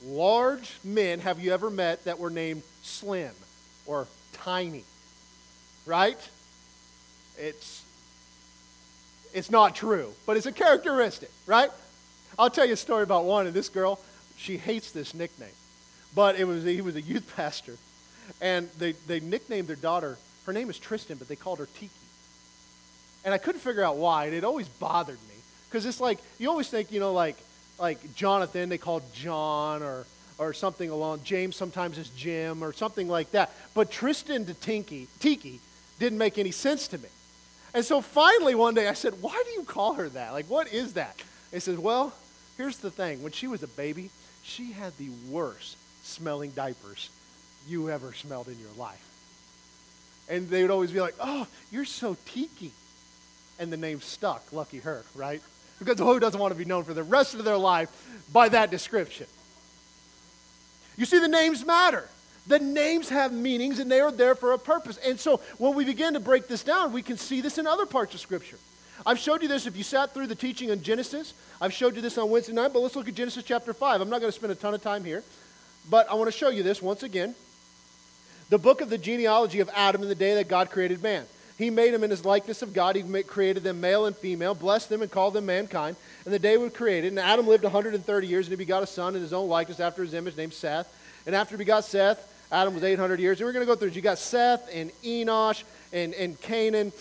large 0.06 0.74
men 0.84 1.20
have 1.20 1.40
you 1.40 1.54
ever 1.54 1.70
met 1.70 2.04
that 2.06 2.20
were 2.20 2.30
named 2.30 2.64
Slim 2.82 3.34
or 3.86 4.08
Tiny? 4.34 4.84
Right? 5.86 6.18
It's, 7.38 7.84
it's 9.34 9.50
not 9.50 9.76
true, 9.76 10.14
but 10.26 10.38
it's 10.38 10.46
a 10.46 10.52
characteristic, 10.52 11.32
right? 11.46 11.70
I'll 12.38 12.50
tell 12.50 12.66
you 12.66 12.74
a 12.74 12.78
story 12.78 13.04
about 13.04 13.26
one, 13.26 13.46
and 13.48 13.56
this 13.56 13.70
girl, 13.70 14.00
she 14.38 14.58
hates 14.58 14.92
this 14.92 15.14
nickname. 15.14 15.50
But 16.16 16.40
it 16.40 16.46
was, 16.46 16.64
he 16.64 16.82
was 16.82 16.96
a 16.96 17.02
youth 17.02 17.32
pastor, 17.36 17.78
and 18.42 18.70
they, 18.78 18.94
they 19.08 19.20
nicknamed 19.20 19.68
their 19.68 19.76
daughter, 19.76 20.18
her 20.46 20.54
name 20.54 20.70
is 20.70 20.78
Tristan, 20.78 21.18
but 21.18 21.28
they 21.28 21.36
called 21.36 21.60
her 21.60 21.68
Tiki. 21.78 21.92
And 23.26 23.34
I 23.34 23.38
couldn't 23.38 23.62
figure 23.62 23.84
out 23.84 23.98
why, 23.98 24.26
and 24.26 24.34
it 24.34 24.44
always 24.44 24.68
bothered 24.68 25.20
me. 25.30 25.36
Because 25.70 25.86
it's 25.86 26.02
like, 26.02 26.20
you 26.38 26.50
always 26.50 26.70
think, 26.70 26.92
you 26.92 27.00
know, 27.00 27.14
like, 27.14 27.38
like 27.80 28.16
Jonathan, 28.16 28.70
they 28.70 28.78
called 28.78 29.04
John, 29.14 29.82
or, 29.82 30.06
or 30.38 30.54
something 30.54 30.90
along, 30.90 31.22
James 31.24 31.56
sometimes 31.56 31.98
is 31.98 32.10
Jim, 32.10 32.64
or 32.64 32.74
something 32.74 33.08
like 33.08 33.32
that. 33.32 33.52
But 33.74 33.92
Tristan 33.92 34.46
to 34.46 34.54
Tinky, 34.54 35.08
Tiki 35.20 35.60
didn't 36.00 36.18
make 36.18 36.38
any 36.38 36.52
sense 36.52 36.88
to 36.90 36.98
me. 36.98 37.10
And 37.74 37.84
so 37.84 38.02
finally 38.02 38.56
one 38.56 38.76
day 38.76 38.88
I 38.88 38.94
said, 38.94 39.22
Why 39.22 39.42
do 39.46 39.52
you 39.52 39.64
call 39.64 39.94
her 39.94 40.10
that? 40.10 40.34
Like, 40.34 40.46
what 40.46 40.72
is 40.72 40.94
that? 40.94 41.16
He 41.52 41.60
says, 41.60 41.78
Well, 41.78 42.14
here's 42.58 42.78
the 42.78 42.92
thing. 42.92 43.24
When 43.24 43.32
she 43.32 43.48
was 43.48 43.64
a 43.64 43.68
baby, 43.68 44.10
she 44.44 44.74
had 44.74 44.96
the 44.98 45.10
worst 45.30 45.78
smelling 46.04 46.52
diapers 46.52 47.10
you 47.68 47.90
ever 47.90 48.14
smelled 48.14 48.48
in 48.48 48.60
your 48.60 48.72
life. 48.78 49.04
And 50.30 50.50
they 50.50 50.62
would 50.62 50.72
always 50.72 50.92
be 50.92 51.02
like, 51.02 51.16
Oh, 51.20 51.48
you're 51.72 51.86
so 51.86 52.18
tiki. 52.26 52.72
And 53.60 53.72
the 53.72 53.78
name 53.78 54.02
stuck. 54.02 54.52
Lucky 54.52 54.80
her, 54.80 55.04
right? 55.16 55.42
Because 55.80 56.00
who 56.00 56.20
doesn't 56.20 56.40
want 56.40 56.54
to 56.54 56.58
be 56.58 56.66
known 56.66 56.84
for 56.84 56.94
the 56.94 57.04
rest 57.04 57.34
of 57.34 57.44
their 57.44 57.58
life 57.58 57.90
by 58.32 58.50
that 58.50 58.72
description? 58.72 59.28
You 60.98 61.06
see, 61.06 61.20
the 61.20 61.28
names 61.28 61.66
matter. 61.66 62.08
The 62.46 62.60
names 62.60 63.10
have 63.10 63.32
meanings 63.32 63.80
and 63.80 63.92
they 63.92 64.02
are 64.02 64.12
there 64.12 64.36
for 64.36 64.52
a 64.52 64.60
purpose. 64.60 64.98
And 64.98 65.20
so 65.20 65.38
when 65.58 65.76
we 65.76 65.86
begin 65.86 66.14
to 66.14 66.20
break 66.20 66.48
this 66.48 66.64
down, 66.64 66.92
we 66.92 67.02
can 67.02 67.18
see 67.18 67.42
this 67.42 67.58
in 67.58 67.68
other 67.68 67.86
parts 67.86 68.14
of 68.14 68.20
Scripture. 68.20 68.58
I've 69.06 69.20
showed 69.20 69.42
you 69.42 69.48
this 69.48 69.66
if 69.66 69.76
you 69.76 69.84
sat 69.84 70.14
through 70.14 70.28
the 70.28 70.36
teaching 70.36 70.70
on 70.72 70.82
Genesis. 70.82 71.34
I've 71.60 71.74
showed 71.74 71.96
you 71.96 72.02
this 72.02 72.18
on 72.18 72.30
Wednesday 72.30 72.54
night, 72.54 72.74
but 72.74 72.80
let's 72.80 72.96
look 72.96 73.08
at 73.08 73.16
Genesis 73.16 73.44
chapter 73.44 73.74
5. 73.74 74.02
I'm 74.02 74.10
not 74.10 74.20
going 74.20 74.32
to 74.32 74.36
spend 74.36 74.52
a 74.52 74.56
ton 74.56 74.74
of 74.74 74.82
time 74.82 75.04
here, 75.04 75.24
but 75.90 76.10
I 76.10 76.16
want 76.16 76.32
to 76.32 76.38
show 76.38 76.50
you 76.50 76.64
this 76.64 76.82
once 76.82 77.04
again. 77.04 77.34
The 78.54 78.60
book 78.60 78.82
of 78.82 78.90
the 78.92 79.00
genealogy 79.00 79.62
of 79.62 79.70
Adam 79.74 80.04
in 80.04 80.10
the 80.10 80.14
day 80.14 80.36
that 80.36 80.48
God 80.48 80.70
created 80.70 81.02
man. 81.02 81.26
He 81.58 81.72
made 81.72 81.92
him 81.92 82.04
in 82.04 82.12
his 82.12 82.24
likeness 82.24 82.62
of 82.62 82.72
God. 82.72 82.96
He 82.96 83.24
created 83.24 83.64
them 83.64 83.82
male 83.82 84.06
and 84.06 84.16
female, 84.16 84.54
blessed 84.54 84.90
them, 84.90 85.02
and 85.02 85.10
called 85.10 85.34
them 85.34 85.48
mankind. 85.48 85.96
And 86.24 86.32
the 86.32 86.38
day 86.38 86.58
was 86.58 86.72
created. 86.72 87.14
And 87.14 87.20
Adam 87.20 87.48
lived 87.48 87.64
130 87.64 88.28
years, 88.28 88.46
and 88.46 88.52
he 88.52 88.56
begot 88.56 88.84
a 88.84 88.86
son 88.86 89.16
in 89.16 89.24
his 89.24 89.34
own 89.34 89.50
likeness 89.50 89.80
after 89.80 90.04
his 90.04 90.14
image 90.14 90.38
named 90.38 90.54
Seth. 90.54 90.88
And 91.26 91.36
after 91.36 91.56
he 91.56 91.58
begot 91.58 91.84
Seth, 91.84 92.32
Adam 92.52 92.76
was 92.76 92.84
800 92.84 93.20
years. 93.20 93.40
And 93.40 93.48
we're 93.48 93.54
going 93.54 93.66
to 93.66 93.74
go 93.74 93.76
through. 93.76 93.90
You 93.90 94.02
got 94.02 94.20
Seth 94.20 94.70
and 94.72 94.92
Enosh 95.04 95.64
and, 95.92 96.14
and 96.14 96.40
Canaan, 96.40 96.92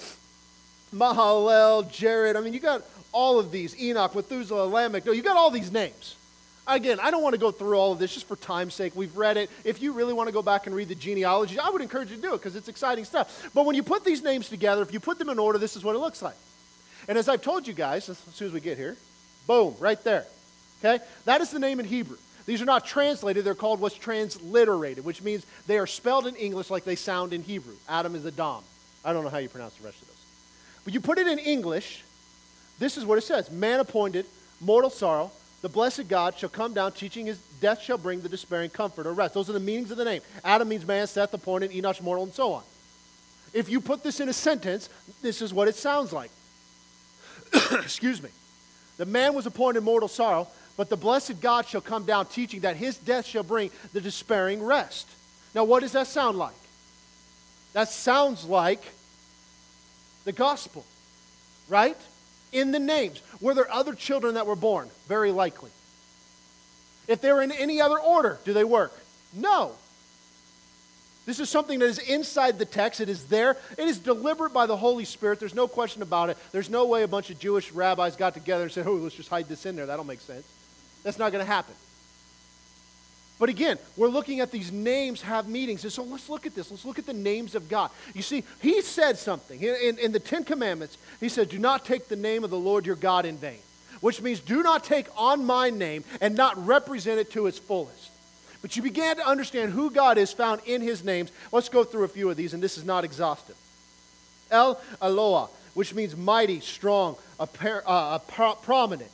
Mahalalel, 0.94 1.92
Jared. 1.92 2.34
I 2.34 2.40
mean, 2.40 2.54
you 2.54 2.60
got 2.60 2.82
all 3.12 3.38
of 3.38 3.52
these 3.52 3.78
Enoch, 3.78 4.14
Methuselah, 4.14 4.64
Lamech. 4.64 5.04
No, 5.04 5.12
you 5.12 5.22
got 5.22 5.36
all 5.36 5.50
these 5.50 5.70
names. 5.70 6.16
Again, 6.74 7.00
I 7.00 7.10
don't 7.10 7.22
want 7.22 7.34
to 7.34 7.38
go 7.38 7.50
through 7.50 7.74
all 7.74 7.92
of 7.92 7.98
this 7.98 8.14
just 8.14 8.26
for 8.26 8.34
time's 8.36 8.72
sake. 8.72 8.96
We've 8.96 9.14
read 9.14 9.36
it. 9.36 9.50
If 9.62 9.82
you 9.82 9.92
really 9.92 10.14
want 10.14 10.28
to 10.28 10.32
go 10.32 10.40
back 10.40 10.66
and 10.66 10.74
read 10.74 10.88
the 10.88 10.94
genealogy, 10.94 11.58
I 11.58 11.68
would 11.68 11.82
encourage 11.82 12.10
you 12.10 12.16
to 12.16 12.22
do 12.22 12.34
it 12.34 12.38
because 12.38 12.56
it's 12.56 12.68
exciting 12.68 13.04
stuff. 13.04 13.50
But 13.52 13.66
when 13.66 13.76
you 13.76 13.82
put 13.82 14.04
these 14.04 14.22
names 14.22 14.48
together, 14.48 14.80
if 14.80 14.90
you 14.90 14.98
put 14.98 15.18
them 15.18 15.28
in 15.28 15.38
order, 15.38 15.58
this 15.58 15.76
is 15.76 15.84
what 15.84 15.94
it 15.94 15.98
looks 15.98 16.22
like. 16.22 16.36
And 17.08 17.18
as 17.18 17.28
I've 17.28 17.42
told 17.42 17.66
you 17.66 17.74
guys, 17.74 18.08
as 18.08 18.16
soon 18.32 18.48
as 18.48 18.54
we 18.54 18.60
get 18.60 18.78
here, 18.78 18.96
boom, 19.46 19.74
right 19.80 20.02
there. 20.02 20.24
Okay? 20.82 21.04
That 21.26 21.42
is 21.42 21.50
the 21.50 21.58
name 21.58 21.78
in 21.78 21.84
Hebrew. 21.84 22.16
These 22.46 22.62
are 22.62 22.66
not 22.66 22.86
translated, 22.86 23.44
they're 23.44 23.54
called 23.54 23.78
what's 23.78 23.96
transliterated, 23.96 25.04
which 25.04 25.22
means 25.22 25.46
they 25.66 25.78
are 25.78 25.86
spelled 25.86 26.26
in 26.26 26.34
English 26.36 26.70
like 26.70 26.84
they 26.84 26.96
sound 26.96 27.34
in 27.34 27.42
Hebrew. 27.42 27.74
Adam 27.88 28.16
is 28.16 28.24
Adam. 28.26 28.64
I 29.04 29.12
don't 29.12 29.24
know 29.24 29.30
how 29.30 29.38
you 29.38 29.48
pronounce 29.48 29.74
the 29.74 29.84
rest 29.84 30.00
of 30.00 30.08
those. 30.08 30.16
But 30.84 30.94
you 30.94 31.00
put 31.00 31.18
it 31.18 31.28
in 31.28 31.38
English, 31.38 32.02
this 32.78 32.96
is 32.96 33.04
what 33.04 33.18
it 33.18 33.22
says 33.22 33.50
Man 33.50 33.78
appointed, 33.78 34.26
mortal 34.60 34.90
sorrow, 34.90 35.30
the 35.62 35.68
blessed 35.68 36.08
God 36.08 36.36
shall 36.36 36.48
come 36.48 36.74
down, 36.74 36.92
teaching 36.92 37.26
his 37.26 37.38
death 37.60 37.80
shall 37.80 37.96
bring 37.96 38.20
the 38.20 38.28
despairing 38.28 38.70
comfort 38.70 39.06
or 39.06 39.12
rest. 39.12 39.34
Those 39.34 39.48
are 39.48 39.54
the 39.54 39.60
meanings 39.60 39.92
of 39.92 39.96
the 39.96 40.04
name. 40.04 40.20
Adam 40.44 40.68
means 40.68 40.84
man, 40.84 41.06
Seth 41.06 41.32
appointed, 41.32 41.70
Enosh 41.70 42.02
mortal, 42.02 42.24
and 42.24 42.34
so 42.34 42.52
on. 42.52 42.62
If 43.52 43.68
you 43.68 43.80
put 43.80 44.02
this 44.02 44.18
in 44.18 44.28
a 44.28 44.32
sentence, 44.32 44.88
this 45.22 45.40
is 45.40 45.54
what 45.54 45.68
it 45.68 45.76
sounds 45.76 46.12
like. 46.12 46.30
Excuse 47.72 48.22
me. 48.22 48.30
The 48.96 49.06
man 49.06 49.34
was 49.34 49.46
appointed 49.46 49.82
mortal 49.82 50.08
sorrow, 50.08 50.48
but 50.76 50.88
the 50.88 50.96
blessed 50.96 51.40
God 51.40 51.66
shall 51.66 51.80
come 51.80 52.04
down, 52.04 52.26
teaching 52.26 52.60
that 52.60 52.76
his 52.76 52.96
death 52.96 53.26
shall 53.26 53.42
bring 53.42 53.70
the 53.92 54.00
despairing 54.00 54.62
rest. 54.62 55.08
Now, 55.54 55.64
what 55.64 55.80
does 55.80 55.92
that 55.92 56.08
sound 56.08 56.38
like? 56.38 56.54
That 57.72 57.88
sounds 57.88 58.44
like 58.44 58.82
the 60.24 60.32
gospel, 60.32 60.84
right? 61.68 61.96
In 62.52 62.70
the 62.70 62.78
names. 62.78 63.20
Were 63.40 63.54
there 63.54 63.70
other 63.70 63.94
children 63.94 64.34
that 64.34 64.46
were 64.46 64.56
born? 64.56 64.88
Very 65.08 65.30
likely. 65.30 65.70
If 67.08 67.20
they 67.20 67.32
were 67.32 67.42
in 67.42 67.50
any 67.50 67.80
other 67.80 67.98
order, 67.98 68.38
do 68.44 68.52
they 68.52 68.64
work? 68.64 68.92
No. 69.34 69.72
This 71.24 71.38
is 71.38 71.48
something 71.48 71.78
that 71.78 71.86
is 71.86 71.98
inside 71.98 72.58
the 72.58 72.64
text. 72.64 73.00
It 73.00 73.08
is 73.08 73.26
there. 73.26 73.56
It 73.78 73.88
is 73.88 73.98
deliberate 73.98 74.52
by 74.52 74.66
the 74.66 74.76
Holy 74.76 75.04
Spirit. 75.04 75.38
There's 75.38 75.54
no 75.54 75.68
question 75.68 76.02
about 76.02 76.30
it. 76.30 76.36
There's 76.50 76.68
no 76.68 76.86
way 76.86 77.04
a 77.04 77.08
bunch 77.08 77.30
of 77.30 77.38
Jewish 77.38 77.70
rabbis 77.72 78.16
got 78.16 78.34
together 78.34 78.64
and 78.64 78.72
said, 78.72 78.86
oh, 78.86 78.94
let's 78.94 79.14
just 79.14 79.28
hide 79.28 79.48
this 79.48 79.64
in 79.64 79.76
there. 79.76 79.86
That'll 79.86 80.04
make 80.04 80.20
sense. 80.20 80.46
That's 81.04 81.18
not 81.18 81.32
going 81.32 81.44
to 81.44 81.50
happen. 81.50 81.74
But 83.42 83.48
again, 83.48 83.76
we're 83.96 84.06
looking 84.06 84.38
at 84.38 84.52
these 84.52 84.70
names 84.70 85.20
have 85.22 85.48
meanings. 85.48 85.82
And 85.82 85.92
so 85.92 86.04
let's 86.04 86.28
look 86.28 86.46
at 86.46 86.54
this. 86.54 86.70
Let's 86.70 86.84
look 86.84 87.00
at 87.00 87.06
the 87.06 87.12
names 87.12 87.56
of 87.56 87.68
God. 87.68 87.90
You 88.14 88.22
see, 88.22 88.44
he 88.60 88.82
said 88.82 89.18
something 89.18 89.60
in, 89.60 89.74
in, 89.82 89.98
in, 89.98 90.12
the 90.12 90.20
Ten 90.20 90.44
Commandments. 90.44 90.96
He 91.18 91.28
said, 91.28 91.48
Do 91.48 91.58
not 91.58 91.84
take 91.84 92.06
the 92.06 92.14
name 92.14 92.44
of 92.44 92.50
the 92.50 92.56
Lord 92.56 92.86
your 92.86 92.94
God 92.94 93.26
in 93.26 93.36
vain, 93.36 93.58
which 94.00 94.22
means 94.22 94.38
do 94.38 94.62
not 94.62 94.84
take 94.84 95.08
on 95.16 95.44
my 95.44 95.70
name 95.70 96.04
and 96.20 96.36
not 96.36 96.56
represent 96.64 97.18
it 97.18 97.32
to 97.32 97.48
its 97.48 97.58
fullest. 97.58 98.12
But 98.60 98.76
you 98.76 98.82
began 98.84 99.16
to 99.16 99.26
understand 99.26 99.72
who 99.72 99.90
God 99.90 100.18
is 100.18 100.32
found 100.32 100.60
in 100.64 100.80
his 100.80 101.02
names. 101.02 101.32
Let's 101.50 101.68
go 101.68 101.82
through 101.82 102.04
a 102.04 102.08
few 102.08 102.30
of 102.30 102.36
these, 102.36 102.54
and 102.54 102.62
this 102.62 102.78
is 102.78 102.84
not 102.84 103.02
exhaustive. 103.02 103.56
El 104.52 104.80
Eloah, 105.00 105.48
which 105.74 105.94
means 105.94 106.16
mighty, 106.16 106.60
strong, 106.60 107.16
appar- 107.40 107.82
uh, 107.86 108.20
pro- 108.20 108.54
prominent. 108.54 109.10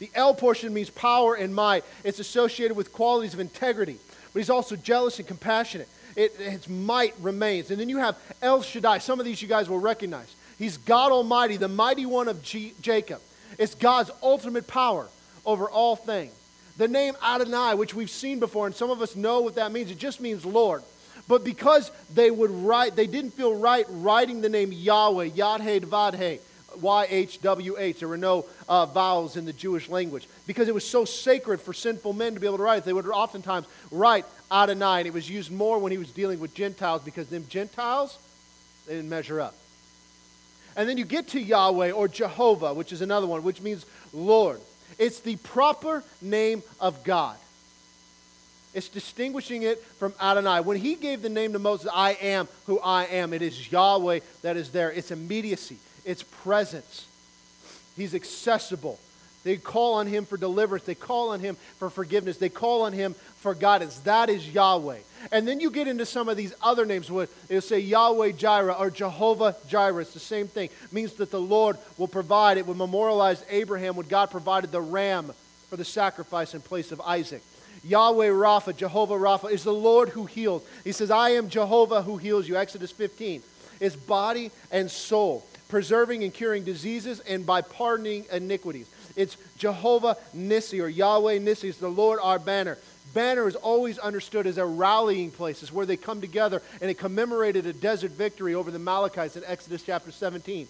The 0.00 0.10
El 0.14 0.34
portion 0.34 0.74
means 0.74 0.90
power 0.90 1.34
and 1.34 1.54
might. 1.54 1.84
It's 2.02 2.18
associated 2.18 2.76
with 2.76 2.92
qualities 2.92 3.34
of 3.34 3.40
integrity, 3.40 3.98
but 4.32 4.40
he's 4.40 4.50
also 4.50 4.74
jealous 4.74 5.18
and 5.18 5.28
compassionate. 5.28 5.88
It, 6.16 6.34
its 6.40 6.68
might 6.68 7.14
remains. 7.20 7.70
And 7.70 7.78
then 7.78 7.88
you 7.88 7.98
have 7.98 8.18
El 8.42 8.62
Shaddai. 8.62 8.98
Some 8.98 9.20
of 9.20 9.26
these 9.26 9.40
you 9.40 9.46
guys 9.46 9.68
will 9.68 9.78
recognize. 9.78 10.34
He's 10.58 10.76
God 10.78 11.12
Almighty, 11.12 11.56
the 11.56 11.68
mighty 11.68 12.06
one 12.06 12.28
of 12.28 12.42
G- 12.42 12.74
Jacob. 12.82 13.20
It's 13.58 13.74
God's 13.74 14.10
ultimate 14.22 14.66
power 14.66 15.06
over 15.46 15.68
all 15.70 15.96
things. 15.96 16.32
The 16.78 16.88
name 16.88 17.14
Adonai, 17.22 17.74
which 17.74 17.94
we've 17.94 18.10
seen 18.10 18.40
before, 18.40 18.66
and 18.66 18.74
some 18.74 18.90
of 18.90 19.02
us 19.02 19.14
know 19.14 19.42
what 19.42 19.56
that 19.56 19.70
means, 19.70 19.90
it 19.90 19.98
just 19.98 20.20
means 20.20 20.44
Lord. 20.44 20.82
But 21.28 21.44
because 21.44 21.90
they 22.12 22.30
would 22.30 22.50
write, 22.50 22.96
they 22.96 23.06
didn't 23.06 23.32
feel 23.32 23.54
right 23.54 23.84
writing 23.88 24.40
the 24.40 24.48
name 24.48 24.72
Yahweh, 24.72 25.28
Yadhe 25.28 25.80
Vadhe, 25.80 26.40
Y-H-W-H. 26.80 27.98
There 27.98 28.08
were 28.08 28.16
no 28.16 28.46
uh, 28.68 28.86
vowels 28.86 29.36
in 29.36 29.44
the 29.44 29.52
Jewish 29.52 29.88
language. 29.88 30.26
Because 30.46 30.68
it 30.68 30.74
was 30.74 30.86
so 30.86 31.04
sacred 31.04 31.60
for 31.60 31.72
sinful 31.72 32.12
men 32.12 32.34
to 32.34 32.40
be 32.40 32.46
able 32.46 32.58
to 32.58 32.62
write, 32.62 32.84
they 32.84 32.92
would 32.92 33.06
oftentimes 33.06 33.66
write 33.90 34.24
Adonai, 34.50 34.98
and 34.98 35.06
it 35.06 35.12
was 35.12 35.28
used 35.28 35.50
more 35.50 35.78
when 35.78 35.92
he 35.92 35.98
was 35.98 36.10
dealing 36.10 36.40
with 36.40 36.54
Gentiles 36.54 37.02
because 37.02 37.28
them 37.28 37.46
Gentiles, 37.48 38.18
they 38.86 38.94
didn't 38.94 39.10
measure 39.10 39.40
up. 39.40 39.54
And 40.76 40.88
then 40.88 40.98
you 40.98 41.04
get 41.04 41.28
to 41.28 41.40
Yahweh 41.40 41.90
or 41.90 42.08
Jehovah, 42.08 42.74
which 42.74 42.92
is 42.92 43.00
another 43.00 43.26
one, 43.26 43.42
which 43.42 43.60
means 43.60 43.84
Lord. 44.12 44.60
It's 44.98 45.20
the 45.20 45.36
proper 45.36 46.02
name 46.20 46.62
of 46.80 47.04
God. 47.04 47.36
It's 48.72 48.88
distinguishing 48.88 49.62
it 49.62 49.82
from 49.98 50.14
Adonai. 50.20 50.60
When 50.60 50.76
he 50.76 50.94
gave 50.94 51.22
the 51.22 51.28
name 51.28 51.54
to 51.54 51.58
Moses, 51.58 51.88
I 51.92 52.12
am 52.12 52.48
who 52.66 52.78
I 52.78 53.04
am, 53.06 53.32
it 53.32 53.42
is 53.42 53.70
Yahweh 53.70 54.20
that 54.42 54.56
is 54.56 54.70
there. 54.70 54.92
It's 54.92 55.10
immediacy, 55.10 55.78
it's 56.10 56.22
presence. 56.22 57.06
He's 57.96 58.14
accessible. 58.14 58.98
They 59.44 59.56
call 59.56 59.94
on 59.94 60.06
him 60.06 60.26
for 60.26 60.36
deliverance. 60.36 60.84
They 60.84 60.94
call 60.94 61.30
on 61.30 61.40
him 61.40 61.56
for 61.78 61.88
forgiveness. 61.88 62.36
They 62.36 62.48
call 62.48 62.82
on 62.82 62.92
him 62.92 63.14
for 63.38 63.54
guidance. 63.54 63.98
That 64.00 64.28
is 64.28 64.46
Yahweh. 64.46 64.98
And 65.32 65.46
then 65.46 65.60
you 65.60 65.70
get 65.70 65.88
into 65.88 66.04
some 66.04 66.28
of 66.28 66.36
these 66.36 66.52
other 66.62 66.84
names 66.84 67.10
where 67.10 67.28
they'll 67.48 67.60
say 67.60 67.78
Yahweh 67.78 68.32
Jireh 68.32 68.74
or 68.78 68.90
Jehovah 68.90 69.56
Jireh. 69.68 70.02
It's 70.02 70.12
the 70.12 70.20
same 70.20 70.46
thing. 70.46 70.68
It 70.84 70.92
means 70.92 71.14
that 71.14 71.30
the 71.30 71.40
Lord 71.40 71.78
will 71.96 72.08
provide. 72.08 72.58
It 72.58 72.66
would 72.66 72.76
memorialize 72.76 73.44
Abraham 73.48 73.96
when 73.96 74.08
God 74.08 74.30
provided 74.30 74.72
the 74.72 74.80
ram 74.80 75.32
for 75.68 75.76
the 75.76 75.84
sacrifice 75.84 76.54
in 76.54 76.60
place 76.60 76.92
of 76.92 77.00
Isaac. 77.00 77.42
Yahweh 77.84 78.28
Rapha, 78.28 78.76
Jehovah 78.76 79.14
Rapha, 79.14 79.50
is 79.50 79.64
the 79.64 79.72
Lord 79.72 80.10
who 80.10 80.26
heals. 80.26 80.66
He 80.84 80.92
says, 80.92 81.10
I 81.10 81.30
am 81.30 81.48
Jehovah 81.48 82.02
who 82.02 82.18
heals 82.18 82.46
you. 82.46 82.56
Exodus 82.56 82.90
15. 82.90 83.42
It's 83.80 83.96
body 83.96 84.50
and 84.70 84.90
soul, 84.90 85.46
preserving 85.70 86.24
and 86.24 86.34
curing 86.34 86.64
diseases 86.64 87.20
and 87.20 87.46
by 87.46 87.62
pardoning 87.62 88.26
iniquities. 88.30 88.88
It's 89.16 89.36
Jehovah 89.56 90.16
Nissi 90.36 90.82
or 90.82 90.88
Yahweh 90.88 91.38
Nissi. 91.38 91.70
It's 91.70 91.78
the 91.78 91.88
Lord 91.88 92.18
our 92.22 92.38
banner. 92.38 92.76
Banner 93.14 93.48
is 93.48 93.56
always 93.56 93.98
understood 93.98 94.46
as 94.46 94.58
a 94.58 94.66
rallying 94.66 95.30
place. 95.30 95.62
It's 95.62 95.72
where 95.72 95.86
they 95.86 95.96
come 95.96 96.20
together 96.20 96.62
and 96.80 96.90
it 96.90 96.98
commemorated 96.98 97.66
a 97.66 97.72
desert 97.72 98.12
victory 98.12 98.54
over 98.54 98.70
the 98.70 98.78
Amalekites 98.78 99.36
in 99.36 99.42
Exodus 99.46 99.82
chapter 99.82 100.12
17. 100.12 100.68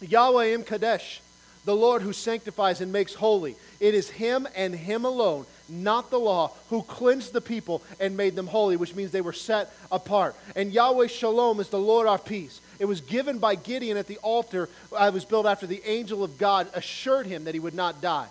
Yahweh 0.00 0.54
Im 0.54 0.64
Kadesh, 0.64 1.20
the 1.64 1.76
Lord 1.76 2.02
who 2.02 2.12
sanctifies 2.12 2.80
and 2.80 2.92
makes 2.92 3.14
holy. 3.14 3.54
It 3.80 3.94
is 3.94 4.10
Him 4.10 4.48
and 4.56 4.74
Him 4.74 5.04
alone, 5.04 5.46
not 5.68 6.10
the 6.10 6.18
law, 6.18 6.52
who 6.70 6.82
cleansed 6.82 7.32
the 7.32 7.40
people 7.40 7.82
and 8.00 8.16
made 8.16 8.34
them 8.34 8.46
holy, 8.46 8.76
which 8.76 8.94
means 8.94 9.10
they 9.10 9.20
were 9.20 9.32
set 9.32 9.72
apart. 9.92 10.34
And 10.56 10.72
Yahweh 10.72 11.08
Shalom 11.08 11.60
is 11.60 11.68
the 11.68 11.78
Lord 11.78 12.06
our 12.06 12.18
peace. 12.18 12.60
It 12.80 12.86
was 12.86 13.02
given 13.02 13.38
by 13.38 13.54
Gideon 13.54 13.98
at 13.98 14.08
the 14.08 14.16
altar. 14.18 14.68
I 14.96 15.10
was 15.10 15.24
built 15.24 15.46
after 15.46 15.66
the 15.66 15.82
angel 15.84 16.24
of 16.24 16.38
God 16.38 16.66
assured 16.74 17.26
him 17.26 17.44
that 17.44 17.54
he 17.54 17.60
would 17.60 17.74
not 17.74 18.00
die 18.00 18.26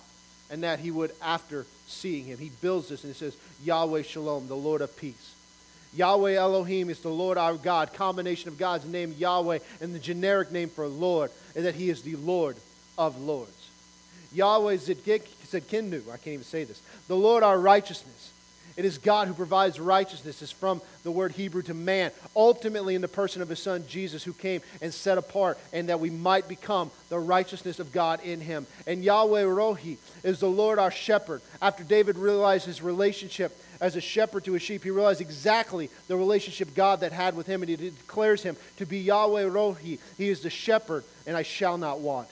and 0.50 0.64
that 0.64 0.80
he 0.80 0.89
would 0.89 1.12
after 1.22 1.68
seeing 1.88 2.26
him. 2.26 2.39
He 2.39 2.52
builds 2.60 2.89
this 2.89 3.04
and 3.04 3.14
he 3.14 3.18
says, 3.18 3.38
Yahweh 3.64 4.02
Shalom, 4.02 4.47
the 4.47 4.56
Lord 4.56 4.82
of 4.82 4.97
peace. 4.97 5.36
Yahweh 5.93 6.34
Elohim 6.34 6.89
is 6.89 7.00
the 7.00 7.10
Lord 7.10 7.38
our 7.38 7.54
God, 7.56 7.93
combination 7.93 8.47
of 8.47 8.58
God's 8.58 8.86
name 8.86 9.16
Yahweh 9.18 9.60
and 9.82 9.93
the 9.93 10.00
generic 10.00 10.52
name 10.52 10.70
for 10.70 10.88
Lord, 10.88 11.32
and 11.56 11.66
that 11.66 11.76
he 11.76 11.89
is 11.89 12.02
the 12.02 12.16
Lord 12.16 12.58
of 12.97 13.22
lords. 13.22 13.70
Yahweh 14.34 14.78
Zidkinu, 14.78 16.02
I 16.08 16.18
can't 16.18 16.28
even 16.28 16.43
say 16.43 16.64
this, 16.64 16.82
the 17.08 17.16
Lord 17.16 17.43
our 17.43 17.60
righteousness. 17.60 18.32
It 18.80 18.86
is 18.86 18.97
God 18.97 19.27
who 19.27 19.34
provides 19.34 19.77
righteousness. 19.77 20.41
It's 20.41 20.53
from 20.53 20.82
the 21.03 21.11
word 21.11 21.34
Hebrew 21.34 21.61
to 21.63 21.73
man, 21.73 22.11
ultimately 22.34 22.95
in 22.95 23.01
the 23.01 23.09
person 23.09 23.41
of 23.41 23.49
his 23.49 23.59
son 23.59 23.84
Jesus, 23.89 24.23
who 24.23 24.32
came 24.32 24.61
and 24.82 24.93
set 24.93 25.17
apart, 25.17 25.59
and 25.73 25.89
that 25.89 25.99
we 25.99 26.09
might 26.09 26.47
become 26.47 26.89
the 27.09 27.19
righteousness 27.19 27.80
of 27.80 27.91
God 27.91 28.23
in 28.23 28.39
him. 28.39 28.65
And 28.88 29.03
Yahweh 29.03 29.43
Rohi 29.43 29.97
is 30.23 30.39
the 30.39 30.47
Lord 30.47 30.80
our 30.80 30.91
shepherd. 30.91 31.41
After 31.61 31.84
David 31.84 32.17
realized 32.17 32.67
his 32.67 32.82
relationship 32.82 33.51
as 33.82 33.97
a 33.97 34.01
shepherd 34.01 34.45
to 34.45 34.53
his 34.53 34.61
sheep, 34.61 34.86
he 34.86 34.91
realized 34.91 35.19
exactly 35.19 35.89
the 36.07 36.15
relationship 36.15 36.73
God 36.73 37.01
that 37.01 37.11
had 37.11 37.36
with 37.36 37.47
him, 37.47 37.61
and 37.61 37.69
he 37.69 37.75
declares 37.75 38.43
him 38.43 38.55
to 38.77 38.86
be 38.86 38.99
Yahweh 38.99 39.43
Rohi. 39.43 39.99
He 40.17 40.30
is 40.30 40.39
the 40.39 40.49
shepherd, 40.49 41.03
and 41.27 41.36
I 41.36 41.43
shall 41.43 41.77
not 41.77 41.99
want. 41.99 42.30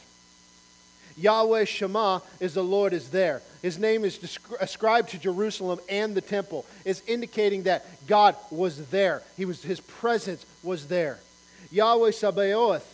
Yahweh 1.17 1.65
Shammah 1.65 2.21
is 2.39 2.53
the 2.53 2.63
Lord 2.63 2.93
is 2.93 3.09
there. 3.09 3.41
His 3.61 3.79
name 3.79 4.05
is 4.05 4.19
ascribed 4.59 5.09
to 5.09 5.17
Jerusalem 5.17 5.79
and 5.89 6.15
the 6.15 6.21
temple. 6.21 6.65
It's 6.85 7.01
indicating 7.07 7.63
that 7.63 7.85
God 8.07 8.35
was 8.51 8.87
there. 8.89 9.23
He 9.35 9.45
was, 9.45 9.63
his 9.63 9.79
presence 9.79 10.45
was 10.63 10.87
there. 10.87 11.19
Yahweh 11.71 12.11
Sabaoth, 12.11 12.85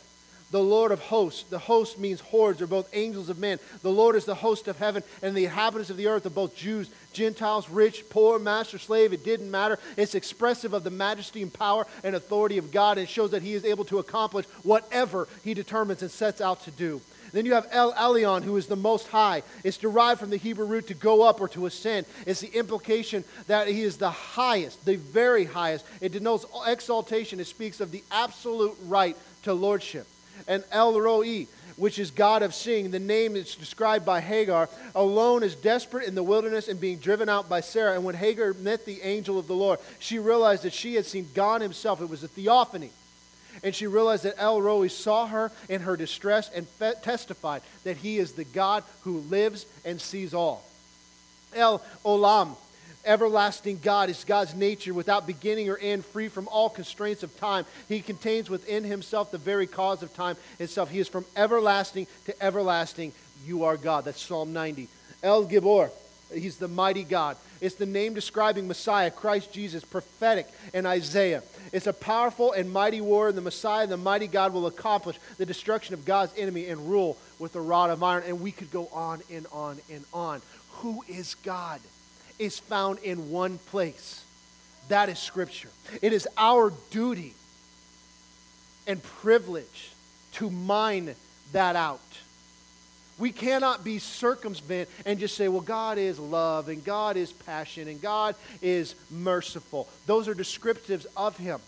the 0.53 0.63
Lord 0.63 0.91
of 0.91 0.99
hosts. 0.99 1.49
The 1.49 1.57
host 1.57 1.97
means 1.97 2.19
hordes 2.19 2.61
or 2.61 2.67
both 2.67 2.87
angels 2.93 3.27
of 3.27 3.39
men. 3.39 3.57
The 3.81 3.89
Lord 3.89 4.15
is 4.15 4.25
the 4.25 4.35
host 4.35 4.67
of 4.67 4.77
heaven, 4.77 5.01
and 5.23 5.35
the 5.35 5.45
inhabitants 5.45 5.89
of 5.89 5.97
the 5.97 6.05
earth 6.05 6.27
are 6.27 6.29
both 6.29 6.55
Jews, 6.55 6.91
Gentiles, 7.11 7.67
rich, 7.71 8.07
poor, 8.11 8.37
master, 8.37 8.77
slave. 8.77 9.13
It 9.13 9.25
didn't 9.25 9.49
matter. 9.49 9.79
It's 9.97 10.13
expressive 10.13 10.73
of 10.73 10.83
the 10.83 10.91
majesty 10.91 11.41
and 11.41 11.51
power 11.51 11.87
and 12.03 12.15
authority 12.15 12.59
of 12.59 12.71
God, 12.71 12.99
and 12.99 13.09
shows 13.09 13.31
that 13.31 13.41
He 13.41 13.53
is 13.53 13.65
able 13.65 13.83
to 13.85 13.97
accomplish 13.97 14.45
whatever 14.61 15.27
He 15.43 15.55
determines 15.55 16.03
and 16.03 16.11
sets 16.11 16.39
out 16.39 16.63
to 16.65 16.71
do. 16.71 17.01
Then 17.31 17.47
you 17.47 17.55
have 17.55 17.67
El 17.71 17.91
Elyon, 17.93 18.43
who 18.43 18.55
is 18.57 18.67
the 18.67 18.75
most 18.75 19.07
high. 19.07 19.41
It's 19.63 19.77
derived 19.77 20.19
from 20.19 20.29
the 20.29 20.37
Hebrew 20.37 20.67
root 20.67 20.85
to 20.89 20.93
go 20.93 21.23
up 21.23 21.41
or 21.41 21.47
to 21.47 21.65
ascend. 21.65 22.05
It's 22.27 22.41
the 22.41 22.55
implication 22.55 23.23
that 23.47 23.67
he 23.67 23.81
is 23.81 23.97
the 23.97 24.11
highest, 24.11 24.85
the 24.85 24.97
very 24.97 25.45
highest. 25.45 25.83
It 25.99 26.11
denotes 26.11 26.45
exaltation. 26.67 27.39
It 27.39 27.47
speaks 27.47 27.81
of 27.81 27.89
the 27.89 28.03
absolute 28.11 28.77
right 28.85 29.17
to 29.43 29.53
lordship. 29.55 30.05
And 30.47 30.63
El 30.71 30.99
Roi, 30.99 31.47
which 31.77 31.99
is 31.99 32.11
God 32.11 32.43
of 32.43 32.53
seeing, 32.53 32.91
the 32.91 32.99
name 32.99 33.35
is 33.35 33.55
described 33.55 34.05
by 34.05 34.21
Hagar, 34.21 34.69
alone 34.95 35.43
is 35.43 35.55
desperate 35.55 36.07
in 36.07 36.15
the 36.15 36.23
wilderness 36.23 36.67
and 36.67 36.79
being 36.79 36.97
driven 36.97 37.29
out 37.29 37.49
by 37.49 37.61
Sarah. 37.61 37.95
And 37.95 38.03
when 38.03 38.15
Hagar 38.15 38.53
met 38.53 38.85
the 38.85 39.01
angel 39.01 39.39
of 39.39 39.47
the 39.47 39.55
Lord, 39.55 39.79
she 39.99 40.19
realized 40.19 40.63
that 40.63 40.73
she 40.73 40.95
had 40.95 41.05
seen 41.05 41.27
God 41.33 41.61
himself. 41.61 42.01
It 42.01 42.09
was 42.09 42.23
a 42.23 42.27
theophany 42.27 42.91
and 43.61 43.75
she 43.75 43.87
realized 43.87 44.23
that 44.23 44.35
El 44.37 44.61
Roi 44.61 44.87
saw 44.87 45.27
her 45.27 45.51
in 45.69 45.81
her 45.81 45.95
distress 45.95 46.49
and 46.53 46.67
fe- 46.67 46.93
testified 47.01 47.61
that 47.83 47.97
he 47.97 48.17
is 48.17 48.31
the 48.31 48.45
God 48.45 48.83
who 49.01 49.19
lives 49.19 49.65
and 49.85 50.01
sees 50.01 50.33
all. 50.33 50.63
El 51.53 51.79
Olam, 52.03 52.55
everlasting 53.05 53.79
God, 53.81 54.09
is 54.09 54.23
God's 54.23 54.53
nature 54.53 54.93
without 54.93 55.27
beginning 55.27 55.69
or 55.69 55.77
end, 55.77 56.05
free 56.05 56.27
from 56.27 56.47
all 56.47 56.69
constraints 56.69 57.23
of 57.23 57.37
time. 57.37 57.65
He 57.87 58.01
contains 58.01 58.49
within 58.49 58.83
himself 58.83 59.31
the 59.31 59.37
very 59.37 59.67
cause 59.67 60.03
of 60.03 60.13
time 60.13 60.37
itself. 60.59 60.89
He 60.89 60.99
is 60.99 61.07
from 61.07 61.25
everlasting 61.35 62.07
to 62.25 62.43
everlasting. 62.43 63.11
You 63.45 63.65
are 63.65 63.77
God. 63.77 64.05
That's 64.05 64.21
Psalm 64.21 64.53
90. 64.53 64.87
El 65.21 65.45
Gibor, 65.45 65.89
he's 66.33 66.57
the 66.57 66.67
mighty 66.67 67.03
God. 67.03 67.37
It's 67.61 67.75
the 67.75 67.85
name 67.85 68.13
describing 68.13 68.67
Messiah, 68.67 69.09
Christ 69.09 69.53
Jesus, 69.53 69.85
prophetic 69.85 70.47
in 70.73 70.85
Isaiah. 70.85 71.43
It's 71.71 71.87
a 71.87 71.93
powerful 71.93 72.51
and 72.51 72.69
mighty 72.69 72.99
war, 72.99 73.29
and 73.29 73.37
the 73.37 73.41
Messiah, 73.41 73.87
the 73.87 73.95
mighty 73.95 74.27
God, 74.27 74.51
will 74.51 74.67
accomplish 74.67 75.17
the 75.37 75.45
destruction 75.45 75.93
of 75.93 76.03
God's 76.03 76.33
enemy 76.37 76.67
and 76.67 76.89
rule 76.89 77.17
with 77.39 77.55
a 77.55 77.61
rod 77.61 77.89
of 77.89 78.03
iron. 78.03 78.23
And 78.27 78.41
we 78.41 78.51
could 78.51 78.69
go 78.69 78.89
on 78.91 79.21
and 79.31 79.47
on 79.53 79.79
and 79.89 80.03
on. 80.13 80.41
Who 80.81 81.05
is 81.07 81.35
God? 81.35 81.79
Is 82.39 82.59
found 82.59 82.99
in 82.99 83.29
one 83.29 83.57
place. 83.57 84.23
That 84.89 85.09
is 85.09 85.19
Scripture. 85.19 85.69
It 86.01 86.13
is 86.13 86.27
our 86.37 86.73
duty 86.91 87.33
and 88.87 89.01
privilege 89.01 89.91
to 90.33 90.49
mine 90.49 91.15
that 91.51 91.75
out. 91.75 92.01
We 93.19 93.31
cannot 93.31 93.83
be 93.83 93.99
circumvent 93.99 94.89
and 95.05 95.19
just 95.19 95.35
say, 95.35 95.47
well, 95.47 95.61
God 95.61 95.97
is 95.97 96.17
love 96.17 96.67
and 96.67 96.83
God 96.83 97.15
is 97.15 97.31
passion 97.31 97.87
and 97.87 98.01
God 98.01 98.35
is 98.61 98.95
merciful. 99.11 99.87
Those 100.07 100.27
are 100.27 100.33
descriptives 100.33 101.05
of 101.15 101.37
Him. 101.37 101.59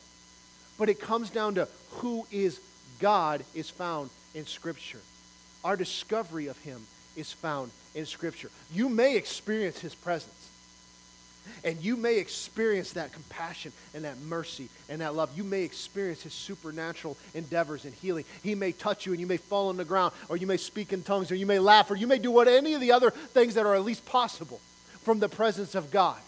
But 0.77 0.89
it 0.89 0.99
comes 0.99 1.29
down 1.29 1.55
to 1.55 1.67
who 1.91 2.25
is 2.31 2.59
God 2.99 3.43
is 3.53 3.69
found 3.69 4.09
in 4.33 4.45
Scripture. 4.45 4.99
Our 5.63 5.77
discovery 5.77 6.47
of 6.47 6.57
Him 6.59 6.81
is 7.15 7.31
found 7.31 7.71
in 7.93 8.05
Scripture. 8.05 8.49
You 8.73 8.89
may 8.89 9.15
experience 9.15 9.79
His 9.79 9.95
presence. 9.95 10.44
And 11.63 11.81
you 11.81 11.97
may 11.97 12.17
experience 12.17 12.93
that 12.93 13.11
compassion 13.11 13.71
and 13.93 14.05
that 14.05 14.19
mercy 14.19 14.69
and 14.89 15.01
that 15.01 15.15
love. 15.15 15.29
You 15.35 15.43
may 15.43 15.63
experience 15.63 16.23
his 16.23 16.33
supernatural 16.33 17.17
endeavors 17.33 17.85
and 17.85 17.93
healing. 17.93 18.25
He 18.43 18.55
may 18.55 18.71
touch 18.71 19.05
you 19.05 19.11
and 19.11 19.19
you 19.19 19.27
may 19.27 19.37
fall 19.37 19.69
on 19.69 19.77
the 19.77 19.85
ground, 19.85 20.13
or 20.29 20.37
you 20.37 20.47
may 20.47 20.57
speak 20.57 20.93
in 20.93 21.03
tongues, 21.03 21.31
or 21.31 21.35
you 21.35 21.45
may 21.45 21.59
laugh, 21.59 21.89
or 21.91 21.95
you 21.95 22.07
may 22.07 22.17
do 22.17 22.31
what 22.31 22.47
any 22.47 22.73
of 22.73 22.81
the 22.81 22.91
other 22.91 23.11
things 23.11 23.55
that 23.55 23.65
are 23.65 23.75
at 23.75 23.83
least 23.83 24.05
possible 24.05 24.59
from 25.03 25.19
the 25.19 25.29
presence 25.29 25.75
of 25.75 25.91
God. 25.91 26.19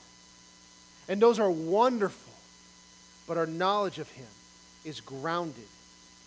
And 1.10 1.22
those 1.22 1.40
are 1.40 1.52
wonderful. 1.52 2.34
But 3.28 3.38
our 3.38 3.46
knowledge 3.46 4.00
of 4.00 4.10
him 4.12 4.28
is 4.86 5.02
grounded 5.02 5.68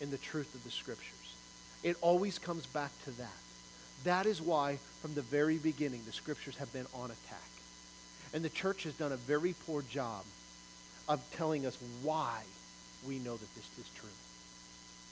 in 0.00 0.10
the 0.10 0.18
truth 0.18 0.54
of 0.54 0.62
the 0.64 0.70
scriptures. 0.70 1.34
It 1.82 1.96
always 2.02 2.38
comes 2.38 2.66
back 2.66 2.90
to 3.04 3.10
that. 3.12 3.28
That 4.04 4.26
is 4.26 4.40
why, 4.40 4.78
from 5.00 5.14
the 5.14 5.22
very 5.22 5.56
beginning, 5.56 6.02
the 6.04 6.12
scriptures 6.12 6.56
have 6.58 6.72
been 6.72 6.86
on 6.94 7.10
attack. 7.10 7.50
And 8.32 8.44
the 8.44 8.50
church 8.50 8.84
has 8.84 8.94
done 8.94 9.12
a 9.12 9.16
very 9.16 9.54
poor 9.66 9.82
job 9.82 10.24
of 11.08 11.20
telling 11.36 11.66
us 11.66 11.76
why 12.02 12.42
we 13.06 13.18
know 13.18 13.36
that 13.36 13.54
this 13.54 13.68
is 13.78 13.90
true. 13.96 14.08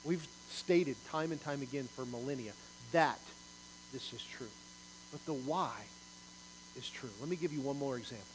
We've 0.05 0.25
stated 0.49 0.95
time 1.09 1.31
and 1.31 1.41
time 1.43 1.61
again 1.61 1.87
for 1.95 2.05
millennia 2.05 2.53
that 2.91 3.19
this 3.91 4.13
is 4.13 4.23
true. 4.23 4.47
But 5.11 5.25
the 5.25 5.33
why 5.33 5.73
is 6.77 6.89
true. 6.89 7.09
Let 7.19 7.29
me 7.29 7.35
give 7.35 7.51
you 7.51 7.61
one 7.61 7.77
more 7.77 7.97
example. 7.97 8.25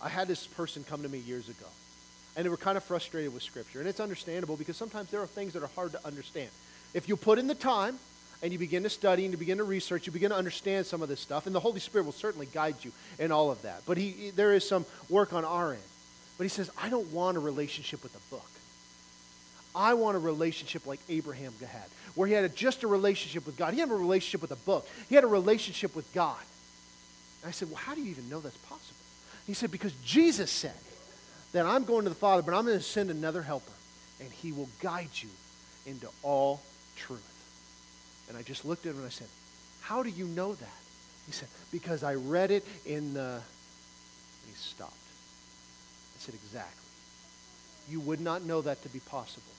I 0.00 0.08
had 0.08 0.28
this 0.28 0.46
person 0.46 0.84
come 0.84 1.02
to 1.02 1.08
me 1.08 1.18
years 1.18 1.48
ago, 1.48 1.66
and 2.34 2.44
they 2.44 2.48
were 2.48 2.56
kind 2.56 2.76
of 2.76 2.84
frustrated 2.84 3.32
with 3.32 3.42
Scripture. 3.42 3.80
And 3.80 3.88
it's 3.88 4.00
understandable 4.00 4.56
because 4.56 4.76
sometimes 4.76 5.10
there 5.10 5.20
are 5.20 5.26
things 5.26 5.52
that 5.52 5.62
are 5.62 5.70
hard 5.74 5.92
to 5.92 6.06
understand. 6.06 6.50
If 6.94 7.08
you 7.08 7.16
put 7.16 7.38
in 7.38 7.46
the 7.46 7.54
time, 7.54 7.98
and 8.42 8.52
you 8.52 8.58
begin 8.58 8.82
to 8.82 8.90
study 8.90 9.24
and 9.24 9.32
you 9.32 9.38
begin 9.38 9.58
to 9.58 9.64
research, 9.64 10.06
you 10.06 10.12
begin 10.12 10.30
to 10.30 10.36
understand 10.36 10.84
some 10.84 11.00
of 11.00 11.08
this 11.08 11.20
stuff, 11.20 11.46
and 11.46 11.54
the 11.54 11.60
Holy 11.60 11.80
Spirit 11.80 12.04
will 12.04 12.12
certainly 12.12 12.46
guide 12.46 12.76
you 12.82 12.92
in 13.18 13.30
all 13.30 13.50
of 13.50 13.62
that. 13.62 13.82
But 13.86 13.98
he, 13.98 14.30
there 14.34 14.52
is 14.52 14.66
some 14.68 14.84
work 15.08 15.32
on 15.32 15.44
our 15.44 15.72
end. 15.72 15.82
But 16.38 16.44
he 16.44 16.48
says, 16.48 16.70
I 16.82 16.88
don't 16.88 17.12
want 17.12 17.36
a 17.36 17.40
relationship 17.40 18.02
with 18.02 18.14
a 18.16 18.34
book. 18.34 18.48
I 19.74 19.94
want 19.94 20.16
a 20.16 20.20
relationship 20.20 20.86
like 20.86 21.00
Abraham 21.08 21.52
had, 21.60 21.86
where 22.14 22.26
he 22.26 22.34
had 22.34 22.44
a, 22.44 22.48
just 22.48 22.82
a 22.82 22.88
relationship 22.88 23.46
with 23.46 23.56
God. 23.56 23.72
He 23.72 23.80
had 23.80 23.90
a 23.90 23.94
relationship 23.94 24.42
with 24.42 24.50
a 24.50 24.56
book. 24.56 24.86
He 25.08 25.14
had 25.14 25.24
a 25.24 25.28
relationship 25.28 25.94
with 25.94 26.12
God. 26.12 26.40
And 27.42 27.48
I 27.48 27.52
said, 27.52 27.68
Well, 27.68 27.78
how 27.78 27.94
do 27.94 28.02
you 28.02 28.10
even 28.10 28.28
know 28.28 28.40
that's 28.40 28.56
possible? 28.58 28.96
He 29.46 29.54
said, 29.54 29.70
Because 29.70 29.92
Jesus 30.04 30.50
said 30.50 30.74
that 31.52 31.64
I'm 31.64 31.84
going 31.84 32.04
to 32.04 32.10
the 32.10 32.14
Father, 32.14 32.42
but 32.42 32.54
I'm 32.54 32.66
going 32.66 32.76
to 32.76 32.84
send 32.84 33.10
another 33.10 33.42
helper, 33.42 33.72
and 34.20 34.30
he 34.30 34.52
will 34.52 34.68
guide 34.80 35.10
you 35.14 35.30
into 35.86 36.08
all 36.22 36.60
truth. 36.96 37.31
And 38.32 38.38
I 38.38 38.42
just 38.42 38.64
looked 38.64 38.86
at 38.86 38.92
him 38.92 38.96
and 38.96 39.06
I 39.06 39.10
said, 39.10 39.28
How 39.82 40.02
do 40.02 40.08
you 40.08 40.24
know 40.26 40.54
that? 40.54 40.80
He 41.26 41.32
said, 41.32 41.48
Because 41.70 42.02
I 42.02 42.14
read 42.14 42.50
it 42.50 42.66
in 42.86 43.12
the. 43.12 43.42
He 44.46 44.54
stopped. 44.54 44.92
I 44.94 46.18
said, 46.18 46.34
Exactly. 46.34 46.88
You 47.90 48.00
would 48.00 48.22
not 48.22 48.42
know 48.42 48.62
that 48.62 48.82
to 48.84 48.88
be 48.88 49.00
possible 49.00 49.52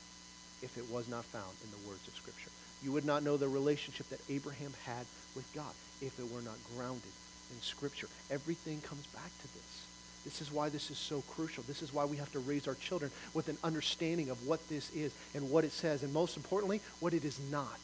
if 0.63 0.75
it 0.75 0.89
was 0.89 1.07
not 1.07 1.23
found 1.25 1.53
in 1.63 1.69
the 1.69 1.87
words 1.87 2.07
of 2.07 2.15
Scripture. 2.15 2.49
You 2.81 2.91
would 2.93 3.05
not 3.05 3.21
know 3.21 3.37
the 3.37 3.47
relationship 3.47 4.09
that 4.09 4.19
Abraham 4.27 4.73
had 4.87 5.05
with 5.35 5.47
God 5.53 5.71
if 6.01 6.17
it 6.17 6.31
were 6.33 6.41
not 6.41 6.57
grounded 6.75 7.13
in 7.51 7.61
Scripture. 7.61 8.07
Everything 8.31 8.81
comes 8.81 9.05
back 9.07 9.29
to 9.41 9.53
this. 9.53 9.85
This 10.23 10.41
is 10.41 10.51
why 10.51 10.69
this 10.69 10.89
is 10.89 10.97
so 10.97 11.21
crucial. 11.29 11.63
This 11.67 11.83
is 11.83 11.93
why 11.93 12.05
we 12.05 12.17
have 12.17 12.31
to 12.31 12.39
raise 12.39 12.67
our 12.67 12.73
children 12.73 13.11
with 13.35 13.49
an 13.49 13.57
understanding 13.63 14.31
of 14.31 14.47
what 14.47 14.67
this 14.67 14.89
is 14.95 15.13
and 15.35 15.51
what 15.51 15.63
it 15.63 15.73
says, 15.73 16.01
and 16.01 16.11
most 16.11 16.37
importantly, 16.37 16.81
what 17.01 17.13
it 17.13 17.23
is 17.23 17.39
not. 17.51 17.77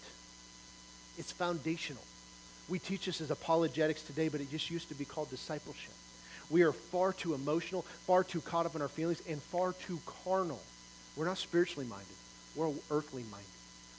It's 1.20 1.34
foundational. 1.34 2.02
We 2.70 2.80
teach 2.80 3.06
this 3.06 3.20
as 3.20 3.30
apologetics 3.30 4.02
today, 4.04 4.30
but 4.30 4.40
it 4.40 4.50
just 4.50 4.72
used 4.72 4.88
to 4.88 4.96
be 4.96 5.04
called 5.04 5.30
discipleship. 5.30 5.94
We 6.50 6.64
are 6.64 6.72
far 6.72 7.12
too 7.12 7.34
emotional, 7.34 7.82
far 8.08 8.24
too 8.24 8.40
caught 8.40 8.66
up 8.66 8.74
in 8.74 8.82
our 8.82 8.88
feelings, 8.88 9.22
and 9.28 9.42
far 9.42 9.74
too 9.74 10.00
carnal. 10.24 10.62
We're 11.18 11.26
not 11.26 11.38
spiritually 11.38 11.86
minded, 11.86 12.16
we're 12.56 12.72
earthly 12.90 13.24
minded. 13.24 13.46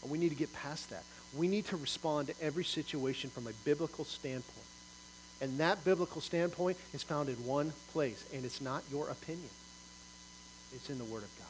And 0.03 0.11
we 0.11 0.17
need 0.17 0.31
to 0.31 0.35
get 0.35 0.51
past 0.55 0.89
that. 0.91 1.05
We 1.37 1.47
need 1.47 1.67
to 1.67 1.77
respond 1.77 2.29
to 2.29 2.35
every 2.43 2.65
situation 2.65 3.29
from 3.29 3.47
a 3.47 3.53
biblical 3.67 4.05
standpoint. 4.07 4.67
And 5.43 5.59
that 5.59 5.85
biblical 5.85 6.23
standpoint 6.23 6.79
is 6.95 7.03
found 7.03 7.29
in 7.29 7.37
one 7.45 7.73
place, 7.93 8.25
and 8.35 8.47
it's 8.47 8.63
not 8.63 8.83
your 8.91 9.11
opinion, 9.11 9.51
it's 10.75 10.89
in 10.89 10.97
the 10.97 11.05
Word 11.05 11.23
of 11.23 11.39
God. 11.39 11.47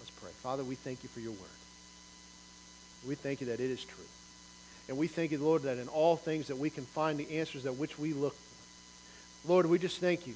Let's 0.00 0.10
pray. 0.12 0.30
Father, 0.42 0.64
we 0.64 0.76
thank 0.76 1.02
you 1.02 1.10
for 1.10 1.20
your 1.20 1.32
Word. 1.32 1.58
We 3.06 3.16
thank 3.16 3.42
you 3.42 3.48
that 3.48 3.60
it 3.60 3.70
is 3.70 3.84
true. 3.84 4.04
And 4.88 4.98
we 4.98 5.06
thank 5.06 5.30
you, 5.30 5.38
Lord, 5.38 5.62
that 5.62 5.78
in 5.78 5.88
all 5.88 6.16
things 6.16 6.48
that 6.48 6.58
we 6.58 6.70
can 6.70 6.84
find 6.84 7.18
the 7.18 7.38
answers 7.38 7.66
at 7.66 7.76
which 7.76 7.98
we 7.98 8.12
look 8.12 8.34
for. 8.34 9.52
Lord, 9.52 9.66
we 9.66 9.78
just 9.78 9.98
thank 9.98 10.26
you 10.26 10.34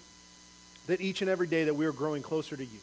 that 0.87 1.01
each 1.01 1.21
and 1.21 1.31
every 1.31 1.47
day 1.47 1.65
that 1.65 1.75
we 1.75 1.87
are 1.87 1.93
growing 1.93 2.23
closer 2.23 2.57
to 2.57 2.65
you, 2.65 2.79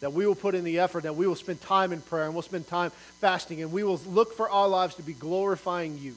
that 0.00 0.12
we 0.12 0.26
will 0.26 0.34
put 0.34 0.54
in 0.54 0.64
the 0.64 0.78
effort, 0.78 1.02
that 1.04 1.16
we 1.16 1.26
will 1.26 1.36
spend 1.36 1.60
time 1.60 1.92
in 1.92 2.00
prayer, 2.00 2.24
and 2.24 2.34
we'll 2.34 2.42
spend 2.42 2.66
time 2.66 2.90
fasting, 3.20 3.62
and 3.62 3.72
we 3.72 3.84
will 3.84 4.00
look 4.06 4.34
for 4.34 4.50
our 4.50 4.68
lives 4.68 4.94
to 4.96 5.02
be 5.02 5.12
glorifying 5.12 5.98
you. 5.98 6.14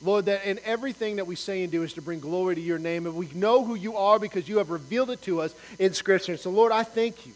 Lord, 0.00 0.26
that 0.26 0.48
in 0.48 0.60
everything 0.64 1.16
that 1.16 1.26
we 1.26 1.34
say 1.34 1.62
and 1.62 1.72
do 1.72 1.82
is 1.82 1.94
to 1.94 2.02
bring 2.02 2.20
glory 2.20 2.54
to 2.54 2.60
your 2.60 2.78
name. 2.78 3.06
And 3.06 3.16
we 3.16 3.28
know 3.34 3.64
who 3.64 3.74
you 3.74 3.96
are 3.96 4.18
because 4.18 4.48
you 4.48 4.58
have 4.58 4.70
revealed 4.70 5.10
it 5.10 5.22
to 5.22 5.40
us 5.40 5.54
in 5.78 5.92
Scripture. 5.92 6.36
So, 6.36 6.50
Lord, 6.50 6.70
I 6.70 6.84
thank 6.84 7.26
you 7.26 7.32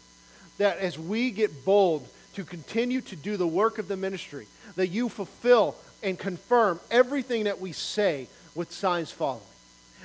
that 0.59 0.77
as 0.77 0.97
we 0.97 1.31
get 1.31 1.65
bold 1.65 2.07
to 2.35 2.45
continue 2.45 3.01
to 3.01 3.15
do 3.17 3.35
the 3.35 3.47
work 3.47 3.79
of 3.79 3.89
the 3.89 3.97
ministry, 3.97 4.47
that 4.75 4.87
you 4.87 5.09
fulfill 5.09 5.75
and 6.03 6.19
confirm 6.19 6.79
everything 6.91 7.45
that 7.45 7.59
we 7.59 7.71
say 7.71 8.27
with 8.53 8.71
signs 8.71 9.11
following. 9.11 9.41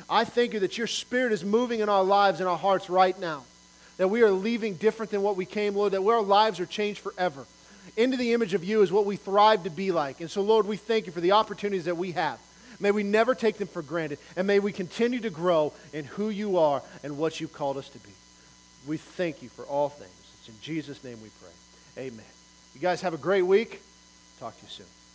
I 0.09 0.25
thank 0.25 0.53
you 0.53 0.61
that 0.61 0.79
your 0.79 0.87
spirit 0.87 1.33
is 1.33 1.45
moving 1.45 1.81
in 1.81 1.89
our 1.89 2.05
lives 2.05 2.41
and 2.41 2.49
our 2.49 2.57
hearts 2.57 2.89
right 2.89 3.19
now. 3.19 3.45
That 3.97 4.09
we 4.09 4.23
are 4.23 4.31
leaving 4.31 4.75
different 4.75 5.11
than 5.11 5.23
what 5.23 5.37
we 5.37 5.45
came, 5.45 5.75
Lord, 5.75 5.93
that 5.93 6.03
our 6.03 6.23
lives 6.23 6.61
are 6.61 6.67
changed 6.67 7.01
forever. 7.01 7.45
Into 7.97 8.17
the 8.17 8.33
image 8.33 8.55
of 8.55 8.63
you 8.63 8.83
is 8.83 8.93
what 8.93 9.07
we 9.07 9.17
thrive 9.17 9.65
to 9.65 9.71
be 9.71 9.91
like. 9.91 10.21
And 10.21 10.31
so, 10.31 10.41
Lord, 10.43 10.67
we 10.67 10.77
thank 10.77 11.07
you 11.07 11.13
for 11.13 11.21
the 11.21 11.33
opportunities 11.33 11.87
that 11.87 11.97
we 11.97 12.13
have. 12.13 12.39
May 12.79 12.93
we 12.93 13.03
never 13.03 13.35
take 13.35 13.59
them 13.59 13.67
for 13.67 13.83
granted. 13.83 14.21
And 14.37 14.47
may 14.47 14.61
we 14.61 14.73
continue 14.73 15.19
to 15.21 15.31
grow 15.31 15.73
in 15.93 16.05
who 16.05 16.29
you 16.29 16.59
are 16.59 16.81
and 17.03 17.19
what 17.19 17.41
you've 17.41 17.53
called 17.53 17.77
us 17.77 17.89
to 17.89 17.99
be. 17.99 18.11
We 18.87 18.99
thank 18.99 19.43
you 19.43 19.49
for 19.49 19.65
all 19.65 19.89
things. 19.89 20.11
It's 20.39 20.49
in 20.49 20.55
Jesus' 20.63 21.03
name 21.03 21.19
we 21.21 21.31
pray. 21.41 22.05
Amen. 22.05 22.25
You 22.75 22.81
guys 22.81 23.01
have 23.01 23.15
a 23.15 23.19
great 23.19 23.43
week. 23.43 23.83
Talk 24.39 24.57
to 24.57 24.63
you 24.63 24.71
soon. 24.71 24.98